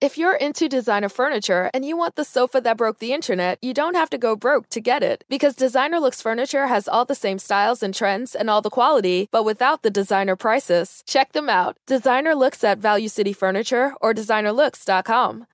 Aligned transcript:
If 0.00 0.16
you're 0.16 0.36
into 0.36 0.68
designer 0.68 1.08
furniture 1.08 1.72
and 1.74 1.84
you 1.84 1.96
want 1.96 2.14
the 2.14 2.22
sofa 2.22 2.60
that 2.60 2.76
broke 2.76 3.00
the 3.00 3.12
internet, 3.12 3.58
you 3.60 3.74
don't 3.74 3.96
have 3.96 4.08
to 4.10 4.18
go 4.18 4.36
broke 4.36 4.68
to 4.68 4.80
get 4.80 5.02
it. 5.02 5.24
Because 5.28 5.56
Designer 5.56 5.98
Looks 5.98 6.22
Furniture 6.22 6.68
has 6.68 6.86
all 6.86 7.04
the 7.04 7.16
same 7.16 7.40
styles 7.40 7.82
and 7.82 7.92
trends 7.92 8.36
and 8.36 8.48
all 8.48 8.62
the 8.62 8.70
quality, 8.70 9.28
but 9.32 9.44
without 9.44 9.82
the 9.82 9.90
designer 9.90 10.36
prices. 10.36 11.02
Check 11.04 11.32
them 11.32 11.48
out. 11.48 11.78
Designer 11.88 12.36
Looks 12.36 12.62
at 12.62 12.78
Value 12.78 13.08
City 13.08 13.32
Furniture 13.32 13.92
or 14.00 14.14
designerlooks.com. 14.14 15.46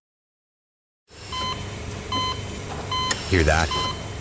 Hear 3.31 3.45
that? 3.45 3.71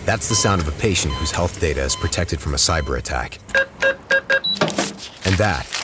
That's 0.06 0.30
the 0.30 0.34
sound 0.34 0.62
of 0.62 0.68
a 0.68 0.72
patient 0.80 1.12
whose 1.12 1.32
health 1.32 1.60
data 1.60 1.82
is 1.82 1.96
protected 1.96 2.40
from 2.40 2.54
a 2.54 2.56
cyber 2.56 2.96
attack. 2.96 3.40
And 5.26 5.34
that, 5.36 5.83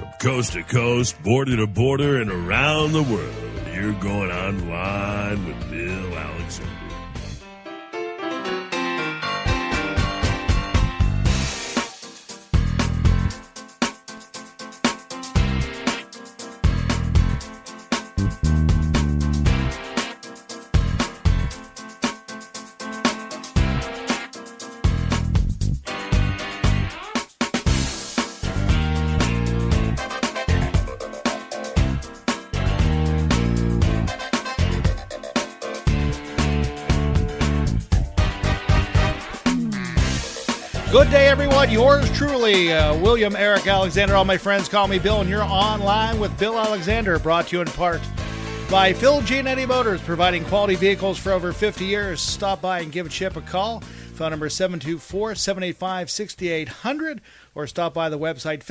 From 0.00 0.12
coast 0.18 0.54
to 0.54 0.62
coast, 0.62 1.22
border 1.22 1.56
to 1.58 1.66
border, 1.66 2.22
and 2.22 2.30
around 2.30 2.92
the 2.92 3.02
world, 3.02 3.34
you're 3.74 3.92
going 3.92 4.30
online 4.30 5.46
with 5.46 5.70
Bill 5.70 6.16
Alexander. 6.16 6.89
Good 40.90 41.12
day, 41.12 41.28
everyone. 41.28 41.70
Yours 41.70 42.10
truly, 42.18 42.72
uh, 42.72 42.96
William 42.96 43.36
Eric 43.36 43.68
Alexander. 43.68 44.16
All 44.16 44.24
my 44.24 44.36
friends 44.36 44.68
call 44.68 44.88
me 44.88 44.98
Bill, 44.98 45.20
and 45.20 45.30
you're 45.30 45.44
online 45.44 46.18
with 46.18 46.36
Bill 46.36 46.58
Alexander, 46.58 47.16
brought 47.20 47.46
to 47.46 47.56
you 47.56 47.62
in 47.62 47.68
part 47.68 48.00
by 48.68 48.92
Phil 48.92 49.20
Giannetti 49.20 49.68
Motors, 49.68 50.00
providing 50.00 50.44
quality 50.46 50.74
vehicles 50.74 51.16
for 51.16 51.30
over 51.30 51.52
50 51.52 51.84
years. 51.84 52.20
Stop 52.20 52.60
by 52.60 52.80
and 52.80 52.90
give 52.90 53.08
Chip 53.08 53.36
a 53.36 53.40
call. 53.40 53.82
Phone 54.14 54.30
number 54.30 54.48
724 54.48 55.36
785 55.36 56.10
6800, 56.10 57.20
or 57.54 57.68
stop 57.68 57.94
by 57.94 58.08
the 58.08 58.18
website 58.18 58.64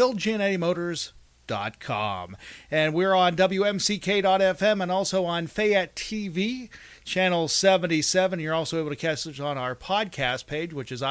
philgiannettimotors.com. 1.49 2.37
And 2.71 2.93
we're 2.93 3.13
on 3.13 3.35
WMCK.FM 3.35 4.81
and 4.81 4.91
also 4.91 5.25
on 5.25 5.47
Fayette 5.47 5.95
TV 5.95 6.69
channel 7.03 7.47
77. 7.47 8.39
You're 8.39 8.53
also 8.53 8.79
able 8.79 8.89
to 8.89 8.95
catch 8.95 9.25
us 9.27 9.39
on 9.39 9.57
our 9.57 9.75
podcast 9.75 10.45
page, 10.45 10.73
which 10.73 10.91
is 10.91 11.01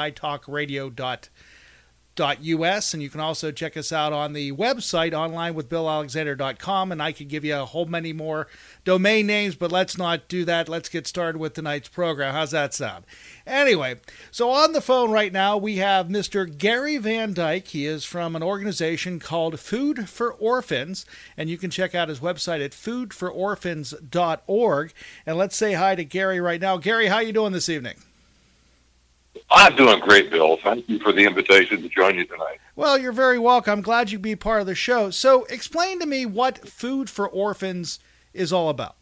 italkradio.us. 2.18 2.94
And 2.94 3.02
you 3.02 3.10
can 3.10 3.20
also 3.20 3.50
check 3.52 3.76
us 3.76 3.92
out 3.92 4.12
on 4.12 4.32
the 4.32 4.52
website 4.52 5.12
online 5.12 5.54
with 5.54 5.68
BillAlexander.com. 5.68 6.92
And 6.92 7.02
I 7.02 7.12
could 7.12 7.28
give 7.28 7.44
you 7.44 7.56
a 7.56 7.64
whole 7.64 7.86
many 7.86 8.12
more 8.12 8.48
domain 8.84 9.26
names, 9.26 9.54
but 9.54 9.72
let's 9.72 9.96
not 9.98 10.28
do 10.28 10.44
that. 10.44 10.68
Let's 10.68 10.88
get 10.88 11.06
started 11.06 11.38
with 11.38 11.54
tonight's 11.54 11.88
program. 11.88 12.34
How's 12.34 12.50
that 12.52 12.74
sound? 12.74 13.04
Anyway, 13.46 14.00
so 14.30 14.50
on 14.50 14.72
the 14.72 14.80
phone 14.80 15.10
right 15.10 15.32
now, 15.32 15.56
we 15.56 15.76
have 15.76 16.08
Mr. 16.08 16.56
Gary 16.56 16.96
Van 16.98 17.32
Dyke. 17.32 17.68
He 17.68 17.86
is 17.86 18.04
from 18.04 18.36
an 18.36 18.42
organization 18.42 19.20
called 19.20 19.60
Food 19.60 20.08
for 20.08 20.32
Orphans, 20.32 21.06
and 21.36 21.48
you 21.48 21.58
can 21.58 21.70
check 21.70 21.94
out 21.94 22.08
his 22.08 22.18
website 22.20 22.64
at 22.64 22.72
foodfororphans.org. 22.72 24.92
And 25.26 25.36
let's 25.36 25.56
say 25.56 25.74
hi 25.74 25.94
to 25.94 26.04
Gary 26.04 26.40
right 26.40 26.60
now. 26.60 26.76
Gary, 26.76 27.06
how 27.06 27.20
you 27.20 27.32
doing 27.32 27.52
this 27.52 27.68
evening? 27.68 27.94
I'm 29.50 29.74
doing 29.76 30.00
great, 30.00 30.30
Bill. 30.30 30.58
Thank 30.58 30.88
you 30.88 30.98
for 30.98 31.12
the 31.12 31.24
invitation 31.24 31.80
to 31.82 31.88
join 31.88 32.16
you 32.16 32.24
tonight. 32.24 32.60
Well, 32.76 32.98
you're 32.98 33.12
very 33.12 33.38
welcome. 33.38 33.72
I'm 33.72 33.82
glad 33.82 34.10
you 34.10 34.18
would 34.18 34.22
be 34.22 34.36
part 34.36 34.60
of 34.60 34.66
the 34.66 34.74
show. 34.74 35.10
So, 35.10 35.44
explain 35.44 36.00
to 36.00 36.06
me 36.06 36.26
what 36.26 36.68
Food 36.68 37.08
for 37.08 37.26
Orphans 37.26 37.98
is 38.34 38.52
all 38.52 38.68
about. 38.68 38.96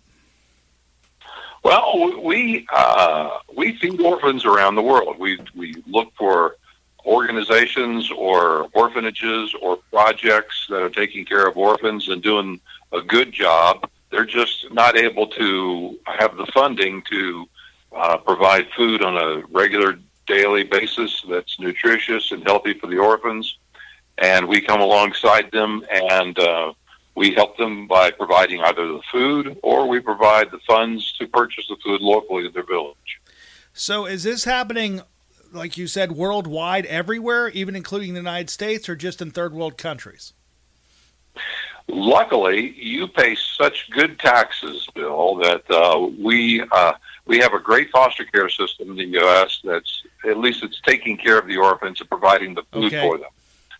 Well, 1.64 2.22
we 2.22 2.64
uh, 2.72 3.38
we 3.56 3.76
feed 3.78 4.00
orphans 4.00 4.44
around 4.44 4.76
the 4.76 4.82
world. 4.82 5.18
We 5.18 5.40
we 5.56 5.82
look 5.88 6.12
for 6.16 6.56
organizations 7.04 8.08
or 8.12 8.68
orphanages 8.72 9.52
or 9.60 9.78
projects 9.90 10.66
that 10.68 10.80
are 10.80 10.90
taking 10.90 11.24
care 11.24 11.46
of 11.46 11.56
orphans 11.56 12.08
and 12.08 12.22
doing 12.22 12.60
a 12.92 13.00
good 13.00 13.32
job. 13.32 13.88
They're 14.10 14.24
just 14.24 14.72
not 14.72 14.96
able 14.96 15.26
to 15.28 15.98
have 16.04 16.36
the 16.36 16.46
funding 16.54 17.02
to 17.10 17.48
uh, 17.92 18.18
provide 18.18 18.68
food 18.76 19.02
on 19.02 19.16
a 19.16 19.44
regular 19.48 19.98
daily 20.26 20.64
basis 20.64 21.24
that's 21.28 21.58
nutritious 21.58 22.32
and 22.32 22.42
healthy 22.44 22.74
for 22.74 22.86
the 22.86 22.98
orphans. 22.98 23.58
And 24.18 24.48
we 24.48 24.60
come 24.60 24.80
alongside 24.80 25.50
them 25.50 25.84
and 25.90 26.38
uh, 26.38 26.72
we 27.14 27.32
help 27.32 27.56
them 27.56 27.86
by 27.86 28.10
providing 28.10 28.60
either 28.60 28.86
the 28.86 29.02
food 29.10 29.58
or 29.62 29.88
we 29.88 30.00
provide 30.00 30.50
the 30.50 30.60
funds 30.66 31.12
to 31.14 31.26
purchase 31.26 31.66
the 31.68 31.76
food 31.82 32.00
locally 32.00 32.46
in 32.46 32.52
their 32.52 32.64
village. 32.64 33.20
So, 33.72 34.06
is 34.06 34.22
this 34.22 34.44
happening, 34.44 35.02
like 35.52 35.76
you 35.76 35.86
said, 35.86 36.12
worldwide, 36.12 36.86
everywhere, 36.86 37.48
even 37.50 37.76
including 37.76 38.14
the 38.14 38.20
United 38.20 38.48
States, 38.48 38.88
or 38.88 38.96
just 38.96 39.20
in 39.20 39.30
third 39.30 39.52
world 39.52 39.76
countries? 39.76 40.32
Luckily, 41.88 42.72
you 42.72 43.06
pay 43.06 43.36
such 43.36 43.90
good 43.90 44.18
taxes, 44.18 44.88
Bill, 44.94 45.36
that 45.36 45.70
uh, 45.70 46.08
we 46.18 46.62
uh, 46.72 46.94
we 47.26 47.38
have 47.38 47.52
a 47.52 47.58
great 47.58 47.90
foster 47.90 48.24
care 48.24 48.48
system 48.48 48.90
in 48.90 48.96
the 48.96 49.18
U.S. 49.20 49.60
That's 49.64 50.02
at 50.24 50.38
least 50.38 50.62
it's 50.62 50.80
taking 50.80 51.16
care 51.16 51.38
of 51.38 51.46
the 51.46 51.56
orphans 51.56 52.00
and 52.00 52.08
providing 52.08 52.54
the 52.54 52.62
food 52.72 52.86
Okay. 52.86 53.00
for 53.00 53.18
them. 53.18 53.30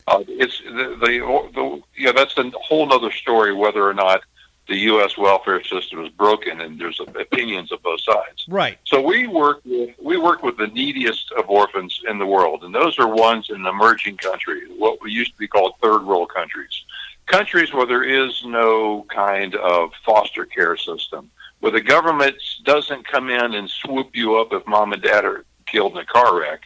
Uh, 0.09 0.23
it's 0.29 0.61
the, 0.61 0.97
the 1.01 1.51
the 1.55 1.83
yeah 1.97 2.13
that's 2.13 2.37
a 2.39 2.51
whole 2.51 2.93
other 2.93 3.11
story 3.11 3.53
whether 3.53 3.89
or 3.89 3.95
not 3.95 4.21
the 4.69 4.77
U.S. 4.77 5.17
welfare 5.17 5.63
system 5.63 6.05
is 6.05 6.11
broken 6.11 6.61
and 6.61 6.79
there's 6.81 7.01
opinions 7.01 7.71
of 7.71 7.81
both 7.83 8.01
sides. 8.01 8.45
Right. 8.49 8.79
So 8.85 9.01
we 9.01 9.27
work 9.29 9.61
with 9.65 9.95
we 10.01 10.17
work 10.17 10.43
with 10.43 10.57
the 10.59 10.67
neediest 10.69 11.31
of 11.33 11.49
orphans 11.49 12.01
in 12.09 12.19
the 12.19 12.27
world, 12.27 12.65
and 12.65 12.75
those 12.75 12.99
are 12.99 13.09
ones 13.09 13.49
in 13.51 13.65
emerging 13.67 14.17
countries, 14.19 14.69
what 14.77 15.01
we 15.03 15.13
used 15.13 15.33
to 15.33 15.39
be 15.39 15.49
called 15.49 15.75
third 15.81 16.05
world 16.05 16.31
countries, 16.35 16.83
countries 17.27 17.73
where 17.73 17.87
there 17.87 18.05
is 18.05 18.45
no 18.45 19.07
kind 19.09 19.55
of 19.57 19.93
foster 20.05 20.45
care 20.45 20.77
system, 20.77 21.31
where 21.61 21.73
the 21.73 21.81
government 21.81 22.37
doesn't 22.65 23.07
come 23.07 23.31
in 23.31 23.55
and 23.55 23.69
swoop 23.69 24.15
you 24.15 24.37
up 24.37 24.53
if 24.53 24.67
mom 24.67 24.93
and 24.93 25.03
dad 25.03 25.25
are 25.25 25.45
killed 25.67 25.93
in 25.93 25.99
a 25.99 26.05
car 26.05 26.39
wreck. 26.39 26.61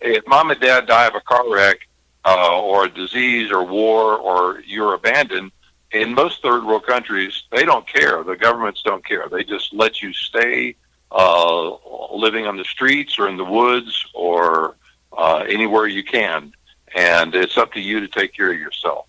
If 0.00 0.26
mom 0.26 0.50
and 0.50 0.60
dad 0.60 0.86
die 0.86 1.06
of 1.06 1.14
a 1.14 1.20
car 1.20 1.52
wreck, 1.52 1.86
uh, 2.24 2.60
or 2.60 2.84
a 2.84 2.90
disease, 2.90 3.50
or 3.50 3.64
war, 3.64 4.16
or 4.16 4.60
you're 4.60 4.94
abandoned. 4.94 5.52
In 5.92 6.14
most 6.14 6.42
third 6.42 6.64
world 6.64 6.86
countries, 6.86 7.44
they 7.50 7.64
don't 7.64 7.86
care. 7.86 8.22
The 8.22 8.36
governments 8.36 8.82
don't 8.82 9.04
care. 9.04 9.28
They 9.28 9.42
just 9.42 9.72
let 9.72 10.02
you 10.02 10.12
stay 10.12 10.76
uh, 11.10 12.14
living 12.14 12.46
on 12.46 12.56
the 12.56 12.64
streets 12.64 13.18
or 13.18 13.28
in 13.28 13.36
the 13.36 13.44
woods 13.44 14.06
or 14.14 14.76
uh, 15.16 15.44
anywhere 15.48 15.86
you 15.86 16.04
can, 16.04 16.52
and 16.94 17.34
it's 17.34 17.58
up 17.58 17.72
to 17.72 17.80
you 17.80 18.00
to 18.00 18.08
take 18.08 18.32
care 18.32 18.52
of 18.52 18.58
yourself, 18.58 19.06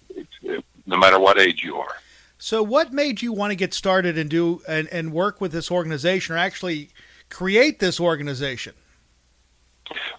no 0.87 0.97
matter 0.97 1.19
what 1.19 1.39
age 1.39 1.63
you 1.63 1.77
are. 1.77 1.95
So, 2.43 2.63
what 2.63 2.91
made 2.91 3.21
you 3.21 3.33
want 3.33 3.51
to 3.51 3.55
get 3.55 3.71
started 3.71 4.17
and 4.17 4.27
do 4.27 4.63
and, 4.67 4.87
and 4.87 5.13
work 5.13 5.39
with 5.39 5.51
this 5.51 5.69
organization, 5.69 6.33
or 6.33 6.39
actually 6.39 6.89
create 7.29 7.77
this 7.79 7.99
organization? 7.99 8.73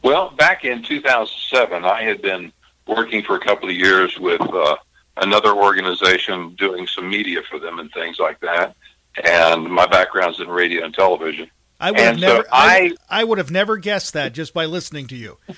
Well, 0.04 0.30
back 0.30 0.64
in 0.64 0.84
2007, 0.84 1.84
I 1.84 2.02
had 2.02 2.22
been 2.22 2.52
working 2.86 3.24
for 3.24 3.34
a 3.34 3.40
couple 3.40 3.68
of 3.68 3.74
years 3.74 4.20
with 4.20 4.40
uh, 4.40 4.76
another 5.16 5.52
organization 5.52 6.54
doing 6.54 6.86
some 6.86 7.10
media 7.10 7.40
for 7.50 7.58
them 7.58 7.80
and 7.80 7.90
things 7.92 8.20
like 8.20 8.38
that. 8.38 8.76
And 9.24 9.64
my 9.64 9.88
background's 9.88 10.38
in 10.38 10.46
radio 10.48 10.84
and 10.84 10.94
television. 10.94 11.50
I 11.80 11.90
would 11.90 11.98
And 12.00 12.20
have 12.20 12.30
so 12.30 12.36
never. 12.36 12.48
I, 12.52 12.92
I- 13.10 13.20
I 13.20 13.24
would 13.24 13.38
have 13.38 13.50
never 13.50 13.78
guessed 13.78 14.12
that 14.12 14.32
just 14.32 14.54
by 14.54 14.66
listening 14.66 15.08
to 15.08 15.16
you. 15.16 15.38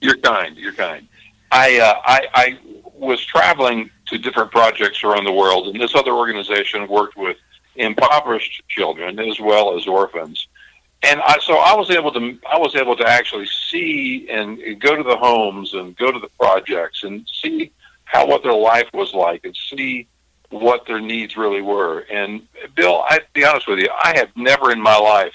You're 0.00 0.16
kind. 0.18 0.56
You're 0.56 0.74
kind. 0.74 1.08
I, 1.50 1.80
uh, 1.80 1.94
I 2.04 2.26
I 2.34 2.58
was 2.94 3.24
traveling 3.24 3.90
to 4.08 4.18
different 4.18 4.50
projects 4.50 5.04
around 5.04 5.24
the 5.24 5.32
world, 5.32 5.68
and 5.68 5.80
this 5.80 5.94
other 5.94 6.12
organization 6.12 6.86
worked 6.88 7.16
with 7.16 7.36
impoverished 7.76 8.62
children 8.68 9.18
as 9.18 9.38
well 9.40 9.76
as 9.76 9.86
orphans. 9.86 10.48
And 11.02 11.20
I, 11.20 11.38
so 11.40 11.58
I 11.58 11.74
was 11.74 11.90
able 11.90 12.12
to 12.12 12.38
I 12.50 12.58
was 12.58 12.74
able 12.74 12.96
to 12.96 13.08
actually 13.08 13.46
see 13.46 14.28
and 14.28 14.80
go 14.80 14.96
to 14.96 15.02
the 15.02 15.16
homes 15.16 15.74
and 15.74 15.96
go 15.96 16.10
to 16.10 16.18
the 16.18 16.28
projects 16.40 17.04
and 17.04 17.26
see 17.28 17.70
how 18.04 18.26
what 18.26 18.42
their 18.42 18.54
life 18.54 18.88
was 18.92 19.14
like 19.14 19.44
and 19.44 19.56
see 19.56 20.08
what 20.50 20.86
their 20.86 21.00
needs 21.00 21.36
really 21.36 21.62
were. 21.62 22.00
And 22.10 22.42
Bill, 22.74 23.04
I 23.08 23.20
be 23.32 23.44
honest 23.44 23.68
with 23.68 23.78
you, 23.78 23.90
I 24.02 24.16
have 24.16 24.30
never 24.34 24.72
in 24.72 24.80
my 24.80 24.96
life 24.96 25.34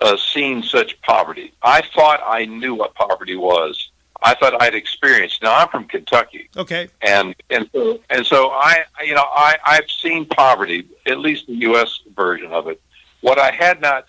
uh, 0.00 0.16
seen 0.16 0.62
such 0.62 1.00
poverty. 1.02 1.52
I 1.62 1.82
thought 1.94 2.20
I 2.26 2.46
knew 2.46 2.74
what 2.74 2.94
poverty 2.94 3.36
was. 3.36 3.87
I 4.22 4.34
thought 4.34 4.60
I'd 4.60 4.74
experienced. 4.74 5.42
Now 5.42 5.54
I'm 5.56 5.68
from 5.68 5.84
Kentucky, 5.84 6.48
Okay. 6.56 6.88
and 7.02 7.34
and 7.50 7.68
so 7.72 8.00
and 8.10 8.26
so 8.26 8.50
I 8.50 8.84
you 9.04 9.14
know 9.14 9.24
I 9.26 9.56
I've 9.64 9.90
seen 9.90 10.26
poverty, 10.26 10.86
at 11.06 11.18
least 11.20 11.46
the 11.46 11.54
U.S. 11.54 12.00
version 12.16 12.52
of 12.52 12.66
it. 12.68 12.80
What 13.20 13.38
I 13.38 13.50
had 13.52 13.80
not 13.80 14.06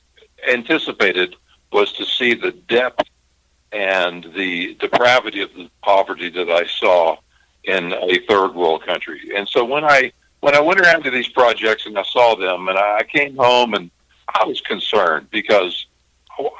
anticipated 0.51 1.35
was 1.71 1.91
to 1.93 2.05
see 2.05 2.33
the 2.33 2.51
depth 2.51 3.03
and 3.71 4.23
the 4.35 4.73
depravity 4.79 5.41
of 5.41 5.53
the 5.53 5.69
poverty 5.83 6.29
that 6.29 6.49
I 6.49 6.65
saw 6.65 7.17
in 7.65 7.93
a 7.93 8.19
third 8.27 8.55
world 8.55 8.83
country. 8.85 9.31
And 9.35 9.47
so 9.47 9.63
when 9.63 9.83
I 9.83 10.11
when 10.39 10.55
I 10.55 10.59
went 10.59 10.79
around 10.79 11.03
to 11.03 11.11
these 11.11 11.27
projects 11.27 11.85
and 11.85 11.97
I 11.99 12.03
saw 12.03 12.35
them, 12.35 12.67
and 12.67 12.77
I 12.79 13.03
came 13.03 13.35
home 13.35 13.73
and 13.75 13.91
I 14.33 14.43
was 14.45 14.61
concerned 14.61 15.29
because 15.29 15.85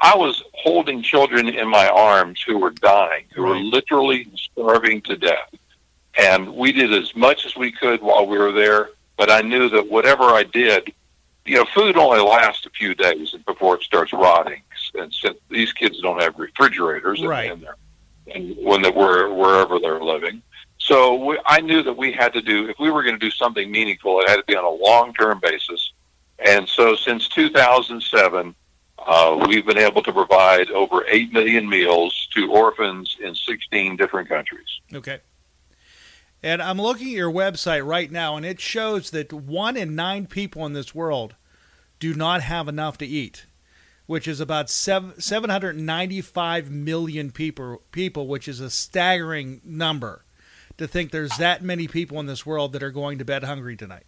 I 0.01 0.15
was 0.15 0.43
holding 0.53 1.01
children 1.01 1.47
in 1.47 1.67
my 1.67 1.87
arms 1.87 2.41
who 2.41 2.57
were 2.57 2.71
dying, 2.71 3.25
who 3.33 3.43
were 3.43 3.55
literally 3.57 4.27
starving 4.35 5.01
to 5.03 5.15
death. 5.15 5.53
And 6.17 6.53
we 6.53 6.71
did 6.71 6.91
as 6.93 7.15
much 7.15 7.45
as 7.45 7.55
we 7.55 7.71
could 7.71 8.01
while 8.01 8.27
we 8.27 8.37
were 8.37 8.51
there, 8.51 8.89
but 9.17 9.31
I 9.31 9.41
knew 9.41 9.69
that 9.69 9.89
whatever 9.89 10.23
I 10.23 10.43
did, 10.43 10.93
you 11.45 11.55
know, 11.55 11.65
food 11.73 11.95
only 11.97 12.19
lasts 12.19 12.65
a 12.65 12.69
few 12.71 12.93
days 12.93 13.33
before 13.45 13.75
it 13.75 13.83
starts 13.83 14.11
rotting. 14.11 14.61
And 14.95 15.13
since 15.13 15.37
these 15.49 15.71
kids 15.71 15.99
don't 16.01 16.21
have 16.21 16.37
refrigerators 16.37 17.21
in- 17.21 17.27
Right. 17.27 17.51
in 17.51 17.61
there, 17.61 17.77
and 18.33 18.57
when 18.57 18.81
they 18.81 18.91
were 18.91 19.33
wherever 19.33 19.79
they're 19.79 20.03
living. 20.03 20.41
So 20.77 21.13
we, 21.15 21.39
I 21.45 21.61
knew 21.61 21.83
that 21.83 21.93
we 21.95 22.11
had 22.11 22.33
to 22.33 22.41
do, 22.41 22.67
if 22.69 22.79
we 22.79 22.89
were 22.91 23.03
going 23.03 23.15
to 23.15 23.19
do 23.19 23.31
something 23.31 23.71
meaningful, 23.71 24.19
it 24.21 24.29
had 24.29 24.37
to 24.37 24.43
be 24.43 24.55
on 24.55 24.63
a 24.65 24.69
long-term 24.69 25.39
basis. 25.41 25.93
And 26.39 26.67
so 26.67 26.95
since 26.95 27.27
2007, 27.29 28.55
uh, 29.05 29.45
we've 29.47 29.65
been 29.65 29.77
able 29.77 30.03
to 30.03 30.11
provide 30.13 30.69
over 30.71 31.05
8 31.07 31.33
million 31.33 31.69
meals 31.69 32.27
to 32.35 32.51
orphans 32.51 33.17
in 33.21 33.35
16 33.35 33.95
different 33.97 34.29
countries. 34.29 34.67
Okay. 34.93 35.19
And 36.41 36.61
I'm 36.61 36.79
looking 36.79 37.07
at 37.07 37.13
your 37.13 37.31
website 37.31 37.85
right 37.85 38.09
now, 38.09 38.37
and 38.37 38.45
it 38.45 38.61
shows 38.61 39.11
that 39.11 39.33
one 39.33 39.75
in 39.75 39.95
nine 39.95 40.25
people 40.25 40.65
in 40.65 40.73
this 40.73 40.95
world 40.95 41.35
do 41.99 42.13
not 42.13 42.41
have 42.41 42.67
enough 42.67 42.97
to 42.99 43.05
eat, 43.05 43.45
which 44.05 44.27
is 44.27 44.39
about 44.39 44.69
seven, 44.69 45.19
795 45.19 46.71
million 46.71 47.31
people, 47.31 47.81
people, 47.91 48.27
which 48.27 48.47
is 48.47 48.61
a 48.61 48.69
staggering 48.69 49.59
number 49.65 50.23
to 50.77 50.87
think 50.87 51.11
there's 51.11 51.37
that 51.37 51.61
many 51.61 51.89
people 51.89 52.19
in 52.21 52.25
this 52.25 52.45
world 52.45 52.71
that 52.71 52.83
are 52.83 52.91
going 52.91 53.17
to 53.17 53.25
bed 53.25 53.43
hungry 53.43 53.75
tonight. 53.75 54.05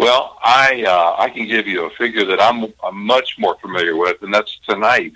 Well, 0.00 0.38
I 0.42 0.82
uh, 0.88 1.14
I 1.22 1.28
can 1.28 1.46
give 1.46 1.66
you 1.66 1.84
a 1.84 1.90
figure 1.90 2.24
that 2.24 2.40
I'm, 2.40 2.72
I'm 2.82 2.96
much 3.04 3.36
more 3.38 3.58
familiar 3.60 3.96
with, 3.96 4.22
and 4.22 4.32
that's 4.32 4.58
tonight. 4.66 5.12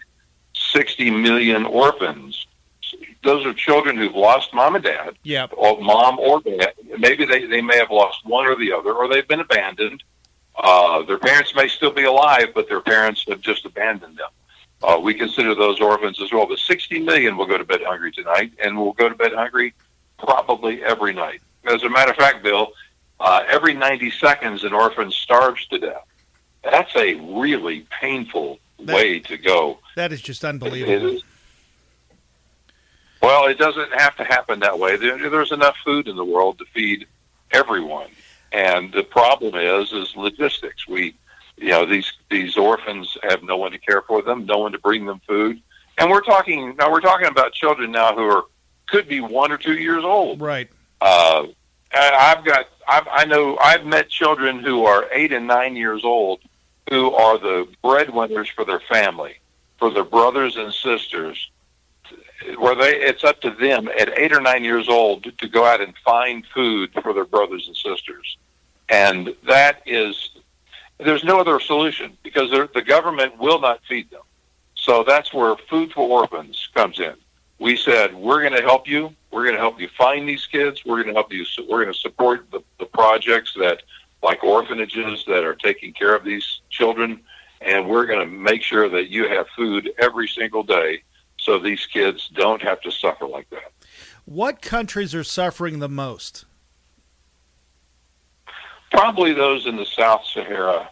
60 0.73 1.11
million 1.11 1.65
orphans. 1.65 2.47
Those 3.23 3.47
are 3.47 3.55
children 3.55 3.97
who've 3.97 4.15
lost 4.15 4.53
mom 4.53 4.75
and 4.77 4.85
dad, 4.85 5.15
Yep. 5.23 5.53
or 5.57 5.81
mom 5.81 6.19
or 6.19 6.41
dad. 6.43 6.75
Maybe 6.99 7.25
they, 7.25 7.47
they 7.47 7.63
may 7.63 7.79
have 7.79 7.91
lost 7.91 8.27
one 8.27 8.47
or 8.47 8.57
the 8.57 8.73
other, 8.73 8.93
or 8.93 9.09
they've 9.09 9.27
been 9.27 9.41
abandoned. 9.41 10.03
Uh, 10.55 11.03
their 11.03 11.19
parents 11.19 11.55
may 11.57 11.67
still 11.69 11.91
be 11.91 12.05
alive, 12.05 12.49
but 12.55 12.69
their 12.69 12.83
parents 12.83 13.25
have 13.29 13.41
just 13.41 13.65
abandoned 13.65 14.19
them. 14.19 14.29
Uh, 14.83 15.01
we 15.01 15.15
consider 15.15 15.55
those 15.55 15.81
orphans 15.81 16.21
as 16.21 16.31
well. 16.31 16.47
But 16.47 16.59
60 16.59 16.99
million 17.01 17.39
will 17.39 17.47
go 17.47 17.57
to 17.57 17.65
bed 17.65 17.81
hungry 17.83 18.13
tonight, 18.13 18.53
and 18.63 18.77
will 18.77 18.93
go 18.93 19.09
to 19.09 19.15
bed 19.15 19.33
hungry 19.33 19.73
probably 20.19 20.85
every 20.85 21.15
night. 21.15 21.41
As 21.65 21.83
a 21.85 21.89
matter 21.89 22.11
of 22.11 22.19
fact, 22.19 22.43
Bill, 22.43 22.73
uh, 23.21 23.43
every 23.49 23.75
90 23.75 24.11
seconds 24.13 24.65
an 24.65 24.73
orphan 24.73 25.11
starves 25.11 25.67
to 25.69 25.79
death. 25.79 26.05
That's 26.63 26.95
a 26.97 27.15
really 27.15 27.87
painful 28.01 28.59
That- 28.81 28.97
way 28.97 29.21
to 29.21 29.37
go. 29.37 29.79
That 29.97 30.13
is 30.13 30.21
just 30.23 30.43
It 30.45 30.49
unbelievable. 30.49 31.17
is. 31.17 31.23
Well, 33.23 33.47
it 33.47 33.59
doesn't 33.59 33.93
have 33.99 34.17
to 34.17 34.25
happen 34.25 34.61
that 34.61 34.79
way. 34.79 34.97
There, 34.97 35.31
there's 35.31 35.53
enough 35.53 35.77
food 35.85 36.09
in 36.09 36.17
the 36.17 36.25
world 36.25 36.59
to 36.59 36.65
feed 36.75 37.07
everyone, 37.53 38.09
and 38.53 38.93
the 38.93 39.03
problem 39.03 39.55
is 39.55 39.93
is 39.93 40.15
logistics. 40.15 40.87
We, 40.87 41.15
you 41.57 41.69
know, 41.71 41.87
these 41.87 42.13
these 42.31 42.57
orphans 42.59 43.17
have 43.23 43.43
no 43.43 43.57
one 43.57 43.73
to 43.73 43.79
care 43.79 44.03
for 44.03 44.21
them, 44.21 44.45
no 44.45 44.59
one 44.59 44.73
to 44.73 44.79
bring 44.79 45.07
them 45.07 45.21
food, 45.27 45.63
and 45.97 46.11
we're 46.11 46.21
talking 46.21 46.75
now. 46.77 46.91
We're 46.93 47.01
talking 47.01 47.29
about 47.29 47.55
children 47.55 47.93
now 47.93 48.15
who 48.15 48.25
are 48.29 48.45
could 48.89 49.09
be 49.09 49.21
one 49.21 49.51
or 49.53 49.57
two 49.57 49.75
years 49.75 50.05
old. 50.05 50.43
Right. 50.43 50.69
Uh, 51.01 51.45
I've 51.95 52.45
got, 52.45 52.69
I've, 52.89 53.09
I 53.11 53.25
know, 53.25 53.57
I've 53.59 53.85
met 53.85 54.09
children 54.09 54.61
who 54.61 54.85
are 54.85 55.07
eight 55.13 55.33
and 55.33 55.47
nine 55.47 55.77
years 55.77 56.05
old 56.05 56.41
who 56.91 57.13
are 57.13 57.39
the 57.39 57.67
breadwinners 57.83 58.49
for 58.49 58.65
their 58.65 58.81
family, 58.81 59.37
for 59.79 59.91
their 59.91 60.05
brothers 60.05 60.57
and 60.57 60.73
sisters, 60.73 61.51
where 62.59 62.75
they, 62.75 62.97
it's 62.97 63.25
up 63.25 63.41
to 63.41 63.51
them 63.51 63.89
at 63.89 64.19
eight 64.19 64.33
or 64.33 64.41
nine 64.41 64.65
years 64.65 64.89
old 64.89 65.25
to, 65.25 65.33
to 65.33 65.49
go 65.49 65.65
out 65.65 65.81
and 65.81 65.95
find 66.05 66.45
food 66.53 66.91
for 67.03 67.15
their 67.15 67.25
brothers 67.25 67.67
and 67.67 67.77
sisters. 67.77 68.37
And 68.89 69.35
that 69.47 69.83
is, 69.87 70.31
there's 70.99 71.25
no 71.25 71.41
other 71.41 71.59
solution 71.59 72.17
because 72.23 72.51
the 72.51 72.83
government 72.83 73.39
will 73.39 73.61
not 73.61 73.81
feed 73.89 74.11
them. 74.11 74.21
So 74.75 75.03
that's 75.03 75.33
where 75.33 75.57
Food 75.71 75.93
for 75.93 76.07
Orphans 76.07 76.69
comes 76.75 77.01
in 77.01 77.15
we 77.59 77.77
said 77.77 78.15
we're 78.15 78.41
going 78.41 78.53
to 78.55 78.63
help 78.63 78.89
you. 78.89 79.15
We're 79.31 79.45
going 79.45 79.55
to 79.55 79.61
help 79.61 79.81
you 79.81 79.89
find 79.97 80.29
these 80.29 80.47
kids. 80.47 80.85
We're 80.85 81.03
going 81.03 81.09
to 81.09 81.15
help 81.15 81.33
you. 81.33 81.45
We're 81.69 81.83
going 81.83 81.93
to 81.93 81.99
support 81.99 82.51
the, 82.51 82.61
the 82.79 82.87
projects 82.87 83.53
that, 83.59 83.83
like 84.23 84.45
orphanages, 84.45 85.25
that 85.27 85.45
are 85.45 85.55
taking 85.55 85.93
care 85.93 86.15
of 86.15 86.25
these 86.25 86.61
children, 86.71 87.21
and 87.61 87.89
we're 87.89 88.07
going 88.07 88.21
to 88.21 88.27
make 88.27 88.63
sure 88.63 88.89
that 88.89 89.09
you 89.09 89.29
have 89.29 89.47
food 89.57 89.91
every 89.99 90.29
single 90.29 90.63
day, 90.63 91.03
so 91.39 91.59
these 91.59 91.85
kids 91.87 92.31
don't 92.35 92.63
have 92.63 92.81
to 92.83 92.91
suffer 92.91 93.27
like 93.27 93.49
that. 93.51 93.73
What 94.25 94.63
countries 94.63 95.15
are 95.15 95.25
suffering 95.25 95.81
the 95.81 95.89
most? 95.89 96.45
Probably 98.91 99.33
those 99.33 99.67
in 99.67 99.77
the 99.77 99.87
South 99.87 100.25
Sahara 100.33 100.89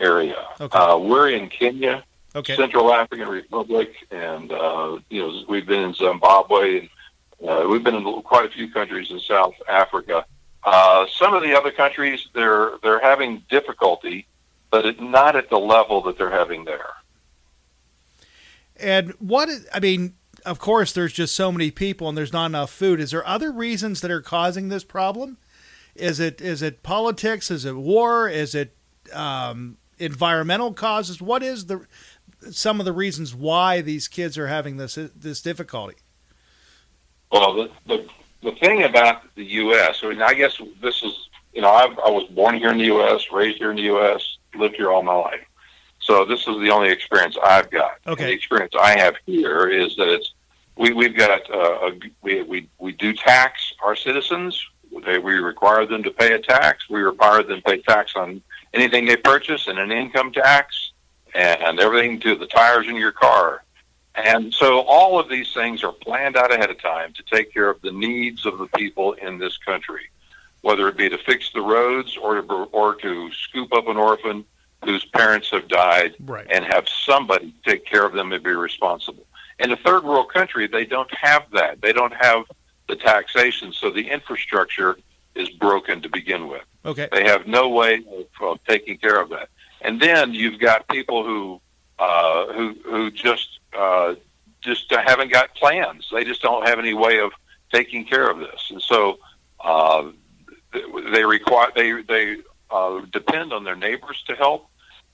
area. 0.00 0.46
Okay. 0.60 0.78
Uh, 0.78 0.98
we're 0.98 1.30
in 1.30 1.48
Kenya, 1.48 2.02
Okay. 2.34 2.54
Central 2.56 2.92
African 2.92 3.28
Republic, 3.28 3.92
and 4.10 4.52
uh, 4.52 4.98
you 5.08 5.20
know 5.20 5.44
we've 5.48 5.66
been 5.66 5.82
in 5.82 5.94
Zimbabwe, 5.94 6.88
and 7.40 7.48
uh, 7.48 7.66
we've 7.68 7.82
been 7.82 7.96
in 7.96 8.22
quite 8.22 8.46
a 8.46 8.50
few 8.50 8.70
countries 8.70 9.10
in 9.10 9.18
South 9.20 9.54
Africa. 9.68 10.24
Uh, 10.62 11.06
some 11.12 11.34
of 11.34 11.42
the 11.42 11.56
other 11.56 11.72
countries 11.72 12.28
they're 12.34 12.72
they're 12.82 13.00
having 13.00 13.42
difficulty, 13.50 14.26
but 14.70 14.86
it, 14.86 15.00
not 15.00 15.34
at 15.34 15.50
the 15.50 15.58
level 15.58 16.02
that 16.02 16.18
they're 16.18 16.30
having 16.30 16.64
there. 16.64 16.90
And 18.76 19.10
what 19.18 19.48
is, 19.48 19.66
I 19.74 19.80
mean, 19.80 20.14
of 20.46 20.58
course, 20.58 20.92
there's 20.92 21.12
just 21.12 21.34
so 21.34 21.52
many 21.52 21.70
people 21.70 22.08
and 22.08 22.16
there's 22.16 22.32
not 22.32 22.46
enough 22.46 22.70
food. 22.70 23.00
Is 23.00 23.10
there 23.10 23.26
other 23.26 23.52
reasons 23.52 24.00
that 24.00 24.10
are 24.10 24.22
causing 24.22 24.68
this 24.68 24.84
problem? 24.84 25.38
Is 25.94 26.20
it 26.20 26.40
is 26.40 26.62
it 26.62 26.82
politics? 26.82 27.50
Is 27.50 27.64
it 27.64 27.76
war? 27.76 28.28
Is 28.28 28.54
it 28.54 28.74
um, 29.12 29.76
environmental 29.98 30.72
causes? 30.72 31.20
What 31.20 31.42
is 31.42 31.66
the 31.66 31.86
some 32.50 32.80
of 32.80 32.86
the 32.86 32.92
reasons 32.92 33.34
why 33.34 33.80
these 33.80 34.08
kids 34.08 34.38
are 34.38 34.46
having 34.46 34.76
this 34.76 34.94
this 34.94 35.40
difficulty? 35.40 35.96
Well, 37.30 37.54
the, 37.54 37.70
the 37.86 38.08
the 38.42 38.52
thing 38.52 38.82
about 38.82 39.22
the 39.34 39.44
U.S. 39.44 40.00
I 40.02 40.08
mean, 40.08 40.22
I 40.22 40.34
guess 40.34 40.60
this 40.80 41.02
is 41.02 41.28
you 41.52 41.62
know 41.62 41.70
I've, 41.70 41.98
I 41.98 42.10
was 42.10 42.28
born 42.30 42.56
here 42.56 42.70
in 42.70 42.78
the 42.78 42.86
U.S., 42.86 43.26
raised 43.32 43.58
here 43.58 43.70
in 43.70 43.76
the 43.76 43.82
U.S., 43.82 44.38
lived 44.54 44.76
here 44.76 44.90
all 44.90 45.02
my 45.02 45.14
life. 45.14 45.44
So 46.00 46.24
this 46.24 46.40
is 46.40 46.58
the 46.60 46.70
only 46.70 46.90
experience 46.90 47.36
I've 47.42 47.70
got. 47.70 47.98
Okay. 48.06 48.24
And 48.24 48.30
the 48.30 48.34
experience 48.34 48.72
I 48.78 48.98
have 48.98 49.16
here 49.26 49.68
is 49.68 49.96
that 49.96 50.08
it's 50.08 50.32
we 50.76 50.92
we've 50.92 51.16
got 51.16 51.48
uh, 51.50 51.88
a, 51.88 51.92
we 52.22 52.42
we 52.42 52.68
we 52.78 52.92
do 52.92 53.12
tax 53.12 53.72
our 53.84 53.94
citizens. 53.94 54.60
They, 55.04 55.18
we 55.18 55.34
require 55.34 55.86
them 55.86 56.02
to 56.02 56.10
pay 56.10 56.32
a 56.32 56.38
tax. 56.40 56.90
We 56.90 57.00
require 57.00 57.42
them 57.42 57.58
to 57.58 57.62
pay 57.62 57.80
tax 57.82 58.16
on 58.16 58.42
anything 58.74 59.04
they 59.04 59.16
purchase 59.16 59.68
and 59.68 59.78
an 59.78 59.92
income 59.92 60.32
tax 60.32 60.89
and 61.34 61.78
everything 61.80 62.20
to 62.20 62.34
the 62.34 62.46
tires 62.46 62.86
in 62.88 62.96
your 62.96 63.12
car. 63.12 63.64
And 64.14 64.52
so 64.52 64.80
all 64.80 65.18
of 65.18 65.28
these 65.28 65.52
things 65.54 65.84
are 65.84 65.92
planned 65.92 66.36
out 66.36 66.52
ahead 66.52 66.70
of 66.70 66.80
time 66.80 67.12
to 67.14 67.22
take 67.22 67.52
care 67.52 67.70
of 67.70 67.80
the 67.82 67.92
needs 67.92 68.44
of 68.44 68.58
the 68.58 68.66
people 68.66 69.12
in 69.14 69.38
this 69.38 69.56
country, 69.58 70.10
whether 70.62 70.88
it 70.88 70.96
be 70.96 71.08
to 71.08 71.18
fix 71.18 71.52
the 71.52 71.60
roads 71.60 72.16
or 72.16 72.40
to, 72.40 72.46
or 72.72 72.94
to 72.96 73.30
scoop 73.32 73.72
up 73.72 73.86
an 73.88 73.96
orphan 73.96 74.44
whose 74.84 75.04
parents 75.04 75.50
have 75.50 75.68
died 75.68 76.14
Right. 76.20 76.46
and 76.50 76.64
have 76.64 76.88
somebody 76.88 77.54
take 77.64 77.84
care 77.86 78.04
of 78.04 78.12
them 78.12 78.32
and 78.32 78.42
be 78.42 78.50
responsible. 78.50 79.26
In 79.58 79.70
a 79.72 79.76
third 79.76 80.04
world 80.04 80.32
country, 80.32 80.66
they 80.66 80.86
don't 80.86 81.12
have 81.14 81.44
that. 81.52 81.80
They 81.82 81.92
don't 81.92 82.14
have 82.14 82.44
the 82.88 82.96
taxation, 82.96 83.72
so 83.72 83.90
the 83.90 84.08
infrastructure 84.08 84.98
is 85.34 85.50
broken 85.50 86.00
to 86.02 86.08
begin 86.08 86.48
with. 86.48 86.62
Okay. 86.84 87.08
They 87.12 87.24
have 87.24 87.46
no 87.46 87.68
way 87.68 87.96
of, 88.10 88.26
of 88.40 88.64
taking 88.66 88.96
care 88.96 89.20
of 89.20 89.28
that. 89.30 89.50
And 89.82 90.00
then 90.00 90.34
you've 90.34 90.58
got 90.58 90.88
people 90.88 91.24
who 91.24 91.60
uh, 91.98 92.52
who 92.52 92.76
who 92.84 93.10
just 93.10 93.60
uh, 93.72 94.14
just 94.60 94.90
haven't 94.90 95.32
got 95.32 95.54
plans. 95.54 96.08
They 96.12 96.24
just 96.24 96.42
don't 96.42 96.66
have 96.66 96.78
any 96.78 96.94
way 96.94 97.20
of 97.20 97.32
taking 97.72 98.04
care 98.04 98.28
of 98.28 98.38
this, 98.38 98.70
and 98.70 98.82
so 98.82 99.18
uh, 99.60 100.04
they 101.12 101.24
require 101.24 101.70
they 101.74 102.02
they 102.02 102.36
uh, 102.70 103.00
depend 103.12 103.52
on 103.52 103.64
their 103.64 103.76
neighbors 103.76 104.22
to 104.26 104.34
help. 104.34 104.66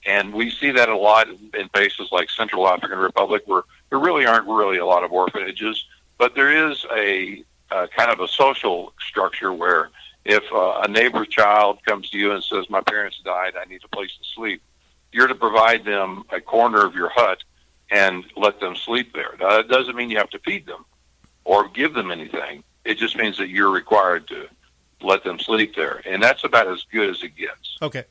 And 0.05 0.33
we 0.33 0.51
see 0.51 0.71
that 0.71 0.89
a 0.89 0.97
lot 0.97 1.29
in 1.29 1.69
places 1.71 2.11
like 2.13 2.31
Central 2.31 2.69
African 2.69 2.99
Republic, 2.99 3.43
where 3.47 3.63
there 3.91 3.99
really 3.99 4.25
aren't 4.25 4.47
really 4.47 4.79
a 4.79 4.87
lot 4.87 5.03
of 5.03 5.11
orphanages, 5.11 5.85
but 6.17 6.37
there 6.37 6.71
is 6.71 6.87
a, 6.95 7.43
a 7.73 7.89
kind 7.89 8.13
of 8.13 8.21
a 8.21 8.29
social 8.29 8.93
structure 9.01 9.53
where 9.53 9.91
if 10.29 10.45
uh, 10.53 10.83
a 10.83 10.89
neighbor's 10.89 11.29
child 11.29 11.79
comes 11.85 12.11
to 12.11 12.19
you 12.19 12.33
and 12.33 12.43
says, 12.43 12.69
"My 12.69 12.81
parents 12.81 13.21
died, 13.25 13.55
I 13.57 13.65
need 13.65 13.83
a 13.85 13.89
place 13.89 14.11
to 14.19 14.25
sleep," 14.35 14.63
you're 15.13 15.29
to 15.29 15.35
provide 15.35 15.85
them 15.85 16.25
a 16.31 16.41
corner 16.41 16.85
of 16.85 16.95
your 16.95 17.11
hut 17.11 17.43
and 17.91 18.25
let 18.37 18.61
them 18.61 18.77
sleep 18.77 19.15
there. 19.15 19.35
Now, 19.39 19.57
that 19.57 19.69
doesn't 19.69 19.95
mean 19.95 20.11
you 20.11 20.19
have 20.19 20.31
to 20.31 20.39
feed 20.41 20.67
them 20.67 20.85
or 21.45 21.69
give 21.69 21.95
them 21.95 22.11
anything. 22.11 22.65
It 22.85 22.99
just 22.99 23.17
means 23.17 23.39
that 23.39 23.49
you're 23.49 23.71
required 23.71 24.29
to 24.29 24.49
let 25.01 25.25
them 25.25 25.39
sleep 25.39 25.75
there, 25.77 26.03
and 26.05 26.23
that's 26.23 26.45
about 26.45 26.69
as 26.69 26.85
good 26.91 27.11
as 27.11 27.23
it 27.23 27.37
gets. 27.37 27.79
Okay. 27.81 28.05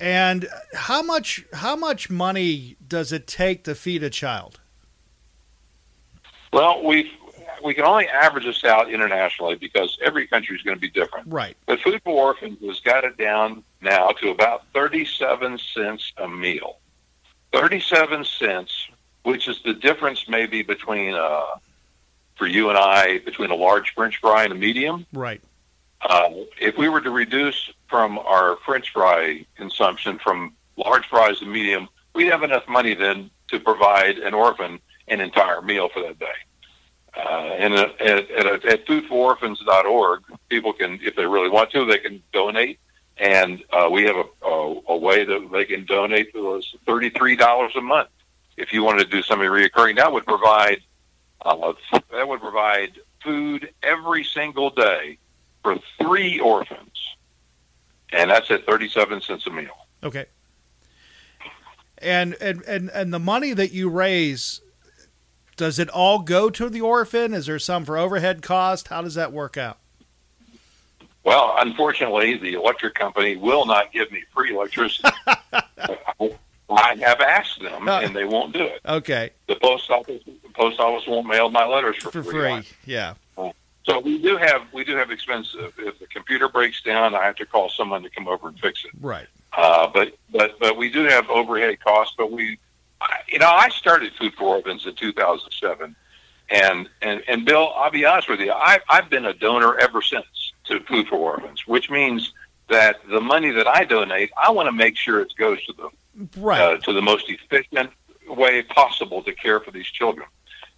And 0.00 0.46
how 0.74 1.02
much 1.02 1.44
how 1.52 1.74
much 1.74 2.08
money 2.08 2.76
does 2.86 3.12
it 3.12 3.26
take 3.26 3.64
to 3.64 3.74
feed 3.74 4.02
a 4.04 4.10
child? 4.10 4.60
Well, 6.52 6.84
we 6.84 7.10
we 7.62 7.74
can 7.74 7.84
only 7.84 8.08
average 8.08 8.44
this 8.44 8.64
out 8.64 8.90
internationally 8.90 9.56
because 9.56 9.98
every 10.04 10.26
country 10.26 10.56
is 10.56 10.62
going 10.62 10.76
to 10.76 10.80
be 10.80 10.90
different. 10.90 11.26
Right. 11.28 11.56
But 11.66 11.80
Food 11.80 12.00
for 12.04 12.26
Orphans 12.26 12.58
has 12.66 12.80
got 12.80 13.04
it 13.04 13.16
down 13.16 13.64
now 13.80 14.08
to 14.20 14.30
about 14.30 14.64
37 14.74 15.58
cents 15.58 16.12
a 16.16 16.28
meal. 16.28 16.78
37 17.52 18.24
cents, 18.24 18.88
which 19.22 19.48
is 19.48 19.60
the 19.64 19.74
difference 19.74 20.28
maybe 20.28 20.62
between, 20.62 21.14
uh, 21.14 21.44
for 22.36 22.46
you 22.46 22.68
and 22.68 22.78
I, 22.78 23.18
between 23.18 23.50
a 23.50 23.54
large 23.54 23.94
French 23.94 24.18
fry 24.18 24.44
and 24.44 24.52
a 24.52 24.56
medium. 24.56 25.06
Right. 25.12 25.40
Uh, 26.00 26.30
if 26.60 26.76
we 26.76 26.88
were 26.88 27.00
to 27.00 27.10
reduce 27.10 27.70
from 27.88 28.18
our 28.18 28.56
French 28.64 28.92
fry 28.92 29.44
consumption 29.56 30.18
from 30.18 30.54
large 30.76 31.06
fries 31.06 31.40
to 31.40 31.46
medium, 31.46 31.88
we'd 32.14 32.26
have 32.26 32.42
enough 32.42 32.68
money 32.68 32.94
then 32.94 33.30
to 33.48 33.58
provide 33.58 34.18
an 34.18 34.34
orphan 34.34 34.78
an 35.08 35.20
entire 35.20 35.62
meal 35.62 35.88
for 35.88 36.02
that 36.02 36.18
day. 36.18 36.26
Uh, 37.16 37.54
and 37.58 37.74
at, 37.74 38.00
at, 38.00 38.64
at 38.64 38.86
foodfororphans.org, 38.86 40.22
people 40.48 40.72
can, 40.72 41.00
if 41.02 41.16
they 41.16 41.26
really 41.26 41.50
want 41.50 41.70
to, 41.70 41.84
they 41.84 41.98
can 41.98 42.22
donate. 42.32 42.78
And 43.16 43.64
uh, 43.72 43.88
we 43.90 44.04
have 44.04 44.16
a, 44.16 44.46
a, 44.46 44.80
a 44.88 44.96
way 44.96 45.24
that 45.24 45.48
they 45.52 45.64
can 45.64 45.84
donate 45.84 46.32
to 46.34 46.52
us 46.52 46.74
$33 46.86 47.76
a 47.76 47.80
month. 47.80 48.10
If 48.56 48.72
you 48.72 48.84
wanted 48.84 49.04
to 49.04 49.10
do 49.10 49.22
something 49.22 49.48
reoccurring, 49.48 49.96
that 49.96 50.12
would 50.12 50.26
provide 50.26 50.80
uh, 51.42 51.72
that 52.12 52.28
would 52.28 52.40
provide 52.40 52.98
food 53.22 53.72
every 53.82 54.24
single 54.24 54.70
day 54.70 55.18
for 55.62 55.78
three 56.00 56.40
orphans, 56.40 57.16
and 58.12 58.30
that's 58.30 58.50
at 58.50 58.66
37 58.66 59.20
cents 59.20 59.46
a 59.46 59.50
meal. 59.50 59.86
Okay. 60.02 60.26
And 61.98 62.34
and 62.40 62.62
and 62.62 62.90
and 62.90 63.12
the 63.12 63.18
money 63.18 63.52
that 63.52 63.72
you 63.72 63.88
raise 63.88 64.60
does 65.58 65.78
it 65.78 65.90
all 65.90 66.20
go 66.20 66.48
to 66.48 66.70
the 66.70 66.80
orphan? 66.80 67.34
Is 67.34 67.46
there 67.46 67.58
some 67.58 67.84
for 67.84 67.98
overhead 67.98 68.40
cost? 68.40 68.88
How 68.88 69.02
does 69.02 69.14
that 69.16 69.32
work 69.32 69.58
out? 69.58 69.78
Well, 71.24 71.56
unfortunately, 71.58 72.38
the 72.38 72.54
electric 72.54 72.94
company 72.94 73.36
will 73.36 73.66
not 73.66 73.92
give 73.92 74.10
me 74.10 74.22
free 74.34 74.54
electricity. 74.54 75.10
I 76.70 76.94
have 77.00 77.20
asked 77.20 77.60
them, 77.60 77.88
and 77.88 78.14
they 78.14 78.24
won't 78.24 78.52
do 78.54 78.62
it. 78.62 78.80
Okay. 78.86 79.30
The 79.46 79.56
post 79.56 79.90
office, 79.90 80.22
the 80.24 80.48
post 80.54 80.78
office 80.80 81.06
won't 81.06 81.26
mail 81.26 81.50
my 81.50 81.66
letters 81.66 81.96
for, 81.96 82.10
For 82.10 82.22
free. 82.22 82.62
free. 82.62 82.68
Yeah. 82.86 83.14
So 83.84 83.98
we 84.00 84.18
do 84.20 84.36
have 84.36 84.62
we 84.74 84.84
do 84.84 84.96
have 84.96 85.10
expenses. 85.10 85.72
If 85.78 85.98
the 85.98 86.06
computer 86.06 86.48
breaks 86.48 86.82
down, 86.82 87.14
I 87.14 87.24
have 87.24 87.36
to 87.36 87.46
call 87.46 87.70
someone 87.70 88.02
to 88.02 88.10
come 88.10 88.28
over 88.28 88.48
and 88.48 88.60
fix 88.60 88.84
it. 88.84 88.90
Right. 89.00 89.26
Uh, 89.56 89.88
but 89.88 90.12
but 90.30 90.58
but 90.60 90.76
we 90.76 90.90
do 90.90 91.04
have 91.04 91.28
overhead 91.30 91.80
costs. 91.80 92.14
But 92.16 92.30
we, 92.30 92.58
I- 93.00 93.18
you 93.28 93.38
know, 93.38 93.50
I 93.50 93.68
started 93.68 94.12
Food 94.14 94.34
for 94.34 94.56
Orphans 94.56 94.86
in 94.86 94.94
2007, 94.94 95.94
and 96.50 96.88
and 97.02 97.22
and 97.28 97.44
Bill, 97.44 97.72
I'll 97.76 97.90
be 97.90 98.04
honest 98.04 98.28
with 98.28 98.40
you, 98.40 98.52
I 98.52 98.80
I've 98.88 99.08
been 99.10 99.24
a 99.26 99.34
donor 99.34 99.78
ever 99.78 100.02
since 100.02 100.26
to 100.64 100.80
Food 100.80 101.08
for 101.08 101.16
Orphans, 101.16 101.66
which 101.66 101.90
means 101.90 102.32
that 102.68 102.96
the 103.08 103.20
money 103.20 103.50
that 103.50 103.66
I 103.66 103.84
donate, 103.84 104.30
I 104.42 104.50
want 104.50 104.66
to 104.66 104.72
make 104.72 104.96
sure 104.96 105.20
it 105.20 105.32
goes 105.38 105.64
to 105.66 105.72
the 105.72 105.88
Right. 106.36 106.60
uh, 106.60 106.76
to 106.78 106.92
the 106.92 107.00
most 107.02 107.30
efficient 107.30 107.90
way 108.26 108.62
possible 108.62 109.22
to 109.22 109.32
care 109.32 109.60
for 109.60 109.70
these 109.70 109.86
children. 109.86 110.26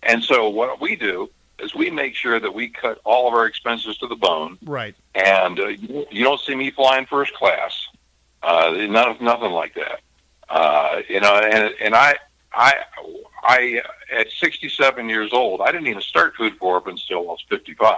And 0.02 0.22
so 0.22 0.48
what 0.50 0.80
we 0.80 0.96
do 0.96 1.30
is 1.58 1.74
we 1.74 1.90
make 1.90 2.14
sure 2.14 2.38
that 2.38 2.52
we 2.52 2.68
cut 2.68 3.00
all 3.04 3.26
of 3.26 3.34
our 3.34 3.46
expenses 3.46 3.96
to 3.98 4.06
the 4.06 4.16
bone 4.16 4.58
right. 4.64 4.94
and 5.14 5.58
uh, 5.58 5.66
you, 5.68 6.06
you 6.10 6.24
don't 6.24 6.40
see 6.40 6.54
me 6.54 6.70
flying 6.70 7.06
first 7.06 7.32
class. 7.34 7.86
Uh, 8.42 8.70
none, 8.88 9.16
nothing 9.20 9.50
like 9.50 9.74
that. 9.74 10.00
Uh, 10.50 11.02
you 11.08 11.20
know, 11.20 11.36
and 11.36 11.72
and 11.80 11.94
I, 11.94 12.16
I, 12.52 12.74
I 13.42 13.82
at 14.12 14.30
67 14.32 15.08
years 15.08 15.32
old, 15.32 15.60
I 15.60 15.70
didn't 15.70 15.86
even 15.86 16.02
start 16.02 16.34
Food 16.34 16.56
for 16.58 16.74
Orphans 16.74 17.02
until 17.08 17.22
I 17.28 17.32
was 17.32 17.44
55. 17.48 17.96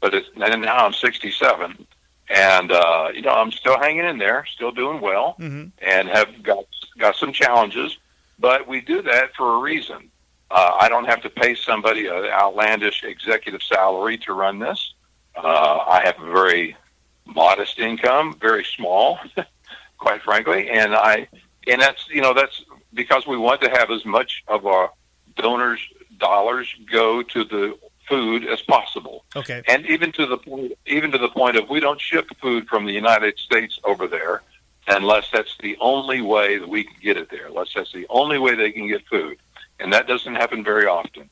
But 0.00 0.14
it's, 0.14 0.28
and 0.34 0.62
now 0.62 0.84
I'm 0.84 0.92
67, 0.92 1.86
and 2.28 2.72
uh, 2.72 3.08
you 3.14 3.22
know 3.22 3.30
I'm 3.30 3.52
still 3.52 3.78
hanging 3.78 4.04
in 4.04 4.18
there, 4.18 4.44
still 4.46 4.72
doing 4.72 5.00
well, 5.00 5.34
hmm 5.38 5.66
and 5.78 6.08
have 6.08 6.42
got 6.42 6.64
got 6.98 7.14
some 7.16 7.32
challenges. 7.32 7.96
But 8.38 8.66
we 8.66 8.80
do 8.80 9.02
that 9.02 9.34
for 9.36 9.56
a 9.56 9.58
reason. 9.60 10.10
Uh, 10.50 10.76
I 10.80 10.88
don't 10.88 11.04
have 11.04 11.22
to 11.22 11.30
pay 11.30 11.54
somebody 11.54 12.06
an 12.08 12.24
outlandish 12.24 13.04
executive 13.04 13.62
salary 13.62 14.18
to 14.18 14.32
run 14.32 14.58
this. 14.58 14.94
Uh, 15.36 15.84
I 15.86 16.00
have 16.04 16.20
a 16.20 16.32
very 16.32 16.76
modest 17.24 17.78
income, 17.78 18.36
very 18.40 18.64
small, 18.64 19.20
quite 19.98 20.22
frankly, 20.22 20.68
and 20.70 20.94
I 20.94 21.28
and 21.70 21.80
that's 21.80 22.08
you 22.08 22.20
know 22.20 22.34
that's 22.34 22.62
because 22.92 23.26
we 23.26 23.36
want 23.36 23.60
to 23.62 23.70
have 23.70 23.90
as 23.90 24.04
much 24.04 24.42
of 24.48 24.66
our 24.66 24.90
donors' 25.36 25.80
dollars 26.18 26.74
go 26.90 27.22
to 27.22 27.44
the 27.44 27.78
food 28.08 28.44
as 28.46 28.60
possible 28.62 29.24
Okay. 29.36 29.62
and 29.68 29.86
even 29.86 30.10
to 30.12 30.26
the 30.26 30.36
point, 30.36 30.72
even 30.86 31.12
to 31.12 31.18
the 31.18 31.28
point 31.28 31.56
of 31.56 31.68
we 31.70 31.78
don't 31.80 32.00
ship 32.00 32.26
food 32.40 32.66
from 32.66 32.84
the 32.84 32.92
United 32.92 33.38
States 33.38 33.78
over 33.84 34.08
there 34.08 34.42
unless 34.88 35.30
that's 35.30 35.56
the 35.60 35.76
only 35.80 36.20
way 36.20 36.58
that 36.58 36.68
we 36.68 36.84
can 36.84 36.96
get 37.00 37.16
it 37.16 37.30
there. 37.30 37.46
Unless 37.46 37.74
that's 37.74 37.92
the 37.92 38.06
only 38.10 38.38
way 38.38 38.54
they 38.54 38.72
can 38.72 38.88
get 38.88 39.06
food, 39.06 39.38
and 39.78 39.92
that 39.92 40.08
doesn't 40.08 40.34
happen 40.34 40.64
very 40.64 40.86
often. 40.86 41.30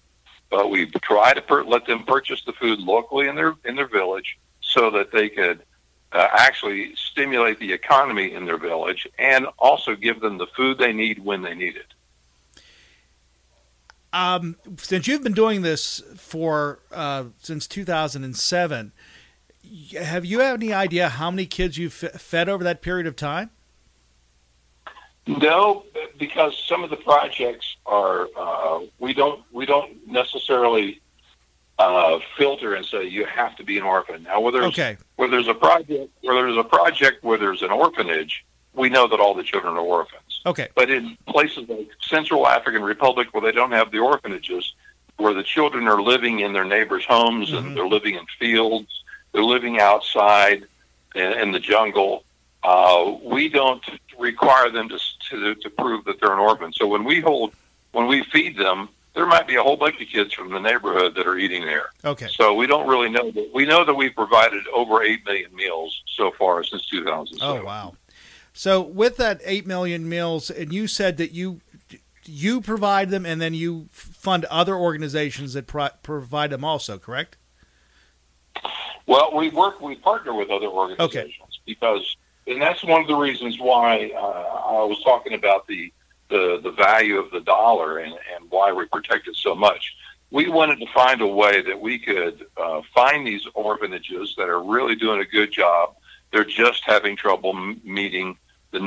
But 0.51 0.71
we 0.71 0.87
try 0.87 1.35
to 1.35 1.43
per- 1.43 1.65
let 1.65 1.87
them 1.87 2.05
purchase 2.05 2.43
the 2.45 2.53
food 2.53 2.79
locally 2.79 3.27
in 3.29 3.35
their 3.35 3.55
in 3.65 3.75
their 3.77 3.89
village 3.89 4.39
so 4.61 4.91
that 4.91 5.11
they 5.13 5.29
could 5.29 5.63
uh, 6.13 6.29
actually 6.33 6.95
stimulate 6.97 7.59
the 7.59 7.73
economy 7.73 8.33
in 8.33 8.47
their 8.47 8.59
village 8.59 9.07
and 9.19 9.47
also 9.59 9.95
give 9.95 10.21
them 10.21 10.39
the 10.39 10.47
food 10.47 10.79
they 10.79 10.93
need 10.93 11.25
when 11.25 11.43
they 11.43 11.55
need 11.55 11.77
it. 11.77 11.95
Um, 14.13 14.57
since 14.79 15.07
you've 15.07 15.23
been 15.23 15.35
doing 15.35 15.63
this 15.63 16.03
for 16.17 16.81
uh, 16.91 17.25
since 17.41 17.67
2007, 17.67 18.93
have 20.01 20.25
you 20.25 20.41
had 20.41 20.55
any 20.55 20.73
idea 20.73 21.11
how 21.11 21.31
many 21.31 21.45
kids 21.45 21.77
you've 21.77 22.03
f- 22.03 22.19
fed 22.21 22.49
over 22.49 22.65
that 22.65 22.81
period 22.81 23.07
of 23.07 23.17
time? 23.17 23.51
No, 25.27 25.85
because 26.19 26.57
some 26.67 26.83
of 26.83 26.89
the 26.89 26.97
projects 26.97 27.77
are 27.85 28.29
uh, 28.35 28.81
we 28.99 29.13
don't 29.13 29.43
we 29.53 29.67
don't 29.67 30.07
necessarily 30.07 31.03
uh, 31.79 32.19
filter 32.37 32.75
and 32.75 32.85
say 32.85 33.05
you 33.05 33.25
have 33.25 33.57
to 33.57 33.65
be 33.65 33.79
an 33.79 33.85
orphan. 33.85 34.25
Now, 34.25 34.41
where 34.41 34.53
there's 34.53 34.65
Okay. 34.67 34.97
where 35.17 35.29
there's 35.29 35.49
a 35.49 35.55
project 35.55 36.11
where 36.23 36.35
there's 36.35 36.57
a 36.57 36.65
project 36.65 37.23
where 37.23 37.39
there's 37.39 37.63
an 37.63 37.71
orphanage, 37.71 38.45
we 38.75 38.89
know 38.89 39.07
that 39.09 39.21
all 39.21 39.35
the 39.35 39.43
children 39.45 39.75
are 39.75 39.81
orphans. 39.81 40.41
Okay. 40.47 40.69
But 40.75 40.91
in 40.91 41.17
places 41.27 41.69
like 41.69 41.89
Central 42.01 42.47
African 42.47 42.83
Republic 42.83 43.29
where 43.33 43.43
they 43.43 43.53
don't 43.53 43.73
have 43.73 43.91
the 43.91 43.99
orphanages, 43.99 44.75
where 45.19 45.35
the 45.35 45.43
children 45.43 45.87
are 45.89 46.01
living 46.03 46.41
in 46.41 46.53
their 46.53 46.65
neighbors' 46.65 47.05
homes 47.05 47.51
Mhm. 47.51 47.59
and 47.59 47.77
they're 47.77 47.87
living 47.89 48.15
in 48.17 48.27
fields, 48.39 49.05
they're 49.33 49.43
living 49.45 49.79
outside 49.81 50.65
in, 51.15 51.33
in 51.33 51.53
the 51.53 51.61
jungle, 51.61 52.25
uh, 52.65 53.13
we 53.23 53.49
don't 53.49 53.85
require 54.19 54.69
them 54.71 54.89
to, 54.89 54.99
to 55.31 55.55
to 55.55 55.71
prove 55.71 56.05
that 56.07 56.21
they're 56.21 56.33
an 56.33 56.41
orphan. 56.41 56.73
So 56.73 56.87
when 56.89 57.05
we 57.05 57.21
hold 57.21 57.53
when 57.93 58.07
we 58.09 58.25
feed 58.25 58.57
them, 58.57 58.89
there 59.19 59.27
might 59.27 59.49
be 59.49 59.57
a 59.57 59.63
whole 59.63 59.77
bunch 59.77 60.01
of 60.01 60.07
kids 60.07 60.33
from 60.33 60.53
the 60.53 60.61
neighborhood 60.61 61.17
that 61.17 61.27
are 61.27 61.37
eating 61.37 61.65
there. 61.65 61.91
Okay. 62.05 62.29
So 62.31 62.55
we 62.55 62.69
don't 62.69 62.87
really 62.87 63.11
know. 63.11 63.33
But 63.33 63.49
we 63.53 63.67
know 63.67 63.85
that 63.85 63.93
we've 63.93 64.15
provided 64.15 64.65
over 64.73 65.03
eight 65.03 65.25
million 65.25 65.53
meals 65.57 66.01
so 66.07 66.31
far 66.39 66.63
since 66.63 66.87
2007. 66.87 67.39
Oh 67.43 67.65
wow! 67.65 67.97
So 68.53 68.81
with 68.81 69.17
that 69.17 69.41
eight 69.45 69.67
million 69.67 70.09
meals, 70.09 70.51
and 70.51 70.73
you 70.73 70.87
said 70.87 71.17
that 71.17 71.33
you 71.33 71.61
you 72.27 72.61
provide 72.61 73.11
them, 73.11 73.27
and 73.27 73.41
then 73.41 73.55
you 73.55 73.87
fund 73.91 74.45
other 74.45 74.77
organizations 74.77 75.55
that 75.55 75.67
pro- 75.67 75.89
provide 76.05 76.51
them 76.51 76.65
also, 76.65 76.97
correct? 76.97 77.39
Well, 79.07 79.35
we 79.35 79.49
work, 79.49 79.81
we 79.81 79.97
partner 79.97 80.33
with 80.33 80.51
other 80.51 80.67
organizations 80.67 81.35
okay. 81.41 81.59
because, 81.67 82.17
and 82.47 82.63
that's 82.63 82.85
one 82.85 83.01
of 83.01 83.09
the 83.09 83.17
reasons 83.17 83.59
why 83.59 84.13
uh, 84.15 84.19
I 84.19 84.85
was 84.85 85.03
talking 85.03 85.33
about 85.33 85.67
the, 85.67 85.93
the 86.29 86.61
the 86.63 86.73
value 86.73 87.19
of 87.19 87.31
the 87.31 87.41
dollar 87.41 87.99
and, 87.99 88.13
and 88.13 88.51
why 88.51 88.73
we 88.73 88.87
protect 88.87 89.29
it 89.29 89.37
so 89.37 89.55
much. 89.55 89.95
We 90.31 90.49
wanted 90.49 90.79
to 90.81 90.87
find 90.93 91.21
a 91.23 91.27
way 91.27 91.63
that 91.63 91.81
we 91.81 91.99
could 91.99 92.47
uh, 92.57 92.83
find 92.95 93.27
these 93.27 93.47
orphanages 93.55 94.35
that 94.37 94.49
are 94.49 94.63
really 94.63 94.95
doing 94.95 95.21
a 95.21 95.25
good 95.25 95.51
job. 95.51 95.97
They're 96.33 96.45
just 96.45 96.85
having 96.85 97.17
trouble 97.17 97.55
meeting 97.55 98.37
the 98.71 98.81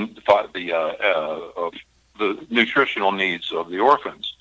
the 0.53 0.74
uh, 0.74 0.77
uh, 0.77 1.51
of 1.57 1.74
the 2.19 2.45
nutritional 2.50 3.12
needs 3.12 3.51
of 3.51 3.69
the 3.69 3.79
orphans. 3.79 4.36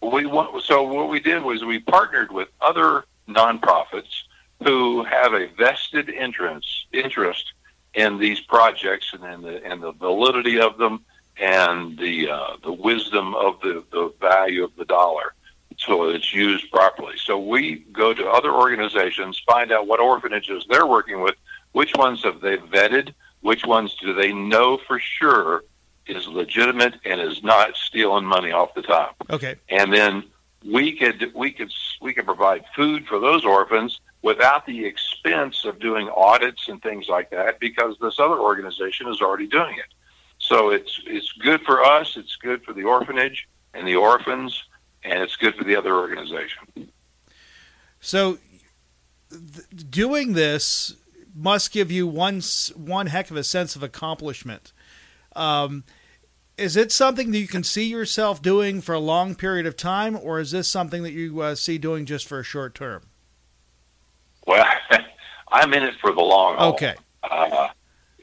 We 0.00 0.26
want, 0.26 0.62
so 0.62 0.82
what 0.82 1.08
we 1.08 1.20
did 1.20 1.42
was 1.42 1.64
we 1.64 1.80
partnered 1.80 2.30
with 2.30 2.48
other 2.60 3.04
nonprofits 3.28 4.22
who 4.62 5.04
have 5.04 5.34
a 5.34 5.48
vested 5.58 6.08
interest 6.08 6.86
interest 6.92 7.52
in 7.94 8.18
these 8.18 8.40
projects 8.40 9.12
and 9.12 9.24
in 9.24 9.42
the 9.42 9.64
and 9.64 9.82
the 9.82 9.92
validity 9.92 10.60
of 10.60 10.78
them 10.78 11.04
and 11.38 11.98
the 11.98 12.30
uh, 12.30 12.56
the 12.62 12.72
wisdom 12.72 13.34
of 13.34 13.60
the, 13.60 13.84
the 13.92 14.12
value 14.20 14.64
of 14.64 14.74
the 14.76 14.84
dollar 14.84 15.34
so 15.78 16.08
it's 16.08 16.32
used 16.32 16.70
properly. 16.70 17.16
So 17.18 17.38
we 17.38 17.84
go 17.92 18.14
to 18.14 18.28
other 18.28 18.52
organizations, 18.52 19.42
find 19.46 19.72
out 19.72 19.86
what 19.86 20.00
orphanages 20.00 20.64
they're 20.68 20.86
working 20.86 21.20
with, 21.20 21.34
which 21.72 21.92
ones 21.94 22.22
have 22.24 22.40
they 22.40 22.56
vetted, 22.56 23.12
which 23.40 23.64
ones 23.66 23.94
do 24.00 24.14
they 24.14 24.32
know 24.32 24.78
for 24.86 24.98
sure 24.98 25.64
is 26.06 26.26
legitimate 26.28 26.94
and 27.04 27.20
is 27.20 27.42
not 27.42 27.76
stealing 27.76 28.24
money 28.24 28.52
off 28.52 28.74
the 28.74 28.82
top. 28.82 29.16
Okay. 29.28 29.56
And 29.68 29.92
then 29.92 30.24
we 30.64 30.96
could 30.96 31.32
we 31.34 31.52
could 31.52 31.72
we 32.00 32.14
could 32.14 32.24
provide 32.24 32.64
food 32.74 33.06
for 33.06 33.18
those 33.18 33.44
orphans 33.44 34.00
without 34.22 34.66
the 34.66 34.84
expense 34.84 35.64
of 35.64 35.78
doing 35.78 36.08
audits 36.08 36.68
and 36.68 36.82
things 36.82 37.08
like 37.08 37.30
that 37.30 37.60
because 37.60 37.96
this 38.00 38.18
other 38.18 38.38
organization 38.38 39.08
is 39.08 39.20
already 39.20 39.46
doing 39.46 39.76
it. 39.76 39.92
So 40.46 40.70
it's 40.70 41.00
it's 41.06 41.32
good 41.32 41.60
for 41.62 41.84
us, 41.84 42.16
it's 42.16 42.36
good 42.36 42.62
for 42.62 42.72
the 42.72 42.84
orphanage 42.84 43.48
and 43.74 43.86
the 43.86 43.96
orphans, 43.96 44.62
and 45.02 45.20
it's 45.20 45.34
good 45.34 45.56
for 45.56 45.64
the 45.64 45.74
other 45.74 45.94
organization. 45.96 46.92
So 48.00 48.38
th- 49.30 49.90
doing 49.90 50.34
this 50.34 50.94
must 51.34 51.72
give 51.72 51.90
you 51.90 52.06
one 52.06 52.42
one 52.76 53.08
heck 53.08 53.28
of 53.32 53.36
a 53.36 53.42
sense 53.42 53.74
of 53.74 53.82
accomplishment. 53.82 54.72
Um, 55.34 55.82
is 56.56 56.76
it 56.76 56.92
something 56.92 57.32
that 57.32 57.38
you 57.38 57.48
can 57.48 57.64
see 57.64 57.84
yourself 57.84 58.40
doing 58.40 58.80
for 58.80 58.94
a 58.94 59.00
long 59.00 59.34
period 59.34 59.66
of 59.66 59.76
time, 59.76 60.16
or 60.16 60.38
is 60.38 60.52
this 60.52 60.68
something 60.68 61.02
that 61.02 61.12
you 61.12 61.40
uh, 61.40 61.56
see 61.56 61.76
doing 61.76 62.06
just 62.06 62.28
for 62.28 62.38
a 62.38 62.44
short 62.44 62.76
term? 62.76 63.02
Well, 64.46 64.64
I'm 65.48 65.74
in 65.74 65.82
it 65.82 65.94
for 66.00 66.12
the 66.12 66.22
long 66.22 66.56
haul. 66.56 66.72
Okay. 66.74 66.94
Uh, 67.22 67.68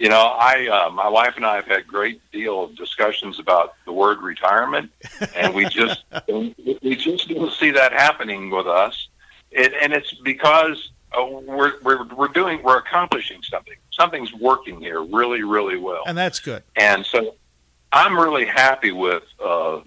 you 0.04 0.10
know, 0.10 0.36
I, 0.38 0.68
uh, 0.68 0.90
my 0.90 1.08
wife 1.08 1.38
and 1.38 1.46
I 1.46 1.56
have 1.56 1.66
had 1.66 1.88
great 1.88 2.20
deal 2.34 2.66
of 2.66 2.76
discussions 2.76 3.40
about 3.40 3.76
the 3.86 3.94
word 3.94 4.22
retirement, 4.22 4.92
and 5.34 5.56
we 5.56 5.64
just, 5.70 6.04
we 6.28 6.98
just 6.98 7.30
don't 7.30 7.54
see 7.54 7.72
that 7.72 7.94
happening 7.94 8.50
with 8.50 8.68
us. 8.68 9.08
It, 9.50 9.72
and 9.82 9.94
it's 9.94 10.14
because 10.16 10.92
uh, 11.18 11.26
we're, 11.26 11.80
we're, 11.84 12.06
we're 12.16 12.28
doing, 12.28 12.62
we're 12.64 12.80
accomplishing 12.80 13.42
something. 13.44 13.76
Something's 13.92 14.34
working 14.34 14.82
here 14.82 15.02
really, 15.02 15.42
really 15.44 15.78
well. 15.78 16.04
And 16.06 16.18
that's 16.18 16.42
good. 16.42 16.64
And 16.76 17.06
so 17.06 17.36
I'm 17.94 18.20
really 18.20 18.46
happy 18.46 18.92
with 18.92 19.24
uh, 19.42 19.80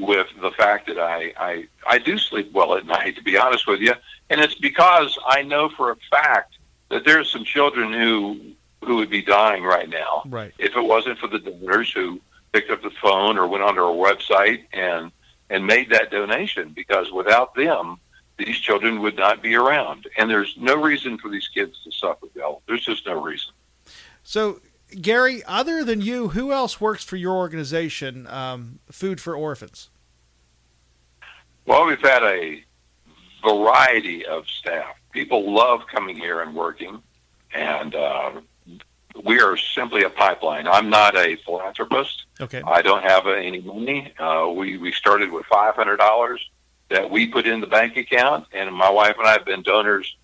with 0.00 0.26
the 0.42 0.50
fact 0.50 0.88
that 0.88 0.98
I, 0.98 1.32
I 1.38 1.68
I 1.86 1.98
do 1.98 2.18
sleep 2.18 2.50
well 2.52 2.74
at 2.74 2.86
night. 2.96 3.14
To 3.14 3.22
be 3.22 3.36
honest 3.36 3.68
with 3.68 3.78
you, 3.78 3.92
and 4.30 4.40
it's 4.40 4.56
because 4.56 5.16
I 5.24 5.42
know 5.42 5.68
for 5.68 5.92
a 5.92 5.96
fact 6.10 6.58
that 6.88 7.04
there's 7.04 7.30
some 7.30 7.44
children 7.44 7.92
who 7.92 8.56
who 8.84 8.96
would 8.96 9.10
be 9.10 9.22
dying 9.22 9.62
right 9.62 9.88
now. 9.88 10.22
Right. 10.26 10.52
If 10.58 10.76
it 10.76 10.82
wasn't 10.82 11.18
for 11.18 11.26
the 11.26 11.38
donors 11.38 11.92
who 11.92 12.20
picked 12.52 12.70
up 12.70 12.82
the 12.82 12.90
phone 12.90 13.38
or 13.38 13.46
went 13.46 13.62
onto 13.62 13.80
our 13.80 13.94
website 13.94 14.64
and 14.72 15.12
and 15.48 15.66
made 15.66 15.90
that 15.90 16.10
donation, 16.10 16.70
because 16.70 17.10
without 17.10 17.54
them, 17.56 17.98
these 18.38 18.56
children 18.58 19.00
would 19.00 19.16
not 19.16 19.42
be 19.42 19.56
around. 19.56 20.06
And 20.16 20.30
there's 20.30 20.54
no 20.56 20.80
reason 20.80 21.18
for 21.18 21.28
these 21.28 21.48
kids 21.48 21.82
to 21.82 21.90
suffer, 21.90 22.26
Bill. 22.34 22.62
There's 22.68 22.84
just 22.84 23.04
no 23.04 23.20
reason. 23.20 23.52
So 24.22 24.60
Gary, 25.00 25.42
other 25.46 25.84
than 25.84 26.00
you, 26.00 26.28
who 26.28 26.52
else 26.52 26.80
works 26.80 27.04
for 27.04 27.16
your 27.16 27.34
organization, 27.34 28.26
um, 28.26 28.78
Food 28.90 29.20
for 29.20 29.34
Orphans? 29.34 29.90
Well, 31.66 31.86
we've 31.86 32.00
had 32.00 32.22
a 32.22 32.64
variety 33.44 34.26
of 34.26 34.46
staff. 34.48 34.96
People 35.12 35.52
love 35.52 35.80
coming 35.92 36.16
here 36.16 36.40
and 36.40 36.54
working, 36.54 37.02
and 37.52 37.94
uh, 37.94 38.40
we 39.30 39.40
are 39.40 39.56
simply 39.56 40.02
a 40.02 40.10
pipeline. 40.10 40.66
I'm 40.66 40.90
not 40.90 41.16
a 41.16 41.36
philanthropist. 41.44 42.24
Okay. 42.40 42.62
I 42.66 42.82
don't 42.82 43.04
have 43.04 43.28
any 43.28 43.60
money. 43.60 44.12
Uh, 44.18 44.48
we 44.58 44.76
we 44.76 44.90
started 44.90 45.30
with 45.30 45.46
five 45.46 45.76
hundred 45.76 45.98
dollars 45.98 46.40
that 46.88 47.08
we 47.08 47.28
put 47.28 47.46
in 47.46 47.60
the 47.60 47.68
bank 47.68 47.96
account, 47.96 48.46
and 48.52 48.74
my 48.74 48.90
wife 48.90 49.14
and 49.18 49.28
I 49.28 49.32
have 49.38 49.44
been 49.44 49.62
donors 49.62 50.16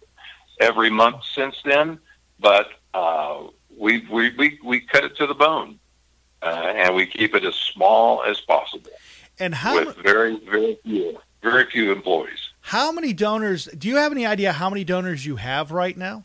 every 0.60 0.90
month 0.90 1.18
since 1.38 1.54
then. 1.64 2.00
But 2.40 2.66
uh, 2.92 3.44
we, 3.74 4.06
we, 4.10 4.34
we, 4.36 4.58
we 4.64 4.80
cut 4.80 5.04
it 5.04 5.16
to 5.18 5.26
the 5.26 5.34
bone, 5.34 5.78
uh, 6.42 6.72
and 6.82 6.94
we 6.94 7.06
keep 7.06 7.34
it 7.34 7.44
as 7.44 7.54
small 7.54 8.24
as 8.24 8.40
possible. 8.40 8.90
And 9.38 9.54
how 9.54 9.76
with 9.76 9.96
very 9.98 10.34
very 10.40 10.78
few 10.82 11.18
very 11.42 11.66
few 11.70 11.92
employees. 11.92 12.42
How 12.60 12.90
many 12.90 13.12
donors? 13.12 13.66
Do 13.66 13.86
you 13.86 13.98
have 13.98 14.10
any 14.10 14.26
idea 14.26 14.52
how 14.52 14.68
many 14.68 14.82
donors 14.82 15.24
you 15.24 15.36
have 15.36 15.70
right 15.70 15.96
now? 15.96 16.24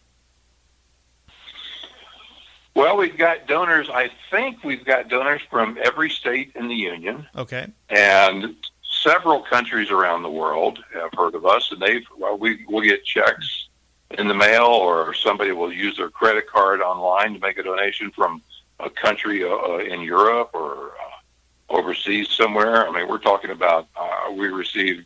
Well, 2.81 2.97
we've 2.97 3.15
got 3.15 3.45
donors. 3.45 3.91
I 3.91 4.09
think 4.31 4.63
we've 4.63 4.83
got 4.83 5.07
donors 5.07 5.43
from 5.51 5.77
every 5.83 6.09
state 6.09 6.51
in 6.55 6.67
the 6.67 6.73
union. 6.73 7.27
Okay. 7.35 7.67
And 7.91 8.55
several 9.03 9.43
countries 9.43 9.91
around 9.91 10.23
the 10.23 10.31
world 10.31 10.83
have 10.95 11.11
heard 11.15 11.35
of 11.35 11.45
us, 11.45 11.71
and 11.71 11.79
they've 11.79 12.03
well, 12.17 12.39
we 12.39 12.65
will 12.67 12.81
get 12.81 13.05
checks 13.05 13.67
in 14.17 14.27
the 14.27 14.33
mail, 14.33 14.65
or 14.65 15.13
somebody 15.13 15.51
will 15.51 15.71
use 15.71 15.97
their 15.97 16.09
credit 16.09 16.47
card 16.47 16.81
online 16.81 17.35
to 17.35 17.39
make 17.39 17.59
a 17.59 17.63
donation 17.63 18.09
from 18.09 18.41
a 18.79 18.89
country 18.89 19.43
uh, 19.43 19.77
in 19.77 20.01
Europe 20.01 20.49
or 20.55 20.87
uh, 20.87 21.73
overseas 21.77 22.29
somewhere. 22.29 22.87
I 22.87 22.91
mean, 22.91 23.07
we're 23.07 23.19
talking 23.19 23.51
about 23.51 23.89
uh, 23.95 24.31
we 24.33 24.47
received, 24.47 25.05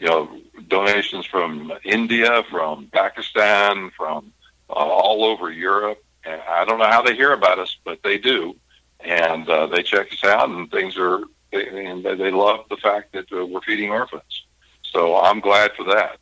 you 0.00 0.06
know, 0.06 0.40
donations 0.68 1.26
from 1.26 1.70
India, 1.84 2.42
from 2.50 2.86
Pakistan, 2.86 3.90
from 3.94 4.32
uh, 4.70 4.72
all 4.72 5.22
over 5.22 5.52
Europe. 5.52 6.02
And 6.24 6.40
I 6.42 6.64
don't 6.64 6.78
know 6.78 6.86
how 6.86 7.02
they 7.02 7.14
hear 7.14 7.32
about 7.32 7.58
us, 7.58 7.76
but 7.84 8.02
they 8.02 8.18
do, 8.18 8.56
and 9.00 9.48
uh, 9.48 9.66
they 9.66 9.82
check 9.82 10.12
us 10.12 10.24
out, 10.24 10.50
and 10.50 10.70
things 10.70 10.96
are, 10.98 11.22
and 11.52 12.04
they 12.04 12.30
love 12.30 12.66
the 12.68 12.76
fact 12.76 13.12
that 13.12 13.32
uh, 13.32 13.46
we're 13.46 13.62
feeding 13.62 13.90
orphans. 13.90 14.44
So 14.82 15.16
I'm 15.16 15.40
glad 15.40 15.72
for 15.76 15.84
that. 15.84 16.18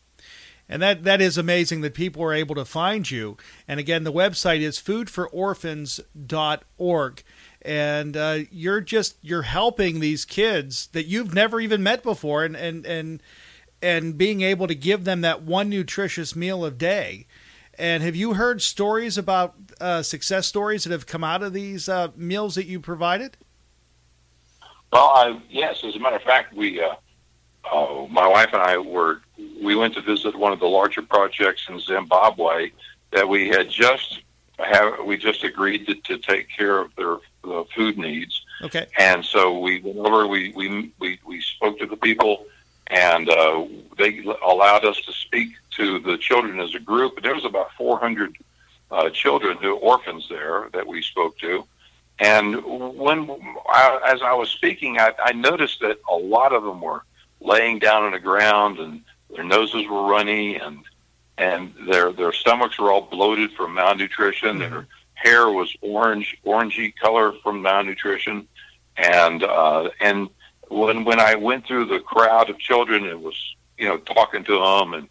And 0.68 0.82
that, 0.82 1.04
that 1.04 1.22
is 1.22 1.38
amazing 1.38 1.80
that 1.80 1.94
people 1.94 2.22
are 2.22 2.34
able 2.34 2.54
to 2.56 2.64
find 2.64 3.10
you. 3.10 3.38
And 3.66 3.80
again, 3.80 4.04
the 4.04 4.12
website 4.12 4.60
is 4.60 4.78
foodfororphans.org. 4.78 7.22
And 7.62 8.16
uh, 8.16 8.38
you're 8.50 8.80
just 8.80 9.16
you're 9.20 9.42
helping 9.42 9.98
these 9.98 10.24
kids 10.24 10.86
that 10.92 11.06
you've 11.06 11.34
never 11.34 11.60
even 11.60 11.82
met 11.82 12.04
before, 12.04 12.44
and 12.44 12.54
and 12.54 12.86
and 12.86 13.20
and 13.82 14.16
being 14.16 14.42
able 14.42 14.68
to 14.68 14.76
give 14.76 15.02
them 15.04 15.22
that 15.22 15.42
one 15.42 15.68
nutritious 15.68 16.36
meal 16.36 16.64
a 16.64 16.70
day. 16.70 17.26
And 17.78 18.02
have 18.02 18.16
you 18.16 18.34
heard 18.34 18.60
stories 18.60 19.16
about 19.16 19.54
uh, 19.80 20.02
success 20.02 20.46
stories 20.46 20.84
that 20.84 20.90
have 20.90 21.06
come 21.06 21.22
out 21.22 21.42
of 21.42 21.52
these 21.52 21.88
uh, 21.88 22.08
meals 22.16 22.56
that 22.56 22.66
you 22.66 22.80
provided? 22.80 23.36
Well, 24.92 25.04
I, 25.04 25.40
yes. 25.48 25.84
As 25.84 25.94
a 25.94 25.98
matter 26.00 26.16
of 26.16 26.22
fact, 26.22 26.54
we, 26.54 26.82
uh, 26.82 26.94
uh 27.70 28.06
my 28.10 28.26
wife 28.26 28.48
and 28.52 28.62
I 28.62 28.78
were 28.78 29.20
we 29.62 29.76
went 29.76 29.94
to 29.94 30.00
visit 30.00 30.34
one 30.36 30.52
of 30.52 30.58
the 30.58 30.66
larger 30.66 31.02
projects 31.02 31.66
in 31.68 31.78
Zimbabwe 31.78 32.70
that 33.12 33.28
we 33.28 33.48
had 33.48 33.70
just 33.70 34.22
have 34.58 35.04
we 35.04 35.16
just 35.16 35.44
agreed 35.44 35.86
to, 35.86 35.94
to 35.94 36.18
take 36.18 36.48
care 36.48 36.78
of 36.80 36.94
their 36.96 37.18
food 37.74 37.96
needs. 37.96 38.42
Okay. 38.62 38.86
And 38.98 39.24
so 39.24 39.58
we 39.58 39.80
went 39.80 39.98
over. 39.98 40.26
We 40.26 40.52
we 40.56 40.92
we, 40.98 41.20
we 41.24 41.40
spoke 41.40 41.78
to 41.78 41.86
the 41.86 41.96
people, 41.96 42.46
and 42.88 43.28
uh, 43.28 43.64
they 43.96 44.24
allowed 44.42 44.84
us 44.84 45.00
to 45.02 45.12
speak 45.12 45.50
to 45.76 45.98
the 46.00 46.16
children 46.18 46.60
as 46.60 46.74
a 46.74 46.80
group. 46.80 47.22
There 47.22 47.34
was 47.34 47.44
about 47.44 47.72
400 47.76 48.36
uh, 48.90 49.10
children 49.10 49.58
who 49.58 49.76
orphans 49.76 50.26
there 50.28 50.68
that 50.72 50.86
we 50.86 51.02
spoke 51.02 51.38
to. 51.38 51.64
And 52.18 52.64
when, 52.64 53.30
I, 53.68 54.00
as 54.06 54.22
I 54.22 54.32
was 54.32 54.48
speaking, 54.48 54.98
I, 54.98 55.12
I 55.22 55.32
noticed 55.32 55.80
that 55.80 55.98
a 56.10 56.16
lot 56.16 56.52
of 56.52 56.64
them 56.64 56.80
were 56.80 57.02
laying 57.40 57.78
down 57.78 58.02
on 58.02 58.12
the 58.12 58.18
ground, 58.18 58.78
and 58.78 59.02
their 59.34 59.44
noses 59.44 59.86
were 59.86 60.06
runny, 60.06 60.56
and 60.56 60.80
and 61.36 61.72
their 61.86 62.10
their 62.10 62.32
stomachs 62.32 62.78
were 62.78 62.90
all 62.90 63.02
bloated 63.02 63.52
from 63.52 63.74
malnutrition. 63.74 64.56
Mhm. 64.56 64.70
Their 64.70 64.86
hair 65.14 65.48
was 65.48 65.72
orange, 65.80 66.36
orangey 66.44 66.92
color 66.96 67.32
from 67.44 67.62
malnutrition, 67.62 68.48
and 68.96 69.44
uh, 69.44 69.90
and 70.00 70.28
when 70.70 71.04
when 71.04 71.20
I 71.20 71.34
went 71.34 71.66
through 71.66 71.86
the 71.86 72.00
crowd 72.00 72.50
of 72.50 72.58
children, 72.58 73.06
and 73.06 73.22
was 73.22 73.56
you 73.78 73.86
know 73.88 73.98
talking 73.98 74.44
to 74.44 74.58
them 74.58 74.94
and 74.94 75.08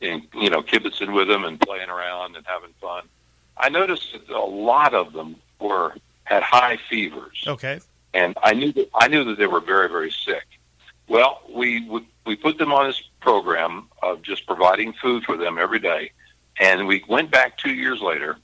and 0.00 0.22
you 0.34 0.50
know 0.50 0.62
kibitzing 0.62 1.12
with 1.14 1.28
them 1.28 1.44
and 1.44 1.60
playing 1.60 1.90
around 1.90 2.36
and 2.36 2.46
having 2.46 2.72
fun. 2.80 3.04
I 3.56 3.68
noticed 3.68 4.12
that 4.12 4.34
a 4.34 4.40
lot 4.40 4.94
of 4.94 5.12
them 5.12 5.36
were 5.60 5.94
had 6.24 6.42
high 6.42 6.78
fevers 6.88 7.44
Okay. 7.46 7.80
and 8.14 8.36
I 8.42 8.54
knew 8.54 8.72
that 8.72 8.88
I 8.94 9.08
knew 9.08 9.24
that 9.24 9.38
they 9.38 9.46
were 9.46 9.60
very 9.60 9.88
very 9.88 10.10
sick. 10.10 10.44
Well, 11.08 11.42
we 11.52 11.86
we, 11.88 12.06
we 12.24 12.36
put 12.36 12.56
them 12.58 12.72
on 12.72 12.86
this 12.86 13.02
program 13.20 13.88
of 14.02 14.22
just 14.22 14.46
providing 14.46 14.92
food 14.94 15.24
for 15.24 15.36
them 15.36 15.58
every 15.58 15.80
day, 15.80 16.12
and 16.58 16.86
we 16.86 17.04
went 17.08 17.30
back 17.30 17.58
two 17.58 17.74
years 17.74 18.00
later 18.00 18.36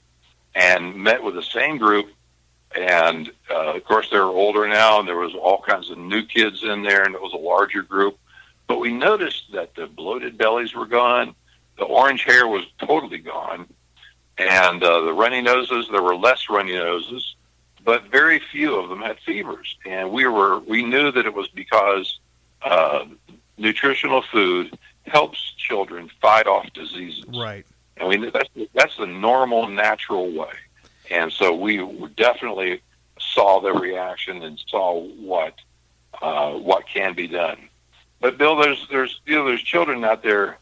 and 0.53 0.95
met 0.95 1.23
with 1.23 1.35
the 1.35 1.43
same 1.43 1.77
group. 1.77 2.07
And 2.75 3.31
uh, 3.49 3.75
of 3.75 3.83
course, 3.85 4.09
they're 4.09 4.23
older 4.23 4.67
now, 4.67 4.99
and 4.99 5.07
there 5.07 5.17
was 5.17 5.33
all 5.33 5.61
kinds 5.61 5.89
of 5.89 5.97
new 5.97 6.23
kids 6.23 6.63
in 6.63 6.83
there, 6.83 7.03
and 7.03 7.15
it 7.15 7.21
was 7.21 7.33
a 7.33 7.37
larger 7.37 7.81
group. 7.81 8.17
But 8.67 8.79
we 8.79 8.91
noticed 8.91 9.51
that 9.53 9.73
the 9.75 9.87
bloated 9.87 10.37
bellies 10.37 10.75
were 10.75 10.85
gone, 10.85 11.33
the 11.77 11.85
orange 11.85 12.23
hair 12.23 12.47
was 12.47 12.65
totally 12.79 13.19
gone, 13.19 13.67
and 14.37 14.83
uh, 14.83 15.01
the 15.01 15.13
runny 15.13 15.41
noses. 15.41 15.87
There 15.91 16.01
were 16.03 16.15
less 16.15 16.49
runny 16.49 16.73
noses 16.73 17.35
but 17.83 18.03
very 18.11 18.37
few 18.51 18.75
of 18.75 18.89
them 18.89 18.99
had 19.01 19.17
fevers, 19.25 19.77
and 19.85 20.11
we 20.11 20.27
were 20.27 20.59
we 20.59 20.83
knew 20.83 21.09
that 21.09 21.25
it 21.25 21.33
was 21.33 21.47
because 21.47 22.19
uh, 22.61 23.05
nutritional 23.57 24.21
food 24.23 24.77
helps 25.05 25.53
children 25.57 26.09
fight 26.21 26.47
off 26.47 26.65
diseases, 26.73 27.23
Right. 27.29 27.65
and 27.95 28.09
we 28.09 28.17
knew 28.17 28.29
that's 28.29 28.49
that's 28.73 28.97
the 28.97 29.05
normal, 29.07 29.69
natural 29.69 30.29
way, 30.33 30.51
and 31.09 31.31
so 31.31 31.53
we 31.53 31.77
definitely 32.15 32.81
saw 33.19 33.59
the 33.59 33.73
reaction 33.73 34.43
and 34.43 34.61
saw 34.67 35.01
what 35.01 35.53
uh, 36.21 36.53
what 36.53 36.87
can 36.87 37.13
be 37.13 37.27
done. 37.27 37.69
But 38.19 38.37
Bill, 38.37 38.55
there's 38.55 38.87
there's 38.89 39.21
you 39.25 39.35
know 39.35 39.45
there's 39.45 39.61
children 39.61 40.03
out 40.03 40.23
there. 40.23 40.57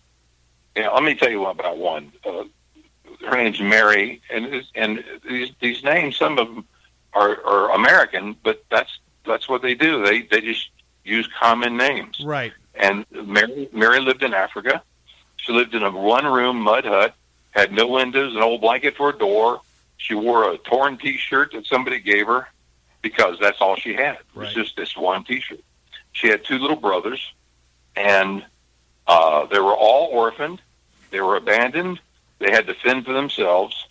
You 0.76 0.84
know, 0.84 0.94
let 0.94 1.04
me 1.04 1.16
tell 1.16 1.30
you 1.30 1.46
about 1.46 1.78
one. 1.78 2.12
Uh, 2.26 2.44
her 3.28 3.38
name's 3.38 3.62
Mary, 3.62 4.22
and 4.30 4.64
and 4.76 5.04
these 5.28 5.52
these 5.62 5.84
names, 5.84 6.18
some 6.18 6.38
of 6.38 6.48
them 6.48 6.66
are, 7.14 7.42
are 7.46 7.72
American, 7.72 8.36
but 8.44 8.64
that's 8.70 9.00
that's 9.26 9.48
what 9.48 9.62
they 9.62 9.74
do. 9.74 10.04
They 10.04 10.24
they 10.24 10.42
just 10.42 10.70
use 11.04 11.28
common 11.40 11.78
names. 11.78 12.20
Right. 12.24 12.54
And 12.76 13.06
Mary 13.12 13.70
Mary 13.72 14.00
lived 14.02 14.24
in 14.24 14.34
Africa. 14.34 14.84
She 15.38 15.54
lived 15.54 15.76
in 15.76 15.84
a 15.84 15.92
one 15.92 16.26
room 16.26 16.60
mud 16.60 16.86
hut, 16.86 17.16
had 17.52 17.72
no 17.72 17.88
windows, 17.88 18.36
an 18.36 18.42
old 18.42 18.62
blanket 18.62 18.98
for 18.98 19.10
a 19.10 19.18
door. 19.18 19.62
She 19.98 20.14
wore 20.14 20.52
a 20.52 20.58
torn 20.58 20.98
T 20.98 21.18
shirt 21.18 21.52
that 21.54 21.66
somebody 21.66 22.00
gave 22.00 22.28
her 22.28 22.48
because 23.02 23.38
that's 23.40 23.62
all 23.62 23.76
she 23.76 23.94
had. 23.94 24.16
It 24.16 24.26
was 24.36 24.54
just 24.54 24.76
this 24.76 24.96
one 24.98 25.24
T 25.24 25.40
shirt. 25.42 25.60
She 26.14 26.28
had 26.28 26.44
two 26.46 26.58
little 26.60 26.76
brothers, 26.78 27.34
and 27.96 28.46
uh, 29.08 29.46
they 29.48 29.60
were 29.60 29.76
all 29.76 30.08
orphaned. 30.12 30.62
They 31.12 31.22
were 31.22 31.36
abandoned. 31.36 32.00
They 32.40 32.52
had 32.52 32.68
to 32.68 32.74
fend 32.76 33.06
for 33.06 33.14
themselves. 33.14 33.88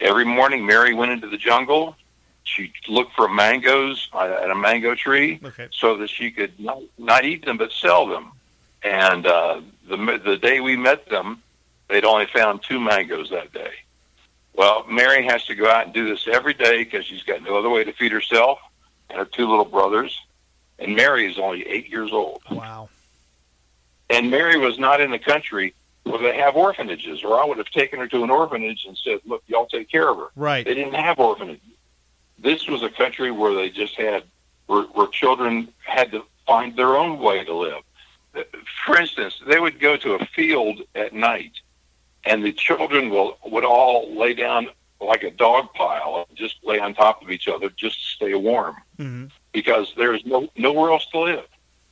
Every 0.00 0.24
morning, 0.24 0.64
Mary 0.66 0.94
went 0.94 1.12
into 1.12 1.28
the 1.28 1.36
jungle. 1.36 1.96
She 2.44 2.72
looked 2.88 3.14
for 3.14 3.28
mangoes 3.28 4.08
at 4.18 4.50
a 4.50 4.54
mango 4.54 4.94
tree 4.94 5.40
Okay. 5.44 5.68
so 5.72 5.96
that 5.98 6.08
she 6.10 6.30
could 6.30 6.58
not, 6.58 6.80
not 6.98 7.24
eat 7.24 7.44
them 7.44 7.58
but 7.58 7.70
sell 7.70 8.06
them. 8.06 8.32
And 8.82 9.26
uh, 9.26 9.60
the 9.88 9.96
the 10.24 10.36
day 10.38 10.60
we 10.60 10.74
met 10.76 11.08
them, 11.08 11.42
they'd 11.88 12.04
only 12.04 12.26
found 12.26 12.62
two 12.62 12.80
mangoes 12.80 13.28
that 13.30 13.52
day. 13.52 13.72
Well, 14.60 14.84
Mary 14.90 15.24
has 15.24 15.46
to 15.46 15.54
go 15.54 15.70
out 15.70 15.86
and 15.86 15.94
do 15.94 16.06
this 16.06 16.28
every 16.30 16.52
day 16.52 16.84
because 16.84 17.06
she's 17.06 17.22
got 17.22 17.42
no 17.42 17.58
other 17.58 17.70
way 17.70 17.82
to 17.82 17.94
feed 17.94 18.12
herself 18.12 18.58
and 19.08 19.18
her 19.18 19.24
two 19.24 19.48
little 19.48 19.64
brothers. 19.64 20.20
And 20.78 20.94
Mary 20.94 21.24
is 21.24 21.38
only 21.38 21.66
eight 21.66 21.88
years 21.88 22.12
old. 22.12 22.42
Wow. 22.50 22.90
And 24.10 24.30
Mary 24.30 24.58
was 24.58 24.78
not 24.78 25.00
in 25.00 25.12
the 25.12 25.18
country 25.18 25.72
where 26.02 26.18
they 26.18 26.36
have 26.36 26.56
orphanages, 26.56 27.24
or 27.24 27.40
I 27.40 27.46
would 27.46 27.56
have 27.56 27.70
taken 27.70 28.00
her 28.00 28.08
to 28.08 28.22
an 28.22 28.28
orphanage 28.28 28.84
and 28.86 28.98
said, 28.98 29.20
"Look, 29.24 29.42
y'all 29.46 29.64
take 29.64 29.88
care 29.90 30.10
of 30.10 30.18
her." 30.18 30.28
Right. 30.36 30.66
They 30.66 30.74
didn't 30.74 30.92
have 30.92 31.18
orphanages. 31.18 31.62
This 32.38 32.68
was 32.68 32.82
a 32.82 32.90
country 32.90 33.30
where 33.30 33.54
they 33.54 33.70
just 33.70 33.96
had 33.96 34.24
where, 34.66 34.82
where 34.82 35.06
children 35.06 35.72
had 35.84 36.10
to 36.10 36.22
find 36.46 36.76
their 36.76 36.98
own 36.98 37.18
way 37.18 37.44
to 37.44 37.54
live. 37.54 37.82
For 38.84 38.98
instance, 38.98 39.40
they 39.46 39.58
would 39.58 39.80
go 39.80 39.96
to 39.96 40.16
a 40.16 40.26
field 40.26 40.82
at 40.94 41.14
night, 41.14 41.52
and 42.24 42.44
the 42.44 42.52
children 42.52 43.10
will 43.10 43.38
would 43.44 43.64
all 43.64 44.14
lay 44.16 44.34
down 44.34 44.68
like 45.00 45.22
a 45.22 45.30
dog 45.30 45.72
pile, 45.74 46.26
and 46.28 46.36
just 46.36 46.56
lay 46.62 46.78
on 46.78 46.94
top 46.94 47.22
of 47.22 47.30
each 47.30 47.48
other 47.48 47.70
just 47.70 47.98
to 47.98 48.06
stay 48.16 48.34
warm 48.34 48.76
hmm 48.96 49.26
because 49.52 49.92
there's 49.96 50.24
no 50.24 50.48
nowhere 50.56 50.92
else 50.92 51.06
to 51.06 51.18
live, 51.18 51.44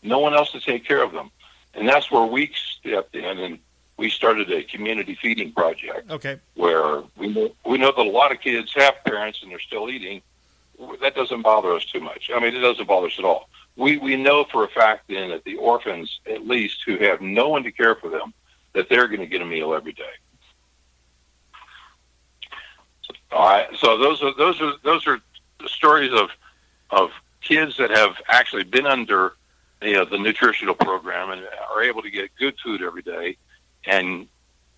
no 0.03 0.19
one 0.21 0.33
else 0.35 0.53
to 0.53 0.61
take 0.61 0.85
care 0.85 1.03
of 1.03 1.13
them, 1.13 1.31
and 1.75 1.89
that's 1.89 2.11
where 2.11 2.25
we 2.27 2.53
stepped 2.55 3.17
in 3.17 3.39
and 3.39 3.59
we 3.97 4.09
started 4.09 4.49
a 4.53 4.63
community 4.63 5.19
feeding 5.21 5.51
project 5.53 6.09
Okay. 6.09 6.39
where 6.55 7.03
we 7.17 7.27
know, 7.29 7.51
we 7.67 7.79
know 7.79 7.91
that 7.91 8.07
a 8.07 8.09
lot 8.09 8.31
of 8.31 8.41
kids 8.41 8.73
have 8.75 8.95
parents 9.05 9.43
and 9.43 9.51
they're 9.51 9.59
still 9.59 9.91
eating. 9.91 10.23
That 11.01 11.17
doesn't 11.17 11.43
bother 11.43 11.73
us 11.73 11.85
too 11.85 11.99
much. 11.99 12.31
I 12.33 12.39
mean, 12.39 12.55
it 12.55 12.61
doesn't 12.61 12.87
bother 12.87 13.09
us 13.09 13.19
at 13.19 13.25
all. 13.25 13.49
We 13.75 13.99
we 13.99 14.15
know 14.15 14.45
for 14.45 14.63
a 14.65 14.69
fact 14.69 15.09
then 15.09 15.31
that 15.31 15.43
the 15.43 15.57
orphans, 15.57 16.21
at 16.31 16.47
least, 16.47 16.85
who 16.87 16.99
have 16.99 17.21
no 17.21 17.49
one 17.49 17.65
to 17.65 17.73
care 17.73 17.97
for 17.97 18.09
them, 18.09 18.33
that 18.79 18.89
they're 18.89 19.09
going 19.09 19.19
to 19.21 19.27
get 19.27 19.43
a 19.43 19.45
meal 19.45 19.75
every 19.75 19.93
day. 19.93 20.05
All 23.33 23.49
right. 23.49 23.67
So 23.77 23.99
those 23.99 24.23
are 24.23 24.33
those 24.35 24.61
are 24.63 24.73
those 24.85 25.05
are 25.09 25.19
the 25.61 25.69
stories 25.69 26.13
of 26.13 26.31
of 26.91 27.11
kids 27.41 27.77
that 27.79 27.91
have 27.91 28.15
actually 28.29 28.63
been 28.63 28.87
under 28.87 29.33
you 29.83 29.95
know 29.95 30.05
the 30.05 30.17
nutritional 30.17 30.77
program 30.77 31.31
and 31.31 31.43
are 31.75 31.83
able 31.83 32.03
to 32.03 32.11
get 32.11 32.31
good 32.39 32.55
food 32.63 32.81
every 32.81 33.03
day, 33.03 33.37
and 33.85 34.29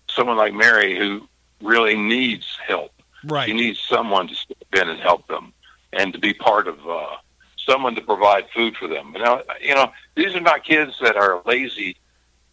someone 0.09 0.35
like 0.35 0.53
Mary 0.53 0.97
who 0.97 1.27
really 1.61 1.95
needs 1.95 2.57
help. 2.67 2.91
Right. 3.23 3.47
She 3.47 3.53
needs 3.53 3.79
someone 3.79 4.27
to 4.29 4.35
step 4.35 4.57
in 4.73 4.89
and 4.89 4.99
help 4.99 5.27
them, 5.27 5.53
and 5.93 6.11
to 6.11 6.17
be 6.17 6.33
part 6.33 6.67
of 6.67 6.79
uh, 6.89 7.17
someone 7.55 7.93
to 7.93 8.01
provide 8.01 8.49
food 8.49 8.75
for 8.77 8.87
them. 8.87 9.13
Now, 9.15 9.43
you 9.61 9.75
know, 9.75 9.91
these 10.15 10.33
are 10.33 10.41
not 10.41 10.63
kids 10.63 10.97
that 11.01 11.15
are 11.15 11.43
lazy. 11.45 11.97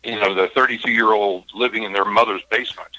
You 0.08 0.20
know, 0.20 0.34
they're 0.34 0.48
32 0.48 0.90
year 0.90 1.12
old 1.12 1.44
living 1.54 1.82
in 1.82 1.92
their 1.92 2.04
mother's 2.04 2.42
basement. 2.50 2.90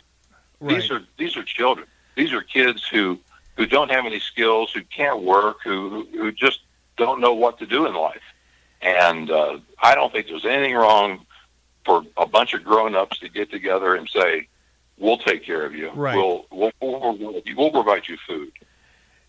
Right. 0.60 0.76
These 0.76 0.92
are 0.92 1.02
these 1.18 1.38
are 1.38 1.44
children. 1.44 1.88
These 2.16 2.34
are 2.34 2.42
kids 2.42 2.86
who 2.88 3.20
who 3.56 3.66
don't 3.66 3.92
have 3.92 4.06
any 4.06 4.20
skills, 4.20 4.72
who 4.72 4.82
can't 4.84 5.24
work, 5.24 5.58
who 5.64 6.08
who 6.12 6.32
just 6.32 6.62
don't 6.98 7.20
know 7.20 7.34
what 7.34 7.58
to 7.60 7.66
do 7.66 7.86
in 7.86 7.94
life. 7.94 8.22
And 8.82 9.32
uh, 9.32 9.60
I 9.82 9.96
don't 9.96 10.12
think 10.12 10.28
there's 10.28 10.46
anything 10.46 10.76
wrong 10.76 11.26
for 11.86 12.04
a 12.18 12.26
bunch 12.26 12.54
of 12.54 12.64
grown 12.64 12.96
ups 12.96 13.20
to 13.20 13.30
get 13.30 13.50
together 13.50 13.96
and 13.96 14.08
say, 14.08 14.48
"We'll 14.98 15.18
take 15.18 15.44
care 15.44 15.66
of 15.66 15.74
you. 15.74 15.90
Right. 15.92 16.16
We'll, 16.16 16.46
we'll 16.52 16.72
we'll 16.82 17.42
we'll 17.56 17.72
provide 17.72 18.08
you 18.08 18.18
food." 18.28 18.52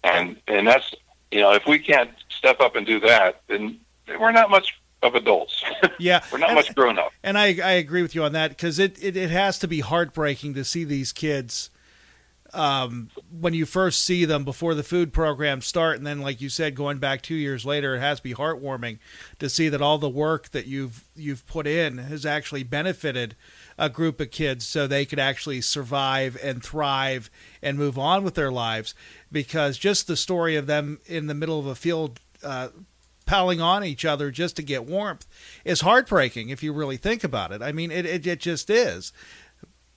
And 0.04 0.36
and 0.46 0.66
that's 0.66 0.94
you 1.30 1.40
know 1.40 1.52
if 1.52 1.66
we 1.66 1.78
can't 1.78 2.10
step 2.28 2.60
up 2.60 2.76
and 2.76 2.86
do 2.86 3.00
that, 3.00 3.42
then 3.48 3.80
we're 4.18 4.32
not 4.32 4.50
much 4.50 4.80
of 5.02 5.14
adults. 5.14 5.62
Yeah. 5.98 6.22
we're 6.32 6.38
not 6.38 6.50
And- 6.50 6.56
much 6.56 6.74
grown 6.74 6.98
up. 6.98 7.12
And 7.22 7.36
I, 7.38 7.46
I 7.62 7.72
agree 7.72 8.00
with 8.02 8.14
you 8.14 8.24
on 8.24 8.32
that 8.32 8.48
because 8.50 8.78
it, 8.78 9.02
it, 9.02 9.16
it 9.16 9.30
has 9.30 9.58
to 9.58 9.68
be 9.68 9.80
heartbreaking 9.80 10.54
to 10.54 10.64
see 10.64 10.84
these 10.84 11.12
kids 11.12 11.68
um, 12.52 13.10
when 13.30 13.54
you 13.54 13.64
first 13.66 14.02
see 14.02 14.24
them 14.24 14.44
before 14.44 14.74
the 14.74 14.82
food 14.82 15.12
programs 15.12 15.66
start. 15.66 15.98
And 15.98 16.06
then, 16.06 16.20
like 16.20 16.40
you 16.40 16.48
said, 16.48 16.74
going 16.74 16.98
back 16.98 17.22
two 17.22 17.34
years 17.34 17.64
later, 17.64 17.94
it 17.96 18.00
has 18.00 18.18
to 18.18 18.22
be 18.22 18.34
heartwarming 18.34 18.98
to 19.38 19.48
see 19.48 19.68
that 19.68 19.82
all 19.82 19.98
the 19.98 20.08
work 20.08 20.48
that 20.50 20.66
you've, 20.66 21.04
you've 21.14 21.46
put 21.46 21.66
in 21.66 21.98
has 21.98 22.26
actually 22.26 22.62
benefited 22.64 23.36
a 23.78 23.88
group 23.88 24.20
of 24.20 24.30
kids 24.30 24.66
so 24.66 24.86
they 24.86 25.04
could 25.06 25.20
actually 25.20 25.60
survive 25.60 26.36
and 26.42 26.62
thrive 26.64 27.30
and 27.62 27.78
move 27.78 27.98
on 27.98 28.24
with 28.24 28.34
their 28.34 28.50
lives. 28.50 28.94
Because 29.30 29.78
just 29.78 30.06
the 30.06 30.16
story 30.16 30.56
of 30.56 30.66
them 30.66 30.98
in 31.06 31.26
the 31.26 31.34
middle 31.34 31.58
of 31.58 31.66
a 31.66 31.74
field 31.76 32.20
uh, 32.42 32.68
piling 33.30 33.60
on 33.60 33.84
each 33.84 34.04
other 34.04 34.32
just 34.32 34.56
to 34.56 34.62
get 34.62 34.84
warmth 34.84 35.24
is 35.64 35.82
heartbreaking 35.82 36.48
if 36.50 36.62
you 36.64 36.72
really 36.72 36.96
think 36.96 37.22
about 37.22 37.52
it. 37.52 37.62
I 37.62 37.70
mean, 37.70 37.92
it 37.92 38.04
it, 38.04 38.26
it 38.26 38.40
just 38.40 38.68
is. 38.68 39.12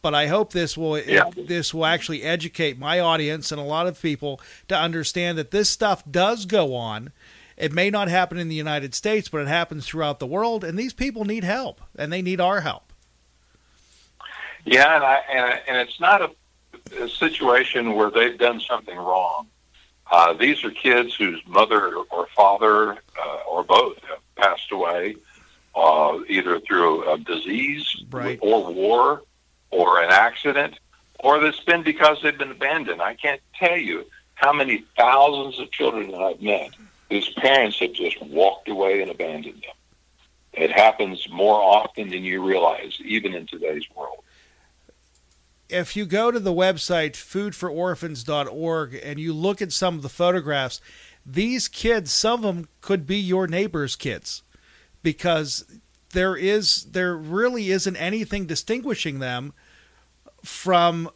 But 0.03 0.13
I 0.13 0.27
hope 0.27 0.51
this 0.53 0.77
will 0.77 0.99
Yeah. 0.99 1.31
this 1.35 1.73
will 1.73 1.85
actually 1.85 2.21
educate 2.23 2.77
my 2.77 2.99
audience 2.99 3.51
and 3.51 3.59
a 3.59 3.63
lot 3.63 3.87
of 3.87 3.99
people 4.01 4.39
to 4.67 4.77
understand 4.77 5.37
that 5.39 5.49
this 5.51 5.69
stuff 5.69 6.03
does 6.09 6.45
go 6.45 6.75
on. 6.75 7.11
It 7.57 7.71
may 7.71 7.89
not 7.89 8.07
happen 8.07 8.37
in 8.37 8.49
the 8.49 8.55
United 8.55 8.93
States, 8.93 9.29
but 9.29 9.41
it 9.41 9.47
happens 9.47 9.87
throughout 9.87 10.19
the 10.19 10.27
world, 10.27 10.63
and 10.63 10.77
these 10.77 10.93
people 10.93 11.23
need 11.25 11.43
help, 11.43 11.81
and 11.95 12.11
they 12.13 12.21
need 12.21 12.41
our 12.41 12.61
help. 12.61 12.91
Yeah, 14.65 14.95
and 14.95 15.03
I, 15.03 15.15
and, 15.31 15.45
I- 15.45 15.61
and 15.67 15.77
it's 15.77 15.99
not 15.99 16.21
a, 16.21 16.31
a 17.03 17.09
situation 17.09 17.93
where 17.95 18.09
they've 18.11 18.37
done 18.37 18.59
something 18.59 18.97
wrong. 18.97 19.47
Uh, 20.13 20.31
these 20.31 20.63
are 20.63 20.69
kids 20.69 21.15
whose 21.15 21.41
mother 21.47 21.95
or 22.11 22.27
father 22.35 22.91
uh, 22.91 23.37
or 23.49 23.63
both 23.63 23.97
have 24.03 24.19
passed 24.35 24.71
away, 24.71 25.15
uh, 25.73 26.19
either 26.29 26.59
through 26.59 27.11
a 27.11 27.17
disease 27.17 27.83
Right. 28.11 28.37
or 28.39 28.71
war 28.71 29.23
or 29.71 30.03
an 30.03 30.11
accident, 30.11 30.79
or 31.17 31.39
that's 31.39 31.59
been 31.61 31.81
because 31.81 32.21
they've 32.21 32.37
been 32.37 32.51
abandoned. 32.51 33.01
I 33.01 33.15
can't 33.15 33.41
tell 33.57 33.75
you 33.75 34.05
how 34.35 34.53
many 34.53 34.85
thousands 34.95 35.59
of 35.59 35.71
children 35.71 36.11
that 36.11 36.21
I've 36.21 36.41
met 36.43 36.75
whose 37.09 37.29
parents 37.33 37.79
have 37.79 37.93
just 37.93 38.21
walked 38.21 38.69
away 38.69 39.01
and 39.01 39.09
abandoned 39.09 39.63
them. 39.63 39.75
It 40.53 40.71
happens 40.71 41.27
more 41.31 41.59
often 41.59 42.09
than 42.09 42.23
you 42.23 42.45
realize, 42.45 42.99
even 43.03 43.33
in 43.33 43.47
today's 43.47 43.85
world. 43.95 44.22
If 45.73 45.95
you 45.95 46.05
go 46.05 46.31
to 46.31 46.39
the 46.39 46.53
website 46.53 47.13
foodfororphans.org 47.13 48.99
and 49.03 49.19
you 49.19 49.33
look 49.33 49.61
at 49.61 49.71
some 49.71 49.95
of 49.95 50.01
the 50.03 50.09
photographs, 50.09 50.79
these 51.25 51.67
kids, 51.67 52.11
some 52.13 52.45
of 52.45 52.55
them 52.55 52.67
could 52.81 53.07
be 53.07 53.17
your 53.17 53.47
neighbor's 53.47 53.95
kids 53.95 54.43
because 55.01 55.65
there 56.11 56.35
is 56.35 56.85
there 56.91 57.15
really 57.17 57.71
isn't 57.71 57.95
anything 57.95 58.45
distinguishing 58.45 59.19
them 59.19 59.53
from 60.43 61.09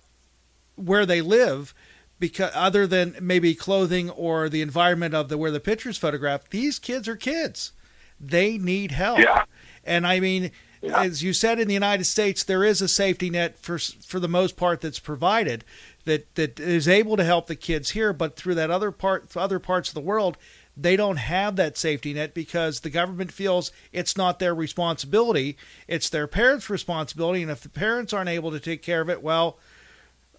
where 0.75 1.05
they 1.05 1.21
live 1.21 1.73
because 2.19 2.51
other 2.55 2.87
than 2.87 3.15
maybe 3.21 3.53
clothing 3.53 4.09
or 4.09 4.49
the 4.49 4.61
environment 4.61 5.13
of 5.13 5.29
the 5.29 5.37
where 5.37 5.51
the 5.51 5.59
pictures 5.59 5.97
photographed. 5.97 6.49
These 6.49 6.79
kids 6.79 7.07
are 7.07 7.15
kids. 7.15 7.73
They 8.19 8.57
need 8.57 8.91
help. 8.91 9.19
Yeah. 9.19 9.43
and 9.83 10.07
i 10.07 10.19
mean 10.19 10.51
Yeah. 10.81 11.01
as 11.01 11.23
you 11.23 11.33
said 11.33 11.59
in 11.59 11.67
the 11.67 11.73
united 11.73 12.05
states 12.05 12.43
there 12.43 12.63
is 12.63 12.81
a 12.81 12.87
safety 12.87 13.29
net 13.29 13.57
for 13.57 13.77
for 13.79 14.19
the 14.19 14.27
most 14.27 14.55
part 14.57 14.81
that's 14.81 14.99
provided 14.99 15.63
that 16.05 16.35
that 16.35 16.59
is 16.59 16.87
able 16.87 17.17
to 17.17 17.23
help 17.23 17.47
the 17.47 17.55
kids 17.55 17.91
here 17.91 18.13
but 18.13 18.35
through 18.35 18.55
that 18.55 18.69
other 18.71 18.91
part 18.91 19.35
other 19.35 19.59
parts 19.59 19.89
of 19.89 19.95
the 19.95 20.01
world 20.01 20.37
they 20.79 20.95
don't 20.95 21.17
have 21.17 21.55
that 21.55 21.77
safety 21.77 22.13
net 22.13 22.33
because 22.35 22.81
the 22.81 22.89
government 22.89 23.31
feels 23.31 23.71
it's 23.91 24.15
not 24.15 24.39
their 24.39 24.53
responsibility 24.53 25.57
it's 25.87 26.09
their 26.09 26.27
parents 26.27 26.69
responsibility 26.69 27.41
and 27.41 27.51
if 27.51 27.61
the 27.61 27.69
parents 27.69 28.13
aren't 28.13 28.29
able 28.29 28.51
to 28.51 28.59
take 28.59 28.83
care 28.83 29.01
of 29.01 29.09
it 29.09 29.23
well 29.23 29.57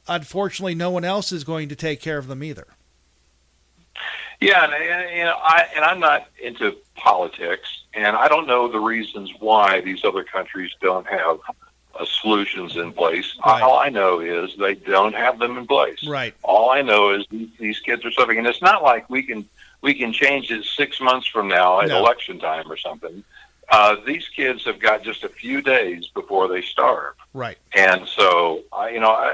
unfortunately 0.07 0.74
no 0.74 0.90
one 0.90 1.05
else 1.05 1.33
is 1.33 1.44
going 1.44 1.68
to 1.68 1.77
take 1.77 2.01
care 2.01 2.18
of 2.18 2.29
them 2.29 2.42
either 2.42 2.68
Yeah, 4.40 4.64
and, 4.64 4.72
and 4.72 5.16
you 5.16 5.24
know, 5.24 5.37
I 5.37 5.66
and 5.74 5.85
I'm 5.85 5.98
not 5.98 6.29
into 6.40 6.77
politics, 6.94 7.83
and 7.98 8.16
I 8.16 8.28
don't 8.28 8.46
know 8.46 8.68
the 8.68 8.80
reasons 8.80 9.32
why 9.40 9.80
these 9.80 10.04
other 10.04 10.24
countries 10.24 10.70
don't 10.80 11.06
have 11.06 11.38
uh, 11.98 12.04
solutions 12.20 12.76
in 12.76 12.92
place. 12.92 13.28
Right. 13.44 13.62
All 13.62 13.78
I 13.78 13.88
know 13.88 14.20
is 14.20 14.56
they 14.56 14.74
don't 14.74 15.14
have 15.14 15.38
them 15.38 15.58
in 15.58 15.66
place. 15.66 16.06
right 16.06 16.34
All 16.42 16.70
I 16.70 16.82
know 16.82 17.11
is 17.16 17.26
these, 17.30 17.80
kids 17.80 18.04
are 18.04 18.12
suffering, 18.12 18.38
and 18.38 18.46
it's 18.46 18.62
not 18.62 18.82
like 18.82 19.08
we 19.11 19.22
can 19.22 19.44
we 19.80 19.94
can 19.94 20.12
change 20.12 20.50
it 20.50 20.64
six 20.64 21.00
months 21.00 21.26
from 21.26 21.46
now 21.48 21.80
at 21.80 21.88
No. 21.88 21.98
election 21.98 22.38
time 22.38 22.70
or 22.70 22.76
something. 22.76 23.22
Uh, 23.70 23.96
these 24.06 24.26
kids 24.28 24.64
have 24.64 24.80
got 24.80 25.02
just 25.02 25.24
a 25.24 25.28
few 25.28 25.61
days 25.61 26.08
before 26.14 26.48
they 26.48 26.62
starve. 26.62 27.14
right 27.34 27.58
And 27.76 28.08
so, 28.08 28.62
I, 28.72 28.88
you 28.90 29.00
know, 29.00 29.11
I, 29.11 29.28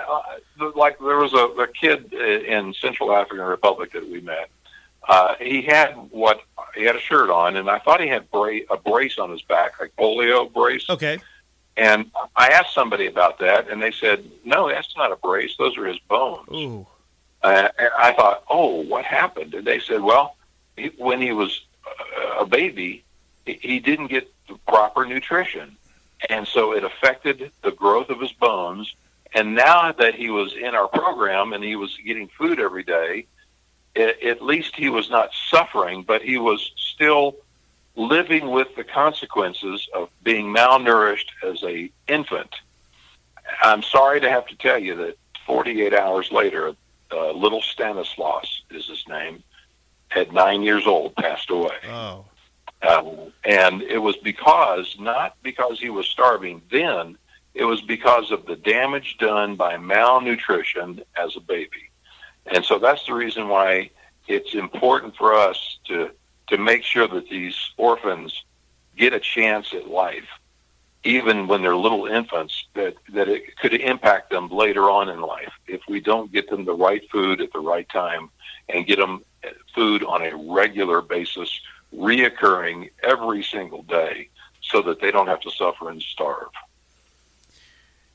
I, 0.60 0.72
like 0.74 0.98
there 0.98 1.18
was 1.18 1.32
a, 1.34 1.46
a 1.62 1.68
kid 1.68 2.12
in 2.12 2.74
Central 2.74 3.14
African 3.14 3.46
Republic 3.46 3.92
that 3.92 4.06
we 4.10 4.20
met. 4.20 4.50
Uh, 5.08 5.34
he 5.40 5.62
had 5.62 5.90
what 6.10 6.40
he 6.74 6.84
had 6.84 6.96
a 6.96 7.00
shirt 7.00 7.30
on, 7.30 7.56
and 7.56 7.68
I 7.70 7.78
thought 7.78 8.00
he 8.00 8.08
had 8.08 8.30
bra- 8.30 8.66
a 8.70 8.76
brace 8.76 9.18
on 9.18 9.30
his 9.30 9.42
back, 9.42 9.78
like 9.80 9.94
polio 9.96 10.52
brace. 10.52 10.88
okay 10.88 11.18
And 11.76 12.10
I 12.36 12.48
asked 12.48 12.72
somebody 12.74 13.06
about 13.06 13.38
that, 13.40 13.68
and 13.68 13.82
they 13.82 13.92
said, 13.92 14.24
"No, 14.44 14.68
that's 14.68 14.96
not 14.96 15.12
a 15.12 15.16
brace; 15.16 15.56
those 15.56 15.76
are 15.76 15.86
his 15.86 15.98
bones." 16.08 16.48
ooh 16.52 16.86
Uh, 17.42 17.68
and 17.78 17.90
I 17.98 18.12
thought, 18.12 18.44
"Oh, 18.48 18.80
what 18.82 19.04
happened?" 19.04 19.54
And 19.54 19.66
they 19.66 19.78
said, 19.78 20.00
"Well, 20.00 20.36
he, 20.76 20.86
when 20.96 21.20
he 21.20 21.32
was 21.32 21.60
uh, 21.86 22.40
a 22.40 22.46
baby, 22.46 23.04
he, 23.44 23.54
he 23.60 23.78
didn't 23.80 24.06
get 24.08 24.32
the 24.48 24.56
proper 24.66 25.04
nutrition, 25.04 25.76
and 26.30 26.46
so 26.48 26.72
it 26.72 26.84
affected 26.84 27.50
the 27.62 27.72
growth 27.72 28.08
of 28.08 28.20
his 28.20 28.32
bones. 28.32 28.94
And 29.36 29.54
now 29.54 29.90
that 29.92 30.14
he 30.14 30.30
was 30.30 30.54
in 30.54 30.76
our 30.76 30.86
program 30.86 31.52
and 31.52 31.64
he 31.64 31.74
was 31.74 31.96
getting 32.06 32.28
food 32.28 32.60
every 32.60 32.84
day, 32.84 33.26
at 33.96 34.42
least 34.42 34.74
he 34.76 34.88
was 34.88 35.10
not 35.10 35.30
suffering, 35.50 36.02
but 36.02 36.22
he 36.22 36.38
was 36.38 36.72
still." 36.76 37.36
living 37.96 38.50
with 38.50 38.74
the 38.76 38.84
consequences 38.84 39.88
of 39.94 40.08
being 40.22 40.46
malnourished 40.46 41.28
as 41.44 41.62
a 41.62 41.90
infant. 42.08 42.52
I'm 43.62 43.82
sorry 43.82 44.20
to 44.20 44.28
have 44.28 44.46
to 44.48 44.56
tell 44.56 44.78
you 44.78 44.96
that 44.96 45.16
48 45.46 45.94
hours 45.94 46.32
later, 46.32 46.74
uh, 47.12 47.32
little 47.32 47.62
Stanislaus 47.62 48.62
is 48.70 48.86
his 48.86 49.04
name, 49.08 49.42
at 50.14 50.32
nine 50.32 50.62
years 50.62 50.86
old, 50.86 51.14
passed 51.16 51.50
away. 51.50 51.76
oh 51.88 52.24
Um, 52.82 53.32
and 53.44 53.82
it 53.82 53.98
was 53.98 54.16
because, 54.16 54.96
not 54.98 55.36
because 55.42 55.80
he 55.80 55.90
was 55.90 56.06
starving 56.06 56.62
then, 56.70 57.16
it 57.54 57.64
was 57.64 57.80
because 57.80 58.30
of 58.30 58.46
the 58.46 58.56
damage 58.56 59.16
done 59.18 59.54
by 59.56 59.76
malnutrition 59.76 61.02
as 61.16 61.36
a 61.36 61.40
baby. 61.40 61.90
And 62.46 62.64
so 62.64 62.78
that's 62.78 63.06
the 63.06 63.14
reason 63.14 63.48
why 63.48 63.90
it's 64.28 64.54
important 64.54 65.16
for 65.16 65.34
us 65.34 65.78
to, 65.84 66.10
to 66.48 66.58
make 66.58 66.82
sure 66.82 67.08
that 67.08 67.28
these 67.28 67.56
orphans 67.76 68.44
get 68.96 69.12
a 69.12 69.20
chance 69.20 69.72
at 69.72 69.88
life, 69.88 70.28
even 71.04 71.46
when 71.46 71.62
they're 71.62 71.76
little 71.76 72.06
infants, 72.06 72.66
that, 72.74 72.94
that 73.12 73.28
it 73.28 73.56
could 73.58 73.74
impact 73.74 74.30
them 74.30 74.48
later 74.48 74.90
on 74.90 75.08
in 75.08 75.20
life 75.20 75.52
if 75.66 75.80
we 75.88 76.00
don't 76.00 76.32
get 76.32 76.48
them 76.48 76.64
the 76.64 76.74
right 76.74 77.08
food 77.10 77.40
at 77.40 77.52
the 77.52 77.58
right 77.58 77.88
time 77.88 78.30
and 78.68 78.86
get 78.86 78.98
them 78.98 79.22
food 79.74 80.04
on 80.04 80.22
a 80.22 80.34
regular 80.52 81.02
basis 81.02 81.60
reoccurring 81.94 82.90
every 83.02 83.42
single 83.42 83.82
day 83.82 84.28
so 84.60 84.82
that 84.82 85.00
they 85.00 85.10
don't 85.10 85.26
have 85.26 85.40
to 85.40 85.50
suffer 85.50 85.90
and 85.90 86.02
starve. 86.02 86.48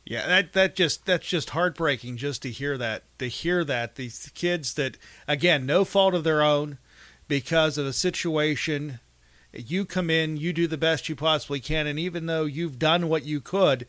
Yeah, 0.10 0.26
that 0.26 0.54
that 0.54 0.76
just 0.76 1.06
that's 1.06 1.28
just 1.28 1.52
heartbreaking 1.52 2.18
just 2.18 2.42
to 2.42 2.50
hear 2.50 2.80
that. 2.80 3.04
To 3.20 3.28
hear 3.28 3.64
that 3.64 3.94
these 3.96 4.32
kids 4.34 4.74
that 4.74 4.98
again, 5.28 5.68
no 5.68 5.86
fault 5.86 6.16
of 6.16 6.24
their 6.24 6.42
own 6.42 6.80
because 7.28 7.78
of 7.78 7.86
a 7.86 7.94
situation 7.94 9.00
you 9.54 9.86
come 9.86 10.10
in, 10.10 10.36
you 10.36 10.52
do 10.52 10.66
the 10.66 10.78
best 10.80 11.10
you 11.10 11.16
possibly 11.16 11.60
can 11.60 11.86
and 11.86 12.00
even 12.00 12.26
though 12.26 12.46
you've 12.46 12.80
done 12.80 13.08
what 13.08 13.24
you 13.24 13.40
could, 13.40 13.86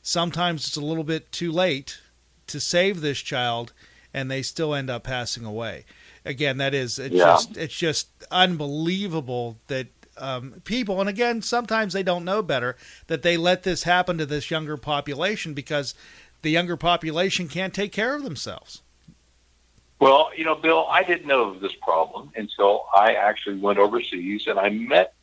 sometimes 0.00 0.68
it's 0.68 0.76
a 0.76 0.80
little 0.80 1.02
bit 1.02 1.32
too 1.32 1.50
late 1.50 1.98
to 2.46 2.60
save 2.60 3.00
this 3.00 3.18
child 3.18 3.72
and 4.12 4.30
they 4.30 4.42
still 4.42 4.76
end 4.76 4.88
up 4.88 5.02
passing 5.02 5.44
away. 5.44 5.84
Again, 6.24 6.56
that 6.58 6.72
is 6.72 7.00
it's 7.00 7.12
Yeah. 7.12 7.32
just 7.34 7.56
it's 7.56 7.76
just 7.76 8.08
unbelievable 8.30 9.58
that 9.66 9.88
um, 10.18 10.62
people, 10.64 11.00
and 11.00 11.08
again, 11.08 11.42
sometimes 11.42 11.92
they 11.92 12.02
don't 12.02 12.24
know 12.24 12.42
better, 12.42 12.76
that 13.06 13.22
they 13.22 13.36
let 13.36 13.62
this 13.62 13.84
happen 13.84 14.18
to 14.18 14.26
this 14.26 14.50
younger 14.50 14.76
population 14.76 15.54
because 15.54 15.94
the 16.42 16.50
younger 16.50 16.76
population 16.76 17.48
can't 17.48 17.74
take 17.74 17.92
care 17.92 18.14
of 18.14 18.22
themselves. 18.22 18.82
Well, 19.98 20.30
you 20.36 20.44
know, 20.44 20.54
Bill, 20.54 20.86
I 20.90 21.02
didn't 21.02 21.26
know 21.26 21.50
of 21.50 21.60
this 21.60 21.74
problem 21.74 22.30
until 22.36 22.86
I 22.94 23.14
actually 23.14 23.58
went 23.58 23.78
overseas 23.78 24.46
and 24.46 24.58
I 24.58 24.68
met 24.68 25.14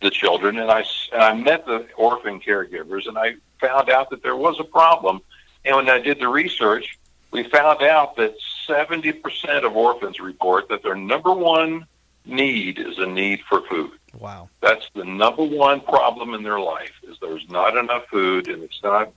the 0.00 0.10
children 0.10 0.58
and 0.58 0.70
I, 0.70 0.84
and 1.12 1.22
I 1.22 1.32
met 1.34 1.64
the 1.64 1.86
orphan 1.96 2.40
caregivers 2.40 3.06
and 3.06 3.16
I 3.16 3.36
found 3.60 3.88
out 3.88 4.10
that 4.10 4.22
there 4.22 4.36
was 4.36 4.58
a 4.60 4.64
problem. 4.64 5.20
And 5.64 5.76
when 5.76 5.88
I 5.88 5.98
did 5.98 6.18
the 6.18 6.28
research, 6.28 6.98
we 7.30 7.44
found 7.44 7.82
out 7.82 8.16
that 8.16 8.34
70% 8.68 9.64
of 9.64 9.76
orphans 9.76 10.20
report 10.20 10.68
that 10.68 10.82
their 10.82 10.96
number 10.96 11.32
one 11.32 11.86
need 12.24 12.78
is 12.78 12.98
a 12.98 13.06
need 13.06 13.40
for 13.48 13.62
food. 13.62 13.92
Wow. 14.18 14.48
That's 14.60 14.88
the 14.94 15.04
number 15.04 15.42
one 15.42 15.80
problem 15.80 16.34
in 16.34 16.42
their 16.42 16.60
life 16.60 16.92
is 17.08 17.16
there's 17.20 17.48
not 17.48 17.76
enough 17.76 18.06
food 18.08 18.48
and 18.48 18.62
it's 18.62 18.82
not 18.82 19.12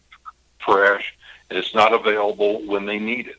fresh 0.59 1.15
and 1.49 1.59
it's 1.59 1.75
not 1.75 1.93
available 1.93 2.61
when 2.65 2.85
they 2.85 2.97
need 2.99 3.27
it. 3.27 3.37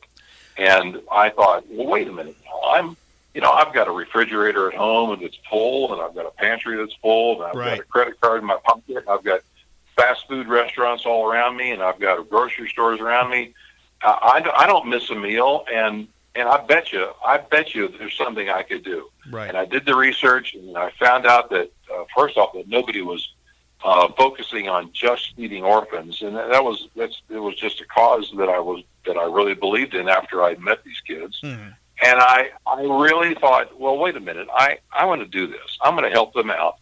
And 0.57 1.01
I 1.11 1.29
thought, 1.29 1.65
well, 1.69 1.87
wait 1.87 2.07
a 2.07 2.11
minute. 2.11 2.37
I'm, 2.65 2.95
you 3.33 3.41
know, 3.41 3.51
I've 3.51 3.73
got 3.73 3.87
a 3.87 3.91
refrigerator 3.91 4.71
at 4.71 4.77
home 4.77 5.11
and 5.11 5.21
it's 5.21 5.37
full, 5.49 5.93
and 5.93 6.01
I've 6.01 6.15
got 6.15 6.25
a 6.25 6.31
pantry 6.31 6.77
that's 6.77 6.95
full, 7.01 7.41
and 7.41 7.51
I've 7.51 7.55
Right. 7.55 7.77
got 7.77 7.79
a 7.79 7.83
credit 7.83 8.21
card 8.21 8.41
in 8.41 8.45
my 8.47 8.57
pocket. 8.63 9.03
I've 9.07 9.23
got 9.23 9.41
fast 9.95 10.27
food 10.27 10.47
restaurants 10.47 11.05
all 11.05 11.29
around 11.29 11.57
me, 11.57 11.71
and 11.71 11.81
I've 11.83 11.99
got 11.99 12.27
grocery 12.29 12.69
stores 12.69 12.99
around 12.99 13.29
me. 13.29 13.53
I, 14.01 14.41
I, 14.45 14.63
I 14.63 14.67
don't 14.67 14.87
miss 14.87 15.09
a 15.09 15.15
meal, 15.15 15.65
and 15.71 16.07
and 16.37 16.47
I 16.47 16.63
bet 16.65 16.91
you, 16.93 17.09
I 17.25 17.37
bet 17.37 17.73
you, 17.73 17.87
there's 17.97 18.15
something 18.15 18.49
I 18.49 18.63
could 18.63 18.83
do. 18.83 19.09
Right. 19.31 19.49
And 19.49 19.57
I 19.57 19.65
did 19.65 19.85
the 19.85 19.95
research, 19.95 20.53
and 20.53 20.77
I 20.77 20.91
found 20.99 21.25
out 21.25 21.49
that 21.49 21.71
uh, 21.93 22.05
first 22.15 22.37
off, 22.37 22.53
that 22.53 22.67
nobody 22.67 23.01
was 23.01 23.33
uh, 23.83 24.07
focusing 24.17 24.69
on 24.69 24.91
just 24.93 25.35
feeding 25.35 25.63
orphans, 25.63 26.21
and 26.21 26.35
that 26.35 26.49
that, 26.49 26.63
was 26.63 26.87
that's 26.95 27.21
it 27.29 27.39
was 27.39 27.55
just 27.55 27.81
a 27.81 27.85
cause 27.85 28.31
that 28.37 28.49
I 28.49 28.59
was 28.59 28.83
that 29.05 29.17
I 29.17 29.25
really 29.25 29.55
believed 29.55 29.93
in 29.95 30.07
after 30.07 30.43
I 30.43 30.55
met 30.55 30.83
these 30.83 31.01
kids. 31.01 31.41
Mhm. 31.41 31.75
And 32.03 32.19
I 32.19 32.51
I 32.65 32.81
really 32.81 33.33
thought, 33.33 33.79
well, 33.79 33.97
wait 33.97 34.15
a 34.15 34.19
minute, 34.19 34.47
I 34.53 34.79
I 34.91 35.05
want 35.05 35.21
to 35.21 35.27
do 35.27 35.47
this. 35.47 35.77
I'm 35.81 35.95
going 35.95 36.05
to 36.09 36.11
help 36.11 36.33
them 36.33 36.51
out, 36.51 36.77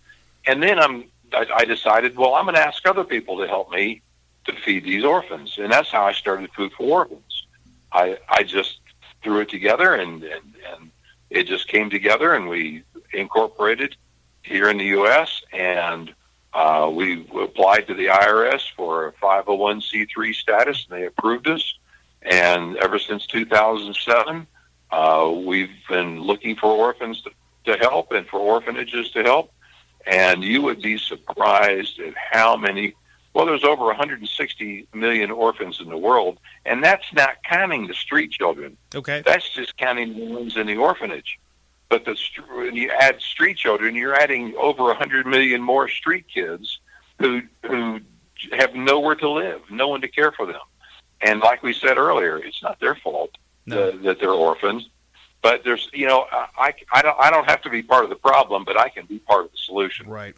and 0.45 0.61
then 0.61 0.79
I'm 0.79 1.05
I, 1.33 1.45
I 1.55 1.65
decided, 1.65 2.17
well, 2.17 2.35
I'm 2.35 2.45
going 2.45 2.55
to 2.55 2.61
ask 2.61 2.85
other 2.87 3.03
people 3.03 3.37
to 3.39 3.47
help 3.47 3.71
me 3.71 4.01
to 4.45 4.53
feed 4.53 4.83
these 4.83 5.03
orphans, 5.03 5.57
and 5.57 5.71
that's 5.71 5.89
how 5.89 6.05
I 6.05 6.11
started 6.11 6.51
Food 6.51 6.71
for 6.73 6.83
Orphans. 6.83 7.47
I 7.91 8.17
I 8.29 8.43
just 8.43 8.79
threw 9.25 9.39
it 9.41 9.49
together, 9.49 9.89
and 10.01 10.23
and, 10.23 10.47
and 10.71 10.91
it 11.29 11.43
just 11.53 11.67
came 11.67 11.89
together, 11.89 12.33
and 12.35 12.47
we 12.47 12.83
incorporated 13.11 13.91
here 14.43 14.69
in 14.69 14.77
the 14.77 14.89
U.S. 14.99 15.29
and 15.51 16.13
Uh, 16.55 16.87
we 16.99 17.07
applied 17.43 17.83
to 17.85 17.93
the 17.93 18.07
IRS 18.07 18.63
for 18.77 18.91
a 19.09 19.11
501c3 19.19 20.33
status, 20.33 20.77
and 20.85 20.91
they 20.95 21.05
approved 21.05 21.47
us. 21.49 21.65
And 22.21 22.77
ever 22.77 22.97
since 22.97 23.27
2007, 23.27 24.47
uh, 24.89 25.33
we've 25.49 25.77
been 25.89 26.21
looking 26.29 26.55
for 26.55 26.69
orphans 26.87 27.17
to, 27.23 27.31
to 27.67 27.73
help 27.87 28.13
and 28.13 28.25
for 28.31 28.39
orphanages 28.39 29.11
to 29.15 29.21
help. 29.31 29.51
And 30.07 30.43
you 30.51 30.61
would 30.65 30.81
be 30.81 30.97
surprised 30.97 31.99
at 31.99 32.13
how 32.31 32.55
many. 32.55 32.95
Well, 33.35 33.45
there's 33.45 33.65
over 33.65 33.83
160 33.83 34.87
million 34.93 35.29
orphans 35.29 35.81
in 35.81 35.89
the 35.89 35.97
world, 35.97 36.39
and 36.65 36.81
that's 36.81 37.11
not 37.11 37.43
counting 37.43 37.85
the 37.85 37.93
street 37.93 38.31
children. 38.31 38.77
Okay. 38.95 39.23
That's 39.25 39.49
just 39.49 39.75
counting 39.75 40.15
the 40.15 40.25
ones 40.27 40.55
in 40.55 40.67
the 40.67 40.77
orphanage. 40.77 41.37
But 41.89 42.05
the 42.05 42.15
when 42.55 42.77
you 42.77 42.89
add 42.97 43.19
street 43.19 43.57
children, 43.57 43.93
you're 43.93 44.15
adding 44.15 44.55
over 44.57 44.83
100 44.83 45.27
million 45.27 45.61
more 45.61 45.89
street 45.89 46.25
kids 46.33 46.79
who 47.19 47.41
who 47.63 47.99
have 48.53 48.73
nowhere 48.73 49.15
to 49.15 49.29
live, 49.29 49.59
no 49.69 49.89
one 49.89 49.99
to 49.99 50.07
care 50.07 50.31
for 50.31 50.45
them. 50.45 50.61
And 51.19 51.41
like 51.41 51.61
we 51.61 51.73
said 51.73 51.97
earlier, 51.97 52.37
it's 52.37 52.63
not 52.63 52.79
their 52.79 52.95
fault 52.95 53.31
No. 53.65 53.91
that, 53.91 54.03
that 54.03 54.19
they're 54.21 54.31
orphans. 54.31 54.87
But 55.41 55.65
there's, 55.65 55.89
you 55.93 56.07
know, 56.07 56.25
I, 56.31 56.73
I 56.91 57.01
don't 57.01 57.17
I 57.19 57.29
don't 57.29 57.49
have 57.49 57.61
to 57.63 57.69
be 57.69 57.83
part 57.83 58.05
of 58.05 58.09
the 58.09 58.15
problem, 58.15 58.63
but 58.63 58.79
I 58.79 58.87
can 58.87 59.05
be 59.05 59.19
part 59.19 59.43
of 59.45 59.51
the 59.51 59.57
solution. 59.57 60.07
Right. 60.07 60.35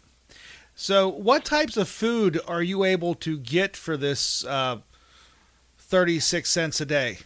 So, 0.80 1.08
what 1.08 1.44
types 1.44 1.76
of 1.76 1.88
food 1.88 2.40
are 2.46 2.62
you 2.62 2.84
able 2.84 3.16
to 3.16 3.36
get 3.36 3.76
for 3.76 3.96
this 3.96 4.44
uh, 4.44 4.78
36 5.78 6.48
cents 6.48 6.80
a 6.80 6.86
day 6.86 7.18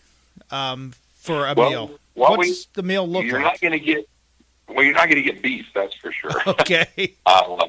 um, 0.51 0.95
for 1.19 1.47
a 1.47 1.53
Well, 1.53 1.69
meal? 1.69 1.99
what 2.15 2.39
What's 2.39 2.49
we- 2.49 2.65
the 2.73 2.83
meal 2.83 3.07
look 3.07 3.25
you're 3.27 3.35
like? 3.35 3.45
not 3.45 3.61
going 3.61 3.73
to 3.73 3.79
get 3.79 4.09
well, 4.69 4.83
you're 4.83 4.95
not 4.95 5.11
going 5.11 5.23
to 5.23 5.23
get 5.23 5.43
beef, 5.43 5.67
that's 5.75 5.95
for 5.97 6.11
sure. 6.13 6.31
okay. 6.47 7.15
Uh, 7.27 7.67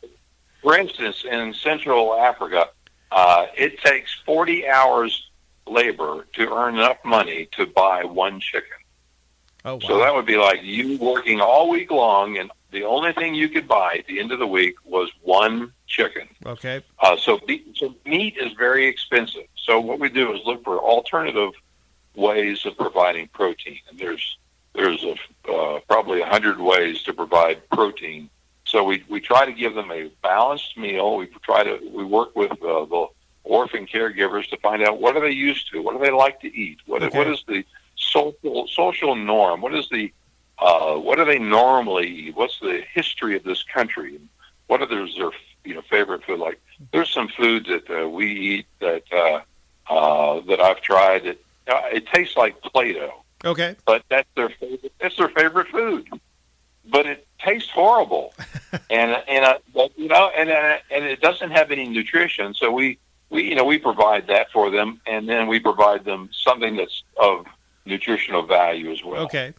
for 0.62 0.78
instance, 0.78 1.26
in 1.30 1.54
Central 1.54 2.14
Africa, 2.16 2.70
uh, 3.12 3.48
it 3.58 3.78
takes 3.80 4.10
40 4.26 4.66
hours 4.70 5.30
labor 5.68 6.26
to 6.32 6.56
earn 6.56 6.76
enough 6.76 7.04
money 7.04 7.50
to 7.58 7.66
buy 7.66 8.06
one 8.06 8.40
chicken. 8.40 8.70
Oh, 9.66 9.74
wow. 9.74 9.80
So 9.86 9.98
that 9.98 10.16
would 10.16 10.26
be 10.26 10.38
like 10.38 10.64
you 10.64 10.98
working 10.98 11.42
all 11.42 11.70
week 11.70 11.92
long, 11.92 12.38
and 12.38 12.52
the 12.74 12.84
only 12.84 13.14
thing 13.14 13.34
you 13.36 13.48
could 13.48 13.68
buy 13.68 13.96
at 14.00 14.08
the 14.08 14.20
end 14.20 14.32
of 14.32 14.40
the 14.40 14.48
week 14.48 14.76
was 14.84 15.10
one 15.22 15.72
chicken. 15.88 16.28
okay. 16.46 16.84
Uh, 17.00 17.16
so, 17.16 17.38
be- 17.48 17.64
so 17.76 17.94
meat 18.06 18.36
is 18.38 18.52
very 18.54 18.88
expensive. 18.88 19.46
So 19.56 19.80
what 19.80 20.00
we 20.00 20.10
do 20.10 20.34
is 20.34 20.42
look 20.46 20.64
for 20.64 20.78
alternative 20.80 21.52
ways 22.16 22.66
of 22.66 22.76
providing 22.78 23.28
protein. 23.30 23.80
And 23.90 23.98
there's 23.98 24.38
there's 24.76 25.04
a, 25.04 25.16
uh, 25.52 25.80
probably 25.88 26.22
a 26.22 26.26
hundred 26.26 26.60
ways 26.60 27.04
to 27.04 27.14
provide 27.14 27.58
protein. 27.70 28.30
So 28.66 28.84
we 28.84 29.04
we 29.08 29.22
try 29.22 29.46
to 29.46 29.54
give 29.54 29.76
them 29.76 29.92
a 29.92 30.10
balanced 30.24 30.76
meal. 30.76 31.16
We 31.18 31.28
try 31.44 31.64
to 31.64 31.80
we 31.94 32.04
work 32.04 32.36
with 32.36 32.52
uh, 32.54 32.86
the 32.86 33.08
orphan 33.44 33.86
caregivers 33.86 34.50
to 34.50 34.58
find 34.58 34.82
out 34.84 35.00
what 35.00 35.16
are 35.16 35.22
they 35.22 35.32
used 35.32 35.70
to, 35.72 35.82
what 35.82 35.94
do 35.98 36.04
they 36.04 36.12
like 36.12 36.40
to 36.42 36.48
eat, 36.48 36.80
what 36.88 37.04
Okay. 37.04 37.18
what 37.18 37.28
is 37.28 37.44
the 37.48 37.64
social 37.96 38.68
social 38.68 39.16
norm, 39.16 39.62
what 39.62 39.76
is 39.76 39.88
the 39.90 40.12
uh, 40.60 40.96
what 40.96 41.18
do 41.18 41.26
they 41.26 41.40
normally 41.40 42.32
what's 42.32 42.60
the 42.60 42.82
history 42.94 43.36
of 43.36 43.44
this 43.44 43.64
country, 43.64 44.20
what 44.68 44.82
are 44.82 44.88
their, 44.88 45.08
their 45.18 45.32
you 45.64 45.74
know 45.76 45.82
favorite 45.82 46.24
food 46.26 46.40
like 46.40 46.60
there's 46.92 47.10
some 47.10 47.28
foods 47.30 47.68
that 47.68 47.90
uh, 47.90 48.08
we 48.10 48.32
eat 48.32 48.66
that 48.80 49.04
uh, 49.12 49.42
uh, 49.92 50.42
that 50.42 50.60
I've 50.60 50.82
tried 50.82 51.24
that 51.24 51.38
uh, 51.68 51.82
it 51.92 52.08
tastes 52.08 52.36
like 52.36 52.62
Play-Doh, 52.62 53.14
Okay. 53.46 53.76
but 53.86 54.04
that's 54.10 54.28
their 54.36 54.50
favorite. 54.50 54.94
That's 55.00 55.16
their 55.18 55.30
favorite 55.30 55.68
food, 55.70 56.08
but 56.90 57.06
it 57.06 57.26
tastes 57.40 57.70
horrible, 57.70 58.34
and 58.90 59.12
and 59.28 59.46
uh, 59.46 59.58
but, 59.74 59.98
you 59.98 60.08
know, 60.08 60.30
and 60.36 60.50
uh, 60.50 60.78
and 60.92 61.06
it 61.06 61.22
doesn't 61.22 61.52
have 61.52 61.72
any 61.72 61.88
nutrition. 61.88 62.54
So 62.54 62.72
we 62.72 63.00
we 63.30 63.44
you 63.44 63.56
know 63.56 63.66
we 63.66 63.78
provide 63.78 64.28
that 64.28 64.52
for 64.52 64.70
them, 64.70 65.02
and 65.06 65.28
then 65.28 65.48
we 65.48 65.60
provide 65.60 66.06
them 66.06 66.30
something 66.32 66.76
that's 66.76 67.04
of 67.18 67.46
nutritional 67.86 68.44
value 68.44 68.92
as 68.92 69.04
well. 69.04 69.24
Okay. 69.24 69.54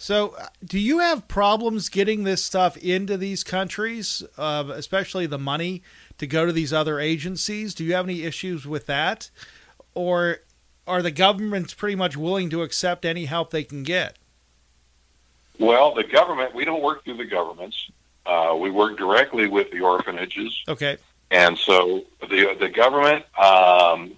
So, 0.00 0.34
uh, 0.40 0.46
do 0.64 0.78
you 0.78 1.00
have 1.00 1.28
problems 1.28 1.90
getting 1.90 2.24
this 2.24 2.42
stuff 2.42 2.78
into 2.78 3.18
these 3.18 3.44
countries, 3.44 4.22
uh, 4.38 4.64
especially 4.72 5.26
the 5.26 5.38
money 5.38 5.82
to 6.16 6.26
go 6.26 6.46
to 6.46 6.52
these 6.52 6.72
other 6.72 6.98
agencies? 6.98 7.74
Do 7.74 7.84
you 7.84 7.92
have 7.92 8.06
any 8.06 8.22
issues 8.22 8.66
with 8.66 8.86
that? 8.86 9.28
Or 9.94 10.38
are 10.86 11.02
the 11.02 11.10
governments 11.10 11.74
pretty 11.74 11.96
much 11.96 12.16
willing 12.16 12.48
to 12.48 12.62
accept 12.62 13.04
any 13.04 13.26
help 13.26 13.50
they 13.50 13.62
can 13.62 13.82
get? 13.82 14.16
Well, 15.58 15.92
the 15.92 16.04
government 16.04 16.54
we 16.54 16.64
don't 16.64 16.82
work 16.82 17.04
through 17.04 17.18
the 17.18 17.26
governments. 17.26 17.90
Uh, 18.24 18.56
we 18.58 18.70
work 18.70 18.96
directly 18.96 19.48
with 19.48 19.70
the 19.70 19.82
orphanages. 19.82 20.62
Okay. 20.66 20.96
And 21.30 21.58
so 21.58 22.04
the 22.22 22.56
the 22.58 22.70
government, 22.70 23.26
um, 23.38 24.12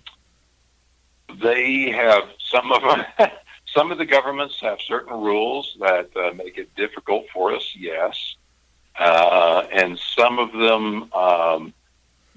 they 1.42 1.90
have 1.90 2.22
some 2.38 2.70
of 2.70 2.82
them. 3.18 3.30
Some 3.74 3.90
of 3.90 3.98
the 3.98 4.06
governments 4.06 4.60
have 4.60 4.78
certain 4.80 5.14
rules 5.20 5.76
that 5.80 6.10
uh, 6.16 6.32
make 6.34 6.58
it 6.58 6.74
difficult 6.76 7.26
for 7.32 7.54
us. 7.54 7.74
Yes, 7.74 8.36
uh, 8.98 9.64
and 9.72 9.98
some 9.98 10.38
of 10.38 10.52
them 10.52 11.12
um, 11.12 11.72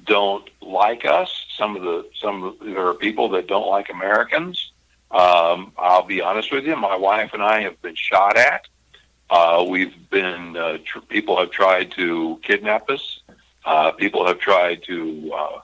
don't 0.05 0.49
like 0.61 1.05
us. 1.05 1.31
Some 1.57 1.75
of 1.75 1.81
the 1.83 2.09
some 2.19 2.43
of 2.43 2.59
the- 2.59 2.65
there 2.73 2.87
are 2.87 2.93
people 2.93 3.29
that 3.29 3.47
don't 3.47 3.67
like 3.67 3.89
Americans. 3.89 4.71
Um, 5.11 5.71
I'll 5.77 6.03
be 6.03 6.21
honest 6.21 6.51
with 6.51 6.65
you. 6.65 6.75
My 6.75 6.95
wife 6.95 7.33
and 7.33 7.43
I 7.43 7.61
have 7.61 7.81
been 7.81 7.95
shot 7.95 8.37
at. 8.37 8.67
Uh, 9.29 9.65
we've 9.67 10.09
been 10.09 10.55
uh, 10.57 10.77
tr- 10.85 10.99
people 10.99 11.37
have 11.37 11.51
tried 11.51 11.91
to 11.91 12.39
kidnap 12.43 12.89
us. 12.89 13.19
Uh, 13.65 13.91
people 13.91 14.25
have 14.27 14.39
tried 14.39 14.83
to 14.83 15.31
uh, 15.33 15.59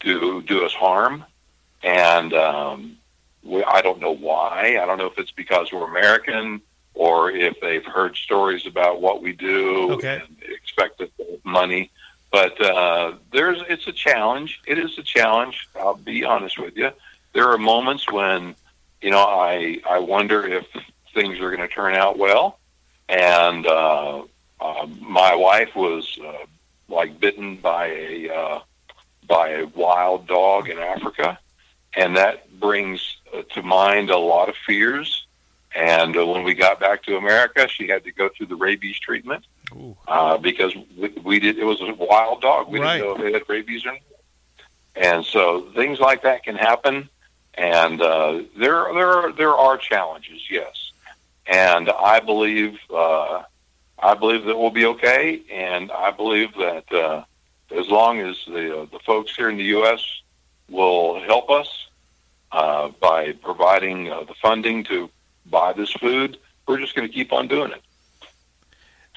to 0.00 0.42
do 0.42 0.64
us 0.64 0.72
harm, 0.72 1.24
and 1.82 2.32
um, 2.32 2.96
we, 3.42 3.64
I 3.64 3.80
don't 3.80 4.00
know 4.00 4.14
why. 4.14 4.78
I 4.80 4.86
don't 4.86 4.98
know 4.98 5.06
if 5.06 5.18
it's 5.18 5.30
because 5.32 5.72
we're 5.72 5.88
American 5.88 6.60
or 6.94 7.30
if 7.30 7.58
they've 7.60 7.84
heard 7.84 8.16
stories 8.16 8.66
about 8.66 9.00
what 9.00 9.22
we 9.22 9.32
do 9.32 9.92
Okay. 9.92 10.22
and 10.26 10.36
expect 10.42 11.02
money. 11.44 11.90
But 12.30 12.60
uh, 12.60 13.14
there's 13.32 13.60
it's 13.68 13.86
a 13.88 13.92
challenge. 13.92 14.60
It 14.66 14.78
is 14.78 14.96
a 14.98 15.02
challenge. 15.02 15.68
I'll 15.74 15.94
be 15.94 16.24
honest 16.24 16.58
with 16.58 16.76
you. 16.76 16.90
There 17.32 17.48
are 17.50 17.58
moments 17.58 18.10
when 18.10 18.54
you 19.02 19.10
know 19.10 19.24
I 19.24 19.80
I 19.88 19.98
wonder 19.98 20.46
if 20.46 20.66
things 21.14 21.40
are 21.40 21.50
going 21.54 21.66
to 21.68 21.74
turn 21.74 21.94
out 21.94 22.18
well, 22.18 22.58
and 23.08 23.66
uh, 23.66 24.22
uh, 24.60 24.86
my 25.00 25.34
wife 25.34 25.74
was. 25.74 26.18
Uh, 26.24 26.46
like 26.88 27.20
bitten 27.20 27.54
by 27.54 27.86
a 27.86 28.28
uh, 28.34 28.60
by 29.28 29.50
a 29.50 29.66
wild 29.66 30.26
dog 30.26 30.68
in 30.68 30.76
Africa, 30.76 31.38
and 31.94 32.16
that 32.16 32.50
brings 32.58 33.18
to 33.50 33.62
mind 33.62 34.10
a 34.10 34.18
lot 34.18 34.48
of 34.48 34.54
fears. 34.66 35.26
And 35.74 36.16
uh, 36.16 36.26
when 36.26 36.42
we 36.42 36.54
got 36.54 36.80
back 36.80 37.02
to 37.04 37.16
America, 37.16 37.68
she 37.68 37.86
had 37.88 38.02
to 38.04 38.12
go 38.12 38.28
through 38.28 38.46
the 38.46 38.56
rabies 38.56 38.98
treatment 38.98 39.44
uh, 40.08 40.36
because 40.36 40.74
we, 40.96 41.08
we 41.22 41.38
did. 41.38 41.58
It 41.58 41.64
was 41.64 41.80
a 41.80 41.94
wild 41.94 42.40
dog. 42.42 42.68
We 42.68 42.80
Right. 42.80 42.98
didn't 42.98 43.06
know 43.06 43.14
if 43.16 43.22
they 43.22 43.32
had 43.38 43.48
rabies 43.48 43.86
or 43.86 43.92
not. 43.92 44.00
And 44.96 45.24
so 45.24 45.70
things 45.72 46.00
like 46.00 46.22
that 46.24 46.42
can 46.42 46.56
happen, 46.56 47.08
and 47.54 48.02
uh, 48.02 48.42
there 48.56 48.92
there 48.92 49.08
are, 49.12 49.32
there 49.32 49.54
are 49.54 49.78
challenges, 49.78 50.42
yes. 50.50 50.90
And 51.46 51.88
I 51.88 52.18
believe 52.18 52.78
uh, 52.92 53.42
I 54.02 54.14
believe 54.14 54.44
that 54.46 54.58
we'll 54.58 54.70
be 54.70 54.86
okay, 54.86 55.40
and 55.52 55.92
I 55.92 56.10
believe 56.10 56.52
that 56.54 56.92
uh, 56.92 57.22
as 57.70 57.88
long 57.88 58.18
as 58.18 58.36
the 58.48 58.80
uh, 58.80 58.84
the 58.90 58.98
folks 58.98 59.36
here 59.36 59.48
in 59.48 59.56
the 59.56 59.64
U.S. 59.78 60.02
will 60.68 61.20
help 61.20 61.48
us 61.50 61.86
uh, 62.52 62.90
by 63.00 63.32
providing 63.32 64.10
uh, 64.10 64.24
the 64.24 64.34
funding 64.34 64.84
to 64.84 65.10
buy 65.46 65.72
this 65.72 65.92
food, 65.92 66.38
we're 66.66 66.78
just 66.78 66.94
going 66.94 67.06
to 67.06 67.12
keep 67.12 67.32
on 67.32 67.48
doing 67.48 67.72
it. 67.72 67.82